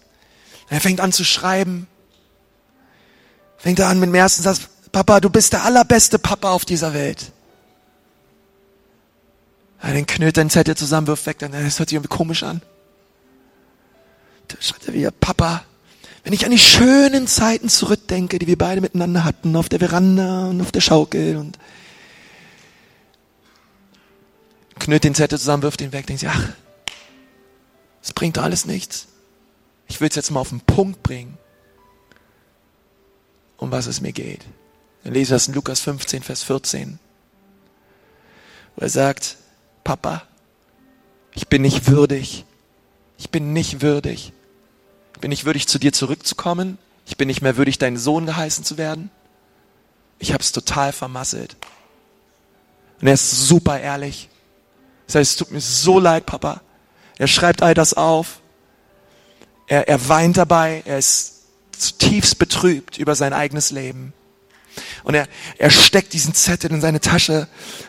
Und 0.69 0.71
er 0.71 0.81
fängt 0.81 0.99
an 0.99 1.13
zu 1.13 1.23
schreiben. 1.23 1.87
Fängt 3.57 3.79
er 3.79 3.87
an 3.87 3.99
mit 3.99 4.07
dem 4.07 4.15
ersten 4.15 4.41
Satz, 4.41 4.61
Papa, 4.91 5.19
du 5.19 5.29
bist 5.29 5.53
der 5.53 5.63
allerbeste 5.63 6.19
Papa 6.19 6.51
auf 6.51 6.65
dieser 6.65 6.93
Welt. 6.93 7.31
Er 9.79 9.93
den 9.93 10.05
knüllt 10.05 10.37
den 10.37 10.49
Zettel 10.49 10.75
zusammen, 10.75 11.07
wirft 11.07 11.25
weg, 11.25 11.39
dann, 11.39 11.53
hört 11.53 11.71
sich 11.71 11.93
irgendwie 11.93 12.07
komisch 12.07 12.43
an. 12.43 12.61
Da 14.47 14.57
schreibt 14.59 14.87
er 14.87 14.93
wieder, 14.93 15.11
Papa, 15.11 15.63
wenn 16.23 16.33
ich 16.33 16.45
an 16.45 16.51
die 16.51 16.59
schönen 16.59 17.27
Zeiten 17.27 17.69
zurückdenke, 17.69 18.37
die 18.37 18.47
wir 18.47 18.57
beide 18.57 18.81
miteinander 18.81 19.23
hatten, 19.23 19.55
auf 19.55 19.69
der 19.69 19.79
Veranda 19.79 20.49
und 20.49 20.61
auf 20.61 20.71
der 20.71 20.81
Schaukel 20.81 21.37
und 21.37 21.57
knüllt 24.79 25.03
den 25.03 25.15
Zettel 25.15 25.39
zusammen, 25.39 25.63
wirft 25.63 25.81
ihn 25.81 25.91
weg, 25.91 26.07
denkt 26.07 26.19
sich, 26.19 26.29
ach, 26.29 26.49
das 28.01 28.13
bringt 28.13 28.37
alles 28.37 28.65
nichts. 28.65 29.07
Ich 29.87 29.99
will 29.99 30.09
es 30.09 30.15
jetzt 30.15 30.31
mal 30.31 30.39
auf 30.39 30.49
den 30.49 30.61
Punkt 30.61 31.03
bringen, 31.03 31.37
um 33.57 33.71
was 33.71 33.87
es 33.87 34.01
mir 34.01 34.11
geht. 34.11 34.45
Dann 35.03 35.13
lese 35.13 35.33
das 35.33 35.47
in 35.47 35.53
Lukas 35.53 35.79
15, 35.81 36.23
Vers 36.23 36.43
14, 36.43 36.99
wo 38.75 38.81
er 38.83 38.89
sagt, 38.89 39.37
Papa, 39.83 40.23
ich 41.33 41.47
bin 41.47 41.61
nicht 41.61 41.87
würdig, 41.87 42.45
ich 43.17 43.29
bin 43.29 43.53
nicht 43.53 43.81
würdig, 43.81 44.33
bin 45.21 45.29
nicht 45.29 45.45
würdig, 45.45 45.67
zu 45.67 45.79
dir 45.79 45.93
zurückzukommen, 45.93 46.77
ich 47.05 47.17
bin 47.17 47.27
nicht 47.27 47.41
mehr 47.41 47.57
würdig, 47.57 47.77
dein 47.77 47.97
Sohn 47.97 48.25
geheißen 48.25 48.63
zu 48.63 48.77
werden. 48.77 49.09
Ich 50.19 50.33
habe 50.33 50.43
es 50.43 50.51
total 50.51 50.91
vermasselt. 50.93 51.57
Und 53.01 53.07
er 53.07 53.13
ist 53.13 53.47
super 53.47 53.79
ehrlich. 53.79 54.29
Das 55.07 55.15
heißt, 55.15 55.31
es 55.31 55.37
tut 55.37 55.51
mir 55.51 55.61
so 55.61 55.99
leid, 55.99 56.25
Papa. 56.25 56.61
Er 57.17 57.27
schreibt 57.27 57.63
all 57.63 57.73
das 57.73 57.93
auf. 57.93 58.39
Er, 59.67 59.87
er 59.87 60.07
weint 60.07 60.37
dabei. 60.37 60.83
Er 60.85 60.99
ist 60.99 61.41
zutiefst 61.71 62.37
betrübt 62.37 62.97
über 62.97 63.15
sein 63.15 63.33
eigenes 63.33 63.71
Leben. 63.71 64.13
Und 65.03 65.15
er, 65.15 65.27
er 65.57 65.69
steckt 65.69 66.13
diesen 66.13 66.33
Zettel 66.33 66.71
in 66.71 66.81
seine 66.81 67.01
Tasche 67.01 67.47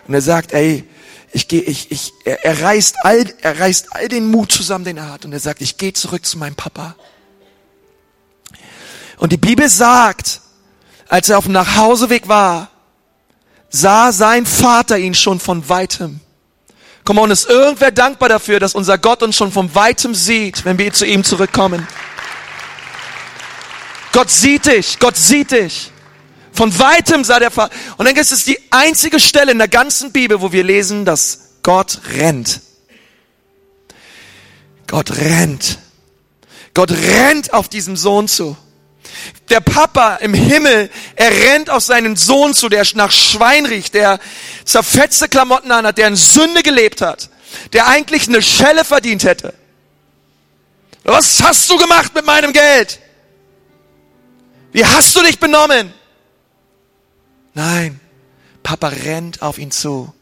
und 0.09 0.15
er 0.15 0.23
sagt, 0.23 0.53
ey, 0.53 0.85
ich 1.33 1.49
gehe, 1.49 1.63
ich, 1.63 1.91
ich, 1.91 2.13
er, 2.25 2.45
er 2.45 2.63
reißt 2.63 2.97
all, 3.05 3.33
er 3.41 3.61
reißt 3.61 3.95
all 3.95 4.09
den 4.09 4.31
Mut 4.31 4.51
zusammen, 4.51 4.85
den 4.85 4.97
er 4.97 5.11
hat 5.11 5.25
und 5.25 5.33
er 5.33 5.41
sagt, 5.41 5.61
ich 5.61 5.77
gehe 5.77 5.93
zurück 5.93 6.27
zu 6.27 6.39
meinem 6.39 6.57
Papa. 6.57 6.97
Und 9.23 9.31
die 9.31 9.37
Bibel 9.37 9.69
sagt, 9.69 10.41
als 11.07 11.29
er 11.29 11.39
auf 11.39 11.45
dem 11.45 11.53
Nachhauseweg 11.53 12.27
war, 12.27 12.73
sah 13.71 14.11
sein 14.11 14.47
Vater 14.47 14.99
ihn 14.99 15.15
schon 15.15 15.39
von 15.39 15.69
weitem. 15.69 16.19
Komm 17.05 17.19
on, 17.19 17.31
ist 17.31 17.49
irgendwer 17.49 17.93
dankbar 17.93 18.29
dafür, 18.29 18.59
dass 18.59 18.75
unser 18.75 18.99
Gott 18.99 19.23
uns 19.23 19.37
schon 19.37 19.53
von 19.53 19.73
weitem 19.77 20.17
sieht, 20.17 20.65
wenn 20.65 20.77
wir 20.77 20.93
zu 20.93 21.07
ihm 21.07 21.23
zurückkommen? 21.23 21.87
Gott 24.11 24.29
sieht 24.29 24.67
dich, 24.67 24.99
Gott 24.99 25.17
sieht 25.17 25.53
dich. 25.53 25.93
Von 26.53 26.77
weitem 26.81 27.23
sah 27.23 27.39
der 27.39 27.53
Vater. 27.53 27.73
Und 27.99 28.07
dann 28.07 28.17
ist 28.17 28.33
es 28.33 28.43
die 28.43 28.59
einzige 28.73 29.21
Stelle 29.21 29.53
in 29.53 29.59
der 29.59 29.69
ganzen 29.69 30.11
Bibel, 30.11 30.41
wo 30.41 30.51
wir 30.51 30.65
lesen, 30.65 31.05
dass 31.05 31.59
Gott 31.63 32.01
rennt. 32.15 32.61
Gott 34.89 35.13
rennt. 35.13 35.79
Gott 36.75 36.91
rennt 36.91 37.55
auf 37.55 37.69
diesem 37.69 37.97
Sohn 37.97 38.27
zu. 38.27 38.57
Der 39.51 39.61
Papa 39.61 40.17
im 40.17 40.35
Himmel, 40.35 40.91
er 41.17 41.31
rennt 41.31 41.71
auf 41.71 41.83
seinen 41.83 42.17
Sohn 42.17 42.55
zu, 42.55 42.69
der 42.69 42.87
nach 42.95 43.11
Schwein 43.11 43.67
riecht, 43.67 43.95
der 43.95 44.19
zerfetzte 44.65 45.29
Klamotten 45.29 45.71
anhat, 45.71 45.99
der 45.99 46.09
in 46.09 46.17
Sünde 46.17 46.63
gelebt 46.63 47.01
hat, 47.01 47.29
der 47.73 47.87
eigentlich 47.87 48.29
eine 48.29 48.43
Schelle 48.43 48.85
verdient 48.85 49.25
hätte. 49.25 49.55
Was 51.05 51.43
hast 51.43 51.69
du 51.69 51.77
gemacht 51.77 52.15
mit 52.15 52.25
meinem 52.25 52.53
Geld? 52.53 53.01
Wie 54.73 54.85
hast 54.85 55.15
du 55.17 55.23
dich 55.23 55.39
benommen? 55.39 55.93
Nein, 57.55 58.01
Papa 58.63 58.89
rennt 58.89 59.43
auf 59.43 59.59
ihn 59.59 59.71
zu. 59.71 60.13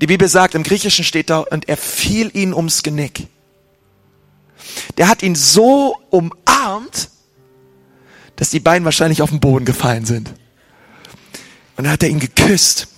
Die 0.00 0.06
Bibel 0.06 0.28
sagt, 0.28 0.54
im 0.54 0.62
Griechischen 0.62 1.04
steht 1.04 1.28
da, 1.28 1.40
und 1.40 1.68
er 1.68 1.76
fiel 1.76 2.30
ihn 2.32 2.54
ums 2.54 2.82
Genick. 2.82 3.26
Der 4.96 5.08
hat 5.08 5.22
ihn 5.22 5.34
so 5.34 5.96
umarmt, 6.10 6.40
dass 8.36 8.50
die 8.50 8.60
beiden 8.60 8.84
wahrscheinlich 8.84 9.22
auf 9.22 9.30
den 9.30 9.40
Boden 9.40 9.64
gefallen 9.64 10.04
sind. 10.04 10.30
Und 11.76 11.84
dann 11.84 11.92
hat 11.92 12.02
er 12.02 12.08
ihn 12.08 12.20
geküsst. 12.20 12.88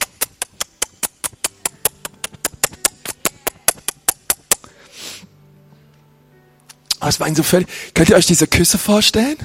Oh, 7.01 7.11
war 7.19 7.27
ihn 7.27 7.35
so 7.35 7.43
völlig, 7.43 7.67
könnt 7.95 8.11
ihr 8.11 8.17
euch 8.17 8.27
diese 8.27 8.47
Küsse 8.47 8.79
vorstellen? 8.79 9.37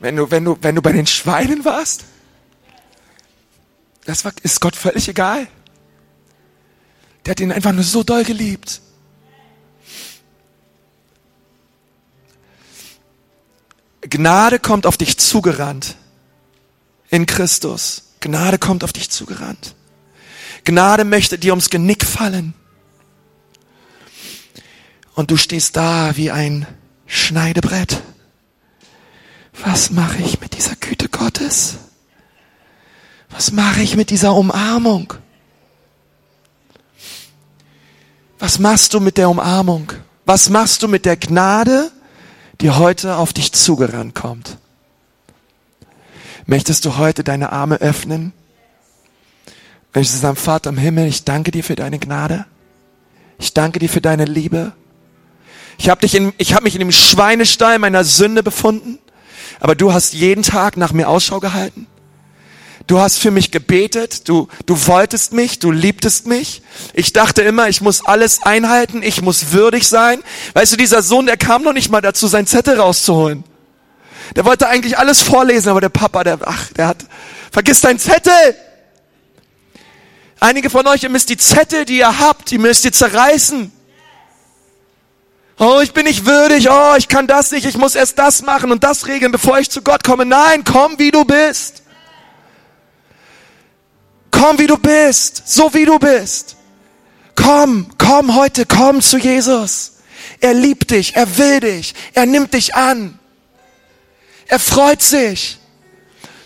Wenn 0.00 0.16
du, 0.16 0.30
wenn 0.30 0.44
du, 0.44 0.58
wenn 0.60 0.74
du 0.74 0.82
bei 0.82 0.92
den 0.92 1.06
Schweinen 1.06 1.64
warst? 1.64 2.04
Das 4.04 4.24
war, 4.24 4.32
ist 4.42 4.60
Gott 4.60 4.76
völlig 4.76 5.08
egal. 5.08 5.46
Der 7.24 7.30
hat 7.30 7.40
ihn 7.40 7.52
einfach 7.52 7.72
nur 7.72 7.84
so 7.84 8.02
doll 8.02 8.24
geliebt. 8.24 8.80
Gnade 14.02 14.58
kommt 14.58 14.86
auf 14.86 14.96
dich 14.96 15.18
zugerannt. 15.18 15.96
In 17.10 17.26
Christus. 17.26 18.12
Gnade 18.20 18.58
kommt 18.58 18.84
auf 18.84 18.92
dich 18.92 19.10
zugerannt. 19.10 19.74
Gnade 20.64 21.04
möchte 21.04 21.38
dir 21.38 21.52
ums 21.52 21.70
Genick 21.70 22.04
fallen. 22.04 22.54
Und 25.14 25.30
du 25.30 25.36
stehst 25.36 25.76
da 25.76 26.16
wie 26.16 26.30
ein 26.30 26.66
Schneidebrett. 27.06 28.02
Was 29.64 29.90
mache 29.90 30.22
ich 30.22 30.40
mit 30.40 30.56
dieser 30.56 30.76
Güte 30.76 31.08
Gottes? 31.08 31.76
Was 33.30 33.52
mache 33.52 33.82
ich 33.82 33.96
mit 33.96 34.10
dieser 34.10 34.34
Umarmung? 34.34 35.14
Was 38.38 38.58
machst 38.58 38.94
du 38.94 39.00
mit 39.00 39.18
der 39.18 39.28
Umarmung? 39.28 39.92
Was 40.24 40.48
machst 40.48 40.82
du 40.82 40.88
mit 40.88 41.04
der 41.04 41.16
Gnade, 41.16 41.90
die 42.62 42.70
heute 42.70 43.16
auf 43.16 43.32
dich 43.32 43.52
zugerannt 43.52 44.14
kommt. 44.14 44.56
Möchtest 46.46 46.84
du 46.84 46.96
heute 46.96 47.24
deine 47.24 47.52
Arme 47.52 47.76
öffnen? 47.76 48.32
Du 49.92 50.02
sagen, 50.04 50.36
Vater 50.36 50.70
im 50.70 50.78
Himmel, 50.78 51.06
ich 51.06 51.24
danke 51.24 51.50
dir 51.50 51.64
für 51.64 51.74
deine 51.74 51.98
Gnade. 51.98 52.46
Ich 53.38 53.52
danke 53.52 53.80
dir 53.80 53.88
für 53.88 54.00
deine 54.00 54.24
Liebe. 54.24 54.72
Ich 55.76 55.90
habe 55.90 56.06
ich 56.06 56.54
habe 56.54 56.62
mich 56.62 56.74
in 56.74 56.78
dem 56.78 56.92
Schweinestall 56.92 57.80
meiner 57.80 58.04
Sünde 58.04 58.42
befunden, 58.44 58.98
aber 59.58 59.74
du 59.74 59.92
hast 59.92 60.12
jeden 60.12 60.44
Tag 60.44 60.76
nach 60.76 60.92
mir 60.92 61.08
Ausschau 61.08 61.40
gehalten. 61.40 61.88
Du 62.86 62.98
hast 62.98 63.18
für 63.18 63.30
mich 63.30 63.50
gebetet, 63.50 64.28
du, 64.28 64.48
du 64.66 64.86
wolltest 64.86 65.32
mich, 65.32 65.58
du 65.58 65.70
liebtest 65.70 66.26
mich. 66.26 66.62
Ich 66.94 67.12
dachte 67.12 67.42
immer, 67.42 67.68
ich 67.68 67.80
muss 67.80 68.04
alles 68.04 68.42
einhalten, 68.42 69.02
ich 69.02 69.22
muss 69.22 69.52
würdig 69.52 69.88
sein. 69.88 70.22
Weißt 70.54 70.72
du, 70.72 70.76
dieser 70.76 71.02
Sohn, 71.02 71.26
der 71.26 71.36
kam 71.36 71.62
noch 71.62 71.72
nicht 71.72 71.90
mal 71.90 72.00
dazu, 72.00 72.26
sein 72.26 72.46
Zettel 72.46 72.80
rauszuholen. 72.80 73.44
Der 74.34 74.44
wollte 74.44 74.68
eigentlich 74.68 74.98
alles 74.98 75.20
vorlesen, 75.20 75.68
aber 75.68 75.80
der 75.80 75.90
Papa, 75.90 76.24
der, 76.24 76.38
ach, 76.44 76.72
der 76.72 76.88
hat, 76.88 77.04
vergiss 77.50 77.80
dein 77.80 77.98
Zettel! 77.98 78.56
Einige 80.40 80.70
von 80.70 80.86
euch, 80.88 81.04
ihr 81.04 81.08
müsst 81.08 81.28
die 81.28 81.36
Zettel, 81.36 81.84
die 81.84 81.98
ihr 81.98 82.18
habt, 82.18 82.50
die 82.50 82.58
müsst 82.58 82.84
ihr 82.84 82.92
zerreißen. 82.92 83.70
Oh, 85.58 85.78
ich 85.80 85.92
bin 85.92 86.06
nicht 86.06 86.26
würdig, 86.26 86.68
oh, 86.68 86.94
ich 86.96 87.06
kann 87.06 87.28
das 87.28 87.52
nicht, 87.52 87.64
ich 87.64 87.76
muss 87.76 87.94
erst 87.94 88.18
das 88.18 88.42
machen 88.42 88.72
und 88.72 88.82
das 88.82 89.06
regeln, 89.06 89.30
bevor 89.30 89.60
ich 89.60 89.70
zu 89.70 89.82
Gott 89.82 90.02
komme. 90.02 90.26
Nein, 90.26 90.64
komm, 90.64 90.98
wie 90.98 91.12
du 91.12 91.24
bist. 91.24 91.81
Komm, 94.42 94.58
wie 94.58 94.66
du 94.66 94.76
bist, 94.76 95.44
so 95.46 95.72
wie 95.72 95.84
du 95.84 96.00
bist. 96.00 96.56
Komm, 97.36 97.86
komm 97.96 98.34
heute, 98.34 98.66
komm 98.66 99.00
zu 99.00 99.16
Jesus. 99.16 99.92
Er 100.40 100.52
liebt 100.52 100.90
dich, 100.90 101.14
er 101.14 101.38
will 101.38 101.60
dich, 101.60 101.94
er 102.12 102.26
nimmt 102.26 102.52
dich 102.52 102.74
an. 102.74 103.20
Er 104.48 104.58
freut 104.58 105.00
sich. 105.00 105.58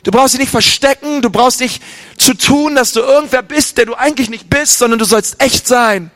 Du 0.02 0.10
brauchst 0.10 0.34
dich 0.34 0.40
nicht 0.40 0.50
verstecken, 0.50 1.22
du 1.22 1.30
brauchst 1.30 1.60
nicht 1.60 1.82
zu 2.18 2.34
tun, 2.34 2.74
dass 2.74 2.92
du 2.92 3.00
irgendwer 3.00 3.40
bist, 3.40 3.78
der 3.78 3.86
du 3.86 3.94
eigentlich 3.94 4.28
nicht 4.28 4.50
bist, 4.50 4.76
sondern 4.76 4.98
du 4.98 5.06
sollst 5.06 5.40
echt 5.40 5.66
sein. 5.66 6.10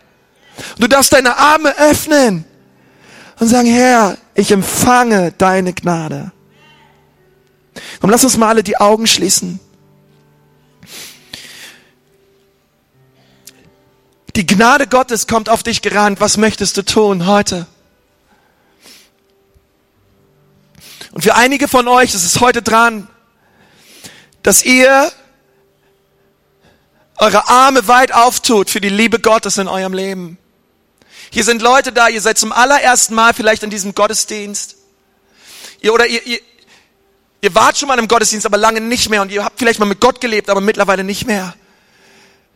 Du 0.79 0.87
darfst 0.87 1.15
deine 1.15 1.39
Arme 1.39 1.75
öffnen 1.79 2.45
und 3.39 3.49
sagen, 3.49 3.69
Herr, 3.69 4.19
ich 4.35 4.53
empfange 4.53 5.33
deine 5.39 5.73
Gnade. 5.73 6.31
Komm, 8.03 8.11
lass 8.11 8.23
uns 8.23 8.37
mal 8.37 8.49
alle 8.49 8.63
die 8.63 8.77
Augen 8.77 9.07
schließen. 9.07 9.61
Die 14.41 14.47
Gnade 14.47 14.87
Gottes 14.87 15.27
kommt 15.27 15.51
auf 15.51 15.63
dich 15.63 15.83
gerannt. 15.83 16.19
Was 16.19 16.39
möchtest 16.39 16.75
du 16.79 16.83
tun 16.83 17.27
heute? 17.27 17.67
Und 21.13 21.21
für 21.21 21.35
einige 21.35 21.69
von 21.69 21.87
euch 21.87 22.15
ist 22.15 22.25
es 22.25 22.41
heute 22.41 22.63
dran, 22.63 23.07
dass 24.43 24.65
ihr 24.65 25.13
eure 27.19 27.51
Arme 27.51 27.87
weit 27.87 28.15
auftut 28.15 28.71
für 28.71 28.81
die 28.81 28.89
Liebe 28.89 29.19
Gottes 29.19 29.59
in 29.59 29.69
eurem 29.69 29.93
Leben. 29.93 30.39
Hier 31.31 31.45
sind 31.45 31.61
Leute 31.61 31.93
da, 31.93 32.09
ihr 32.09 32.23
seid 32.23 32.39
zum 32.39 32.51
allerersten 32.51 33.15
Mal 33.15 33.35
vielleicht 33.35 33.63
in 33.63 33.69
diesem 33.69 33.95
Gottesdienst. 33.95 34.77
Ihr, 35.83 35.93
oder 35.93 36.07
ihr, 36.07 36.27
ihr, 36.27 36.39
ihr 37.43 37.55
wart 37.55 37.77
schon 37.77 37.89
mal 37.89 37.99
im 37.99 38.09
Gottesdienst, 38.09 38.47
aber 38.47 38.57
lange 38.57 38.81
nicht 38.81 39.11
mehr 39.11 39.21
und 39.21 39.31
ihr 39.31 39.45
habt 39.45 39.59
vielleicht 39.59 39.81
mal 39.81 39.85
mit 39.85 40.01
Gott 40.01 40.19
gelebt, 40.19 40.49
aber 40.49 40.63
mittlerweile 40.63 41.05
nicht 41.05 41.27
mehr. 41.27 41.55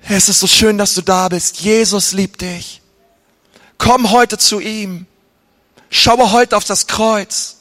Es 0.06 0.28
ist 0.28 0.40
so 0.40 0.46
schön, 0.46 0.76
dass 0.76 0.94
du 0.94 1.00
da 1.00 1.28
bist. 1.28 1.60
Jesus 1.60 2.12
liebt 2.12 2.42
dich. 2.42 2.82
Komm 3.78 4.10
heute 4.10 4.36
zu 4.36 4.60
ihm. 4.60 5.06
Schaue 5.90 6.32
heute 6.32 6.56
auf 6.56 6.64
das 6.64 6.86
Kreuz. 6.86 7.56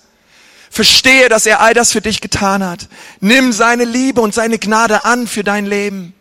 Verstehe, 0.69 1.29
dass 1.29 1.45
er 1.45 1.61
all 1.61 1.73
das 1.73 1.91
für 1.91 2.01
dich 2.01 2.19
getan 2.19 2.63
hat. 2.63 2.87
Nimm 3.19 3.53
seine 3.53 3.85
Liebe 3.85 4.21
und 4.21 4.33
seine 4.33 4.59
Gnade 4.59 5.05
an 5.05 5.27
für 5.27 5.43
dein 5.43 5.65
Leben. 5.65 6.13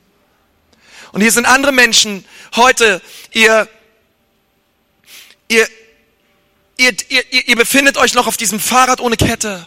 Und 1.13 1.23
hier 1.23 1.33
sind 1.33 1.47
andere 1.47 1.73
Menschen 1.73 2.25
heute, 2.55 3.03
ihr, 3.33 3.69
ihr, 5.49 5.67
ihr, 6.77 6.95
ihr, 7.09 7.49
ihr 7.49 7.57
befindet 7.57 7.97
euch 7.97 8.15
noch 8.15 8.27
auf 8.27 8.37
diesem 8.37 8.61
Fahrrad 8.61 9.01
ohne 9.01 9.17
Kette. 9.17 9.67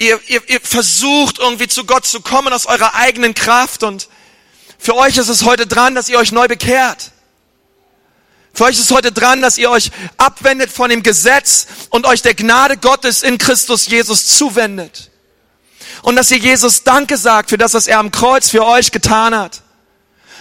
Ihr, 0.00 0.18
ihr, 0.28 0.40
ihr 0.48 0.60
versucht 0.62 1.38
irgendwie 1.38 1.68
zu 1.68 1.84
Gott 1.84 2.06
zu 2.06 2.22
kommen 2.22 2.54
aus 2.54 2.64
eurer 2.64 2.94
eigenen 2.94 3.34
Kraft 3.34 3.82
und 3.82 4.08
für 4.78 4.96
euch 4.96 5.18
ist 5.18 5.28
es 5.28 5.44
heute 5.44 5.66
dran, 5.66 5.94
dass 5.94 6.08
ihr 6.08 6.18
euch 6.18 6.32
neu 6.32 6.48
bekehrt. 6.48 7.10
Für 8.54 8.64
euch 8.64 8.78
ist 8.78 8.90
heute 8.92 9.12
dran, 9.12 9.42
dass 9.42 9.58
ihr 9.58 9.70
euch 9.70 9.90
abwendet 10.16 10.72
von 10.72 10.88
dem 10.88 11.02
Gesetz 11.02 11.66
und 11.90 12.06
euch 12.06 12.22
der 12.22 12.32
Gnade 12.32 12.78
Gottes 12.78 13.22
in 13.22 13.36
Christus 13.36 13.88
Jesus 13.88 14.24
zuwendet. 14.24 15.10
Und 16.00 16.16
dass 16.16 16.30
ihr 16.30 16.38
Jesus 16.38 16.82
Danke 16.82 17.18
sagt 17.18 17.50
für 17.50 17.58
das, 17.58 17.74
was 17.74 17.86
er 17.86 17.98
am 17.98 18.10
Kreuz 18.10 18.48
für 18.48 18.64
euch 18.64 18.92
getan 18.92 19.36
hat. 19.36 19.60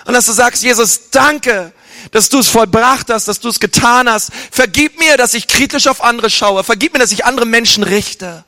Und 0.06 0.14
dass 0.14 0.26
du 0.26 0.32
sagst, 0.32 0.64
Jesus, 0.64 1.10
danke, 1.12 1.74
dass 2.12 2.30
du 2.30 2.40
es 2.40 2.48
vollbracht 2.48 3.10
hast, 3.10 3.28
dass 3.28 3.42
du 3.42 3.50
es 3.50 3.60
getan 3.60 4.10
hast. 4.10 4.32
Vergib 4.52 4.98
mir, 5.00 5.18
dass 5.18 5.34
ich 5.34 5.48
kritisch 5.48 5.88
auf 5.88 6.02
andere 6.02 6.30
schaue. 6.30 6.64
Vergib 6.64 6.94
mir, 6.94 7.00
dass 7.00 7.12
ich 7.12 7.26
andere 7.26 7.46
Menschen 7.46 7.84
richte. 7.84 8.46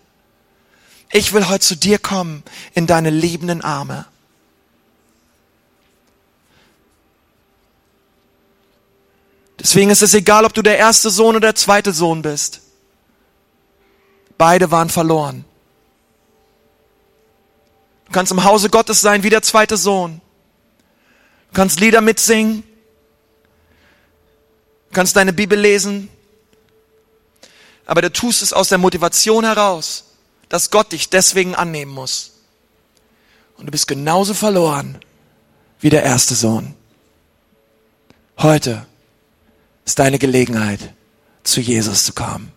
Ich 1.12 1.34
will 1.34 1.49
heute 1.49 1.66
zu 1.66 1.76
dir 1.76 1.99
kommen 1.99 2.43
in 2.74 2.88
deine 2.88 3.09
liebenden 3.09 3.62
Arme. 3.62 4.05
Deswegen 9.59 9.91
ist 9.91 10.01
es 10.01 10.14
egal, 10.14 10.45
ob 10.45 10.53
du 10.53 10.62
der 10.62 10.78
erste 10.78 11.09
Sohn 11.09 11.36
oder 11.36 11.47
der 11.47 11.55
zweite 11.55 11.93
Sohn 11.93 12.22
bist. 12.22 12.62
Beide 14.38 14.72
waren 14.72 14.89
verloren. 14.89 15.45
Du 18.05 18.12
kannst 18.12 18.32
im 18.32 18.43
Hause 18.43 18.70
Gottes 18.70 19.01
sein 19.01 19.24
wie 19.24 19.30
der 19.30 19.43
zweite 19.43 19.78
Sohn. 19.78 20.20
Du 21.49 21.55
kannst 21.55 21.80
Lieder 21.80 22.01
mitsingen. 22.01 22.64
Du 24.89 24.95
kannst 24.95 25.16
deine 25.16 25.32
Bibel 25.32 25.59
lesen. 25.59 26.09
Aber 27.86 28.01
du 28.01 28.12
tust 28.12 28.41
es 28.41 28.53
aus 28.53 28.70
der 28.70 28.78
Motivation 28.78 29.43
heraus, 29.43 30.11
dass 30.52 30.70
Gott 30.70 30.91
dich 30.91 31.10
deswegen 31.10 31.56
annehmen 31.56 31.93
muss. 31.93 32.32
Und 33.58 33.68
du 33.68 33.72
bist 33.72 33.88
genauso 33.88 34.34
verloren 34.34 34.97
wie 35.80 35.89
der 35.89 36.04
erste 36.04 36.36
Sohn. 36.36 36.76
Heute 38.38 38.86
ist 39.86 39.97
deine 39.97 40.20
Gelegenheit, 40.20 40.93
zu 41.43 41.62
Jesus 41.62 42.04
zu 42.04 42.12
kommen. 42.12 42.52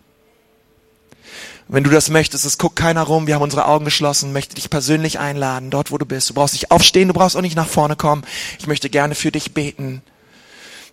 wenn 1.69 1.85
du 1.85 1.89
das 1.89 2.09
möchtest, 2.09 2.43
es 2.43 2.57
guckt 2.57 2.75
keiner 2.75 3.03
rum, 3.03 3.27
wir 3.27 3.35
haben 3.35 3.41
unsere 3.41 3.65
Augen 3.65 3.85
geschlossen, 3.85 4.33
möchte 4.33 4.55
dich 4.55 4.69
persönlich 4.69 5.17
einladen, 5.17 5.71
dort 5.71 5.89
wo 5.89 5.97
du 5.97 6.05
bist. 6.05 6.29
Du 6.29 6.33
brauchst 6.33 6.53
nicht 6.53 6.71
aufstehen, 6.71 7.07
du 7.07 7.13
brauchst 7.13 7.37
auch 7.37 7.41
nicht 7.41 7.55
nach 7.55 7.69
vorne 7.69 7.95
kommen. 7.95 8.25
Ich 8.59 8.67
möchte 8.67 8.89
gerne 8.89 9.15
für 9.15 9.31
dich 9.31 9.53
beten 9.53 10.01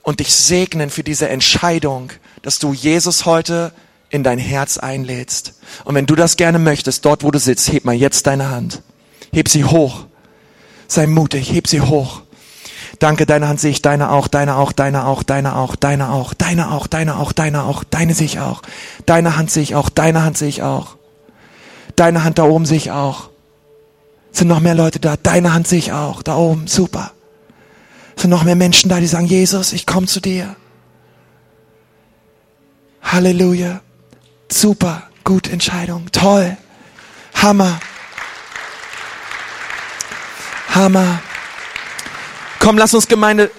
und 0.03 0.20
dich 0.20 0.32
segnen 0.32 0.88
für 0.88 1.03
diese 1.03 1.28
Entscheidung, 1.28 2.12
dass 2.42 2.61
du 2.61 2.72
Jesus 2.72 3.26
heute 3.26 3.72
in 4.12 4.22
dein 4.22 4.38
Herz 4.38 4.76
einlädst. 4.76 5.54
Und 5.84 5.94
wenn 5.94 6.06
du 6.06 6.14
das 6.14 6.36
gerne 6.36 6.58
möchtest, 6.58 7.04
dort 7.04 7.24
wo 7.24 7.30
du 7.30 7.38
sitzt, 7.38 7.72
heb 7.72 7.84
mal 7.84 7.94
jetzt 7.94 8.26
deine 8.26 8.50
Hand. 8.50 8.82
Heb 9.32 9.48
sie 9.48 9.64
hoch. 9.64 10.04
Sei 10.86 11.06
mutig, 11.06 11.52
heb 11.52 11.66
sie 11.66 11.80
hoch. 11.80 12.22
Danke, 12.98 13.24
deine 13.24 13.48
Hand 13.48 13.58
sehe 13.58 13.70
ich, 13.70 13.80
deine 13.80 14.10
auch, 14.10 14.28
deine 14.28 14.56
auch, 14.56 14.70
deine 14.70 15.06
auch, 15.06 15.22
deine 15.22 15.56
auch, 15.56 15.74
deine 15.74 16.10
auch, 16.12 16.34
deine 16.34 16.70
auch, 16.70 16.86
deine 16.86 17.16
auch, 17.16 17.32
deine 17.32 17.64
auch, 17.64 17.84
deine 17.84 18.14
sehe 18.14 18.26
ich 18.26 18.38
auch. 18.38 18.62
Deine 19.06 19.36
Hand 19.36 19.50
sehe 19.50 19.62
ich 19.62 19.74
auch, 19.74 19.88
deine 19.88 20.22
Hand 20.22 20.36
sehe 20.36 20.50
ich 20.50 20.62
auch. 20.62 20.96
Deine 21.96 22.22
Hand 22.22 22.38
da 22.38 22.44
oben 22.44 22.66
sehe 22.66 22.76
ich 22.76 22.90
auch. 22.90 23.30
sind 24.30 24.48
noch 24.48 24.60
mehr 24.60 24.74
Leute 24.74 25.00
da, 25.00 25.16
deine 25.16 25.54
Hand 25.54 25.66
sehe 25.66 25.78
ich 25.78 25.92
auch, 25.92 26.22
da 26.22 26.36
oben, 26.36 26.66
super. 26.66 27.12
sind 28.16 28.30
noch 28.30 28.44
mehr 28.44 28.56
Menschen 28.56 28.90
da, 28.90 29.00
die 29.00 29.06
sagen, 29.06 29.26
Jesus, 29.26 29.72
ich 29.72 29.86
komme 29.86 30.06
zu 30.06 30.20
dir. 30.20 30.54
Halleluja. 33.02 33.80
Super, 34.53 35.05
gute 35.24 35.50
Entscheidung, 35.50 36.12
toll. 36.12 36.59
Hammer. 37.34 37.80
Hammer. 40.68 41.22
Komm, 42.59 42.76
lass 42.76 42.92
uns 42.92 43.09
Gemeinde 43.09 43.50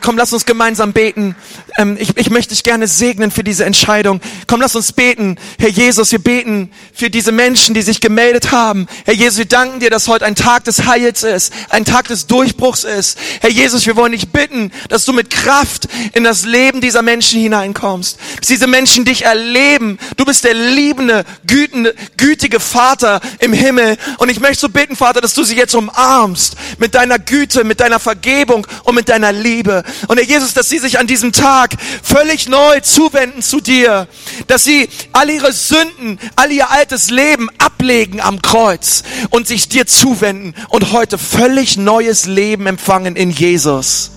Komm, 0.00 0.16
lass 0.16 0.32
uns 0.32 0.46
gemeinsam 0.46 0.92
beten. 0.92 1.36
Ähm, 1.76 1.96
ich, 2.00 2.16
ich 2.16 2.30
möchte 2.30 2.54
dich 2.54 2.62
gerne 2.62 2.88
segnen 2.88 3.30
für 3.30 3.44
diese 3.44 3.64
Entscheidung. 3.64 4.20
Komm, 4.46 4.60
lass 4.60 4.74
uns 4.74 4.92
beten. 4.92 5.36
Herr 5.58 5.68
Jesus, 5.68 6.10
wir 6.10 6.20
beten 6.20 6.70
für 6.94 7.10
diese 7.10 7.32
Menschen, 7.32 7.74
die 7.74 7.82
sich 7.82 8.00
gemeldet 8.00 8.50
haben. 8.50 8.86
Herr 9.04 9.14
Jesus, 9.14 9.38
wir 9.38 9.44
danken 9.44 9.80
dir, 9.80 9.90
dass 9.90 10.08
heute 10.08 10.24
ein 10.24 10.34
Tag 10.34 10.64
des 10.64 10.86
Heils 10.86 11.22
ist, 11.22 11.52
ein 11.68 11.84
Tag 11.84 12.08
des 12.08 12.26
Durchbruchs 12.26 12.84
ist. 12.84 13.18
Herr 13.40 13.50
Jesus, 13.50 13.84
wir 13.86 13.96
wollen 13.96 14.12
dich 14.12 14.30
bitten, 14.30 14.72
dass 14.88 15.04
du 15.04 15.12
mit 15.12 15.28
Kraft 15.30 15.86
in 16.14 16.24
das 16.24 16.46
Leben 16.46 16.80
dieser 16.80 17.02
Menschen 17.02 17.40
hineinkommst. 17.40 18.18
Dass 18.38 18.48
diese 18.48 18.66
Menschen 18.66 19.04
dich 19.04 19.24
erleben. 19.24 19.98
Du 20.16 20.24
bist 20.24 20.44
der 20.44 20.54
liebende, 20.54 21.24
gütende, 21.46 21.94
gütige 22.16 22.58
Vater 22.58 23.20
im 23.38 23.52
Himmel. 23.52 23.98
Und 24.16 24.30
ich 24.30 24.40
möchte 24.40 24.62
so 24.62 24.68
bitten, 24.70 24.96
Vater, 24.96 25.20
dass 25.20 25.34
du 25.34 25.44
sie 25.44 25.56
jetzt 25.56 25.74
umarmst 25.74 26.56
mit 26.78 26.94
deiner 26.94 27.18
Güte, 27.18 27.64
mit 27.64 27.80
deiner 27.80 28.00
Vergebung 28.00 28.66
und 28.84 28.94
mit 28.94 29.08
deiner 29.08 29.32
Liebe. 29.32 29.57
Liebe. 29.58 29.82
Und 30.06 30.18
Herr 30.18 30.24
Jesus, 30.24 30.54
dass 30.54 30.68
sie 30.68 30.78
sich 30.78 31.00
an 31.00 31.08
diesem 31.08 31.32
Tag 31.32 31.74
völlig 32.02 32.48
neu 32.48 32.78
zuwenden 32.80 33.42
zu 33.42 33.60
dir, 33.60 34.06
dass 34.46 34.62
sie 34.62 34.88
all 35.10 35.28
ihre 35.28 35.52
Sünden, 35.52 36.20
all 36.36 36.52
ihr 36.52 36.70
altes 36.70 37.10
Leben 37.10 37.48
ablegen 37.58 38.20
am 38.20 38.40
Kreuz 38.40 39.02
und 39.30 39.48
sich 39.48 39.68
dir 39.68 39.86
zuwenden 39.86 40.54
und 40.68 40.92
heute 40.92 41.18
völlig 41.18 41.76
neues 41.76 42.26
Leben 42.26 42.68
empfangen 42.68 43.16
in 43.16 43.32
Jesus. 43.32 44.12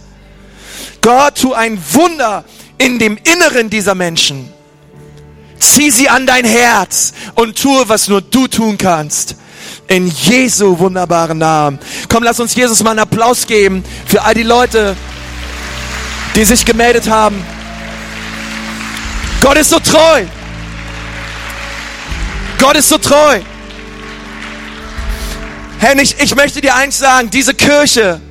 Gott, 1.02 1.40
tu 1.40 1.54
ein 1.54 1.82
Wunder 1.94 2.46
in 2.78 3.00
dem 3.00 3.18
Inneren 3.18 3.72
dieser 3.72 3.96
Menschen. 3.96 4.48
Zieh 5.58 5.90
sie 5.90 6.10
an 6.10 6.28
dein 6.28 6.46
Herz 6.46 7.14
und 7.34 7.60
tue, 7.60 7.90
was 7.90 8.08
nur 8.08 8.22
du 8.22 8.48
tun 8.48 8.78
kannst. 8.78 9.36
In 9.88 10.08
Jesu 10.08 10.80
wunderbaren 10.80 11.38
Namen. 11.38 11.80
Komm, 12.08 12.24
lass 12.24 12.40
uns 12.40 12.56
Jesus 12.56 12.82
mal 12.82 12.92
einen 12.92 13.00
Applaus 13.00 13.46
geben 13.46 13.84
für 14.06 14.22
all 14.24 14.34
die 14.34 14.44
Leute, 14.44 14.96
die 16.36 16.46
sich 16.46 16.66
gemeldet 16.66 17.10
haben. 17.10 17.44
Gott 19.42 19.58
ist 19.58 19.70
so 19.70 19.80
treu. 19.80 20.26
Gott 22.58 22.76
ist 22.76 22.90
so 22.90 22.98
treu. 22.98 23.42
Herr, 25.80 25.98
ich, 25.98 26.20
ich 26.20 26.36
möchte 26.36 26.62
dir 26.62 26.76
eins 26.76 27.00
sagen, 27.00 27.32
diese 27.32 27.56
Kirche 27.56 28.22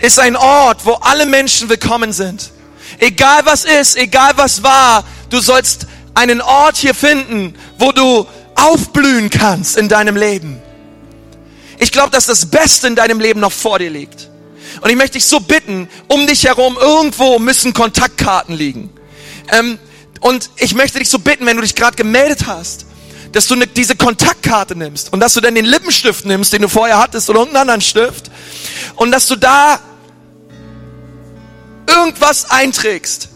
ist 0.00 0.18
ein 0.18 0.36
Ort, 0.36 0.86
wo 0.86 0.94
alle 0.94 1.26
Menschen 1.26 1.68
willkommen 1.68 2.12
sind. 2.12 2.50
Egal 2.98 3.44
was 3.44 3.64
ist, 3.64 3.96
egal 3.96 4.32
was 4.36 4.62
war, 4.62 5.04
du 5.28 5.40
sollst 5.40 5.86
einen 6.14 6.40
Ort 6.40 6.76
hier 6.76 6.94
finden, 6.94 7.54
wo 7.78 7.92
du 7.92 8.26
aufblühen 8.54 9.30
kannst 9.30 9.76
in 9.76 9.88
deinem 9.88 10.16
Leben. 10.16 10.62
Ich 11.78 11.92
glaube, 11.92 12.10
dass 12.10 12.26
das 12.26 12.46
Beste 12.46 12.86
in 12.86 12.96
deinem 12.96 13.20
Leben 13.20 13.40
noch 13.40 13.52
vor 13.52 13.78
dir 13.78 13.90
liegt. 13.90 14.30
Und 14.80 14.90
ich 14.90 14.96
möchte 14.96 15.18
dich 15.18 15.26
so 15.26 15.40
bitten, 15.40 15.88
um 16.08 16.26
dich 16.26 16.44
herum 16.44 16.76
irgendwo 16.80 17.38
müssen 17.38 17.72
Kontaktkarten 17.72 18.54
liegen. 18.56 18.90
Ähm, 19.52 19.78
und 20.20 20.50
ich 20.56 20.74
möchte 20.74 20.98
dich 20.98 21.08
so 21.08 21.18
bitten, 21.18 21.46
wenn 21.46 21.56
du 21.56 21.62
dich 21.62 21.74
gerade 21.74 21.96
gemeldet 21.96 22.46
hast, 22.46 22.86
dass 23.32 23.46
du 23.46 23.56
ne, 23.56 23.66
diese 23.66 23.96
Kontaktkarte 23.96 24.76
nimmst 24.76 25.12
und 25.12 25.20
dass 25.20 25.34
du 25.34 25.40
dann 25.40 25.54
den 25.54 25.64
Lippenstift 25.64 26.24
nimmst, 26.24 26.52
den 26.52 26.62
du 26.62 26.68
vorher 26.68 26.98
hattest 26.98 27.28
oder 27.28 27.40
irgendeinen 27.40 27.62
anderen 27.62 27.80
Stift 27.80 28.30
und 28.96 29.10
dass 29.10 29.26
du 29.26 29.36
da 29.36 29.80
irgendwas 31.86 32.50
einträgst, 32.50 33.28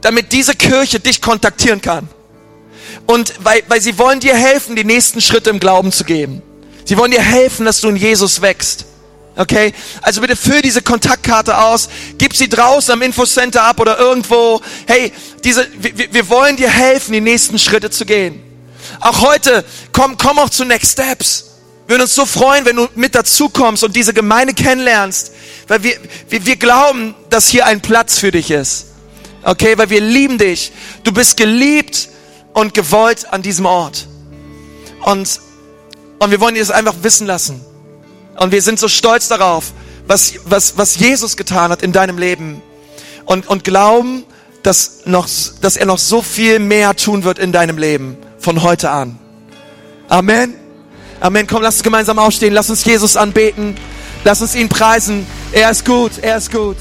damit 0.00 0.32
diese 0.32 0.54
Kirche 0.54 1.00
dich 1.00 1.20
kontaktieren 1.20 1.80
kann. 1.80 2.08
Und 3.06 3.34
weil, 3.44 3.62
weil 3.68 3.80
sie 3.80 3.98
wollen 3.98 4.20
dir 4.20 4.34
helfen, 4.34 4.74
die 4.74 4.84
nächsten 4.84 5.20
Schritte 5.20 5.50
im 5.50 5.60
Glauben 5.60 5.92
zu 5.92 6.04
gehen. 6.04 6.42
Sie 6.84 6.96
wollen 6.96 7.10
dir 7.10 7.22
helfen, 7.22 7.66
dass 7.66 7.80
du 7.80 7.88
in 7.88 7.96
Jesus 7.96 8.42
wächst. 8.42 8.86
Okay? 9.36 9.72
Also 10.02 10.20
bitte 10.20 10.36
füll 10.36 10.62
diese 10.62 10.82
Kontaktkarte 10.82 11.58
aus, 11.58 11.88
gib 12.18 12.36
sie 12.36 12.48
draußen 12.48 12.92
am 12.92 13.02
Infocenter 13.02 13.64
ab 13.64 13.80
oder 13.80 13.98
irgendwo. 13.98 14.60
Hey, 14.86 15.12
diese, 15.44 15.66
wir, 15.78 16.12
wir 16.12 16.28
wollen 16.28 16.56
dir 16.56 16.70
helfen, 16.70 17.12
die 17.12 17.20
nächsten 17.20 17.58
Schritte 17.58 17.90
zu 17.90 18.04
gehen. 18.04 18.42
Auch 19.00 19.20
heute, 19.20 19.64
komm, 19.92 20.18
komm 20.18 20.38
auch 20.38 20.50
zu 20.50 20.64
Next 20.64 20.92
Steps. 20.92 21.46
Wir 21.86 21.94
würden 21.94 22.02
uns 22.02 22.14
so 22.14 22.26
freuen, 22.26 22.64
wenn 22.64 22.76
du 22.76 22.88
mit 22.94 23.14
dazu 23.14 23.48
kommst 23.48 23.84
und 23.84 23.96
diese 23.96 24.14
Gemeinde 24.14 24.54
kennenlernst, 24.54 25.32
weil 25.68 25.82
wir, 25.82 25.96
wir, 26.28 26.46
wir 26.46 26.56
glauben, 26.56 27.14
dass 27.30 27.48
hier 27.48 27.66
ein 27.66 27.80
Platz 27.80 28.18
für 28.18 28.30
dich 28.30 28.50
ist. 28.50 28.86
Okay, 29.42 29.76
weil 29.76 29.90
wir 29.90 30.00
lieben 30.00 30.38
dich. 30.38 30.72
Du 31.04 31.12
bist 31.12 31.36
geliebt 31.36 32.08
und 32.54 32.74
gewollt 32.74 33.32
an 33.32 33.42
diesem 33.42 33.66
Ort. 33.66 34.06
Und, 35.04 35.40
und 36.18 36.30
wir 36.30 36.40
wollen 36.40 36.54
dir 36.54 36.60
das 36.60 36.70
einfach 36.70 36.94
wissen 37.02 37.26
lassen. 37.26 37.64
Und 38.38 38.52
wir 38.52 38.62
sind 38.62 38.78
so 38.78 38.88
stolz 38.88 39.28
darauf, 39.28 39.72
was, 40.06 40.34
was, 40.44 40.76
was 40.78 40.96
Jesus 40.98 41.36
getan 41.36 41.70
hat 41.70 41.82
in 41.82 41.92
deinem 41.92 42.18
Leben. 42.18 42.62
Und, 43.24 43.48
und 43.48 43.64
glauben, 43.64 44.24
dass, 44.62 45.06
noch, 45.06 45.28
dass 45.60 45.76
er 45.76 45.86
noch 45.86 45.98
so 45.98 46.22
viel 46.22 46.58
mehr 46.58 46.94
tun 46.96 47.24
wird 47.24 47.38
in 47.38 47.52
deinem 47.52 47.78
Leben 47.78 48.16
von 48.38 48.62
heute 48.62 48.90
an. 48.90 49.18
Amen. 50.08 50.54
Amen. 51.20 51.46
Komm, 51.46 51.62
lass 51.62 51.76
uns 51.76 51.82
gemeinsam 51.82 52.18
aufstehen. 52.18 52.52
Lass 52.52 52.68
uns 52.68 52.84
Jesus 52.84 53.16
anbeten. 53.16 53.76
Lass 54.24 54.40
uns 54.40 54.54
ihn 54.54 54.68
preisen. 54.68 55.26
Er 55.52 55.70
ist 55.70 55.84
gut. 55.84 56.18
Er 56.20 56.36
ist 56.36 56.50
gut. 56.50 56.76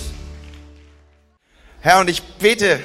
Herr, 1.80 2.00
und 2.00 2.10
ich 2.10 2.22
bete, 2.22 2.80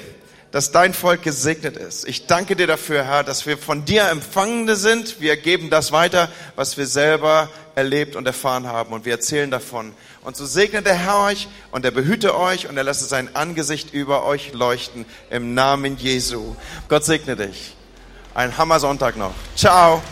dass 0.51 0.73
dein 0.73 0.95
Volk 0.95 1.23
gesegnet 1.23 1.77
ist. 1.77 2.07
Ich 2.09 2.27
danke 2.27 2.57
dir 2.57 2.67
dafür, 2.67 3.05
Herr, 3.05 3.25
dass 3.25 3.47
wir 3.47 3.59
von 3.59 3.85
dir 3.85 4.09
Empfangende 4.09 4.77
sind. 4.77 5.21
Wir 5.21 5.37
geben 5.37 5.71
das 5.71 5.93
weiter, 5.93 6.29
was 6.55 6.77
wir 6.77 6.87
selber 6.87 7.49
erlebt 7.75 8.17
und 8.17 8.27
erfahren 8.27 8.67
haben 8.67 8.93
und 8.93 9.05
wir 9.05 9.13
erzählen 9.13 9.51
davon. 9.51 9.93
Und 10.23 10.37
so 10.37 10.47
segnet 10.47 10.87
der 10.87 10.95
Herr 10.95 11.21
euch 11.25 11.49
und 11.71 11.85
er 11.85 11.91
behüte 11.91 12.37
euch 12.37 12.69
und 12.69 12.77
er 12.77 12.85
lasse 12.85 13.05
sein 13.05 13.35
Angesicht 13.37 13.93
über 13.93 14.25
euch 14.25 14.53
leuchten 14.53 15.05
im 15.31 15.55
Namen 15.55 15.97
Jesu. 15.99 16.57
Gott 16.89 17.05
segne 17.05 17.37
dich. 17.37 17.77
Ein 18.35 18.57
Hammer 18.59 18.81
Sonntag 18.81 19.17
noch. 19.17 19.35
Ciao. 19.57 20.03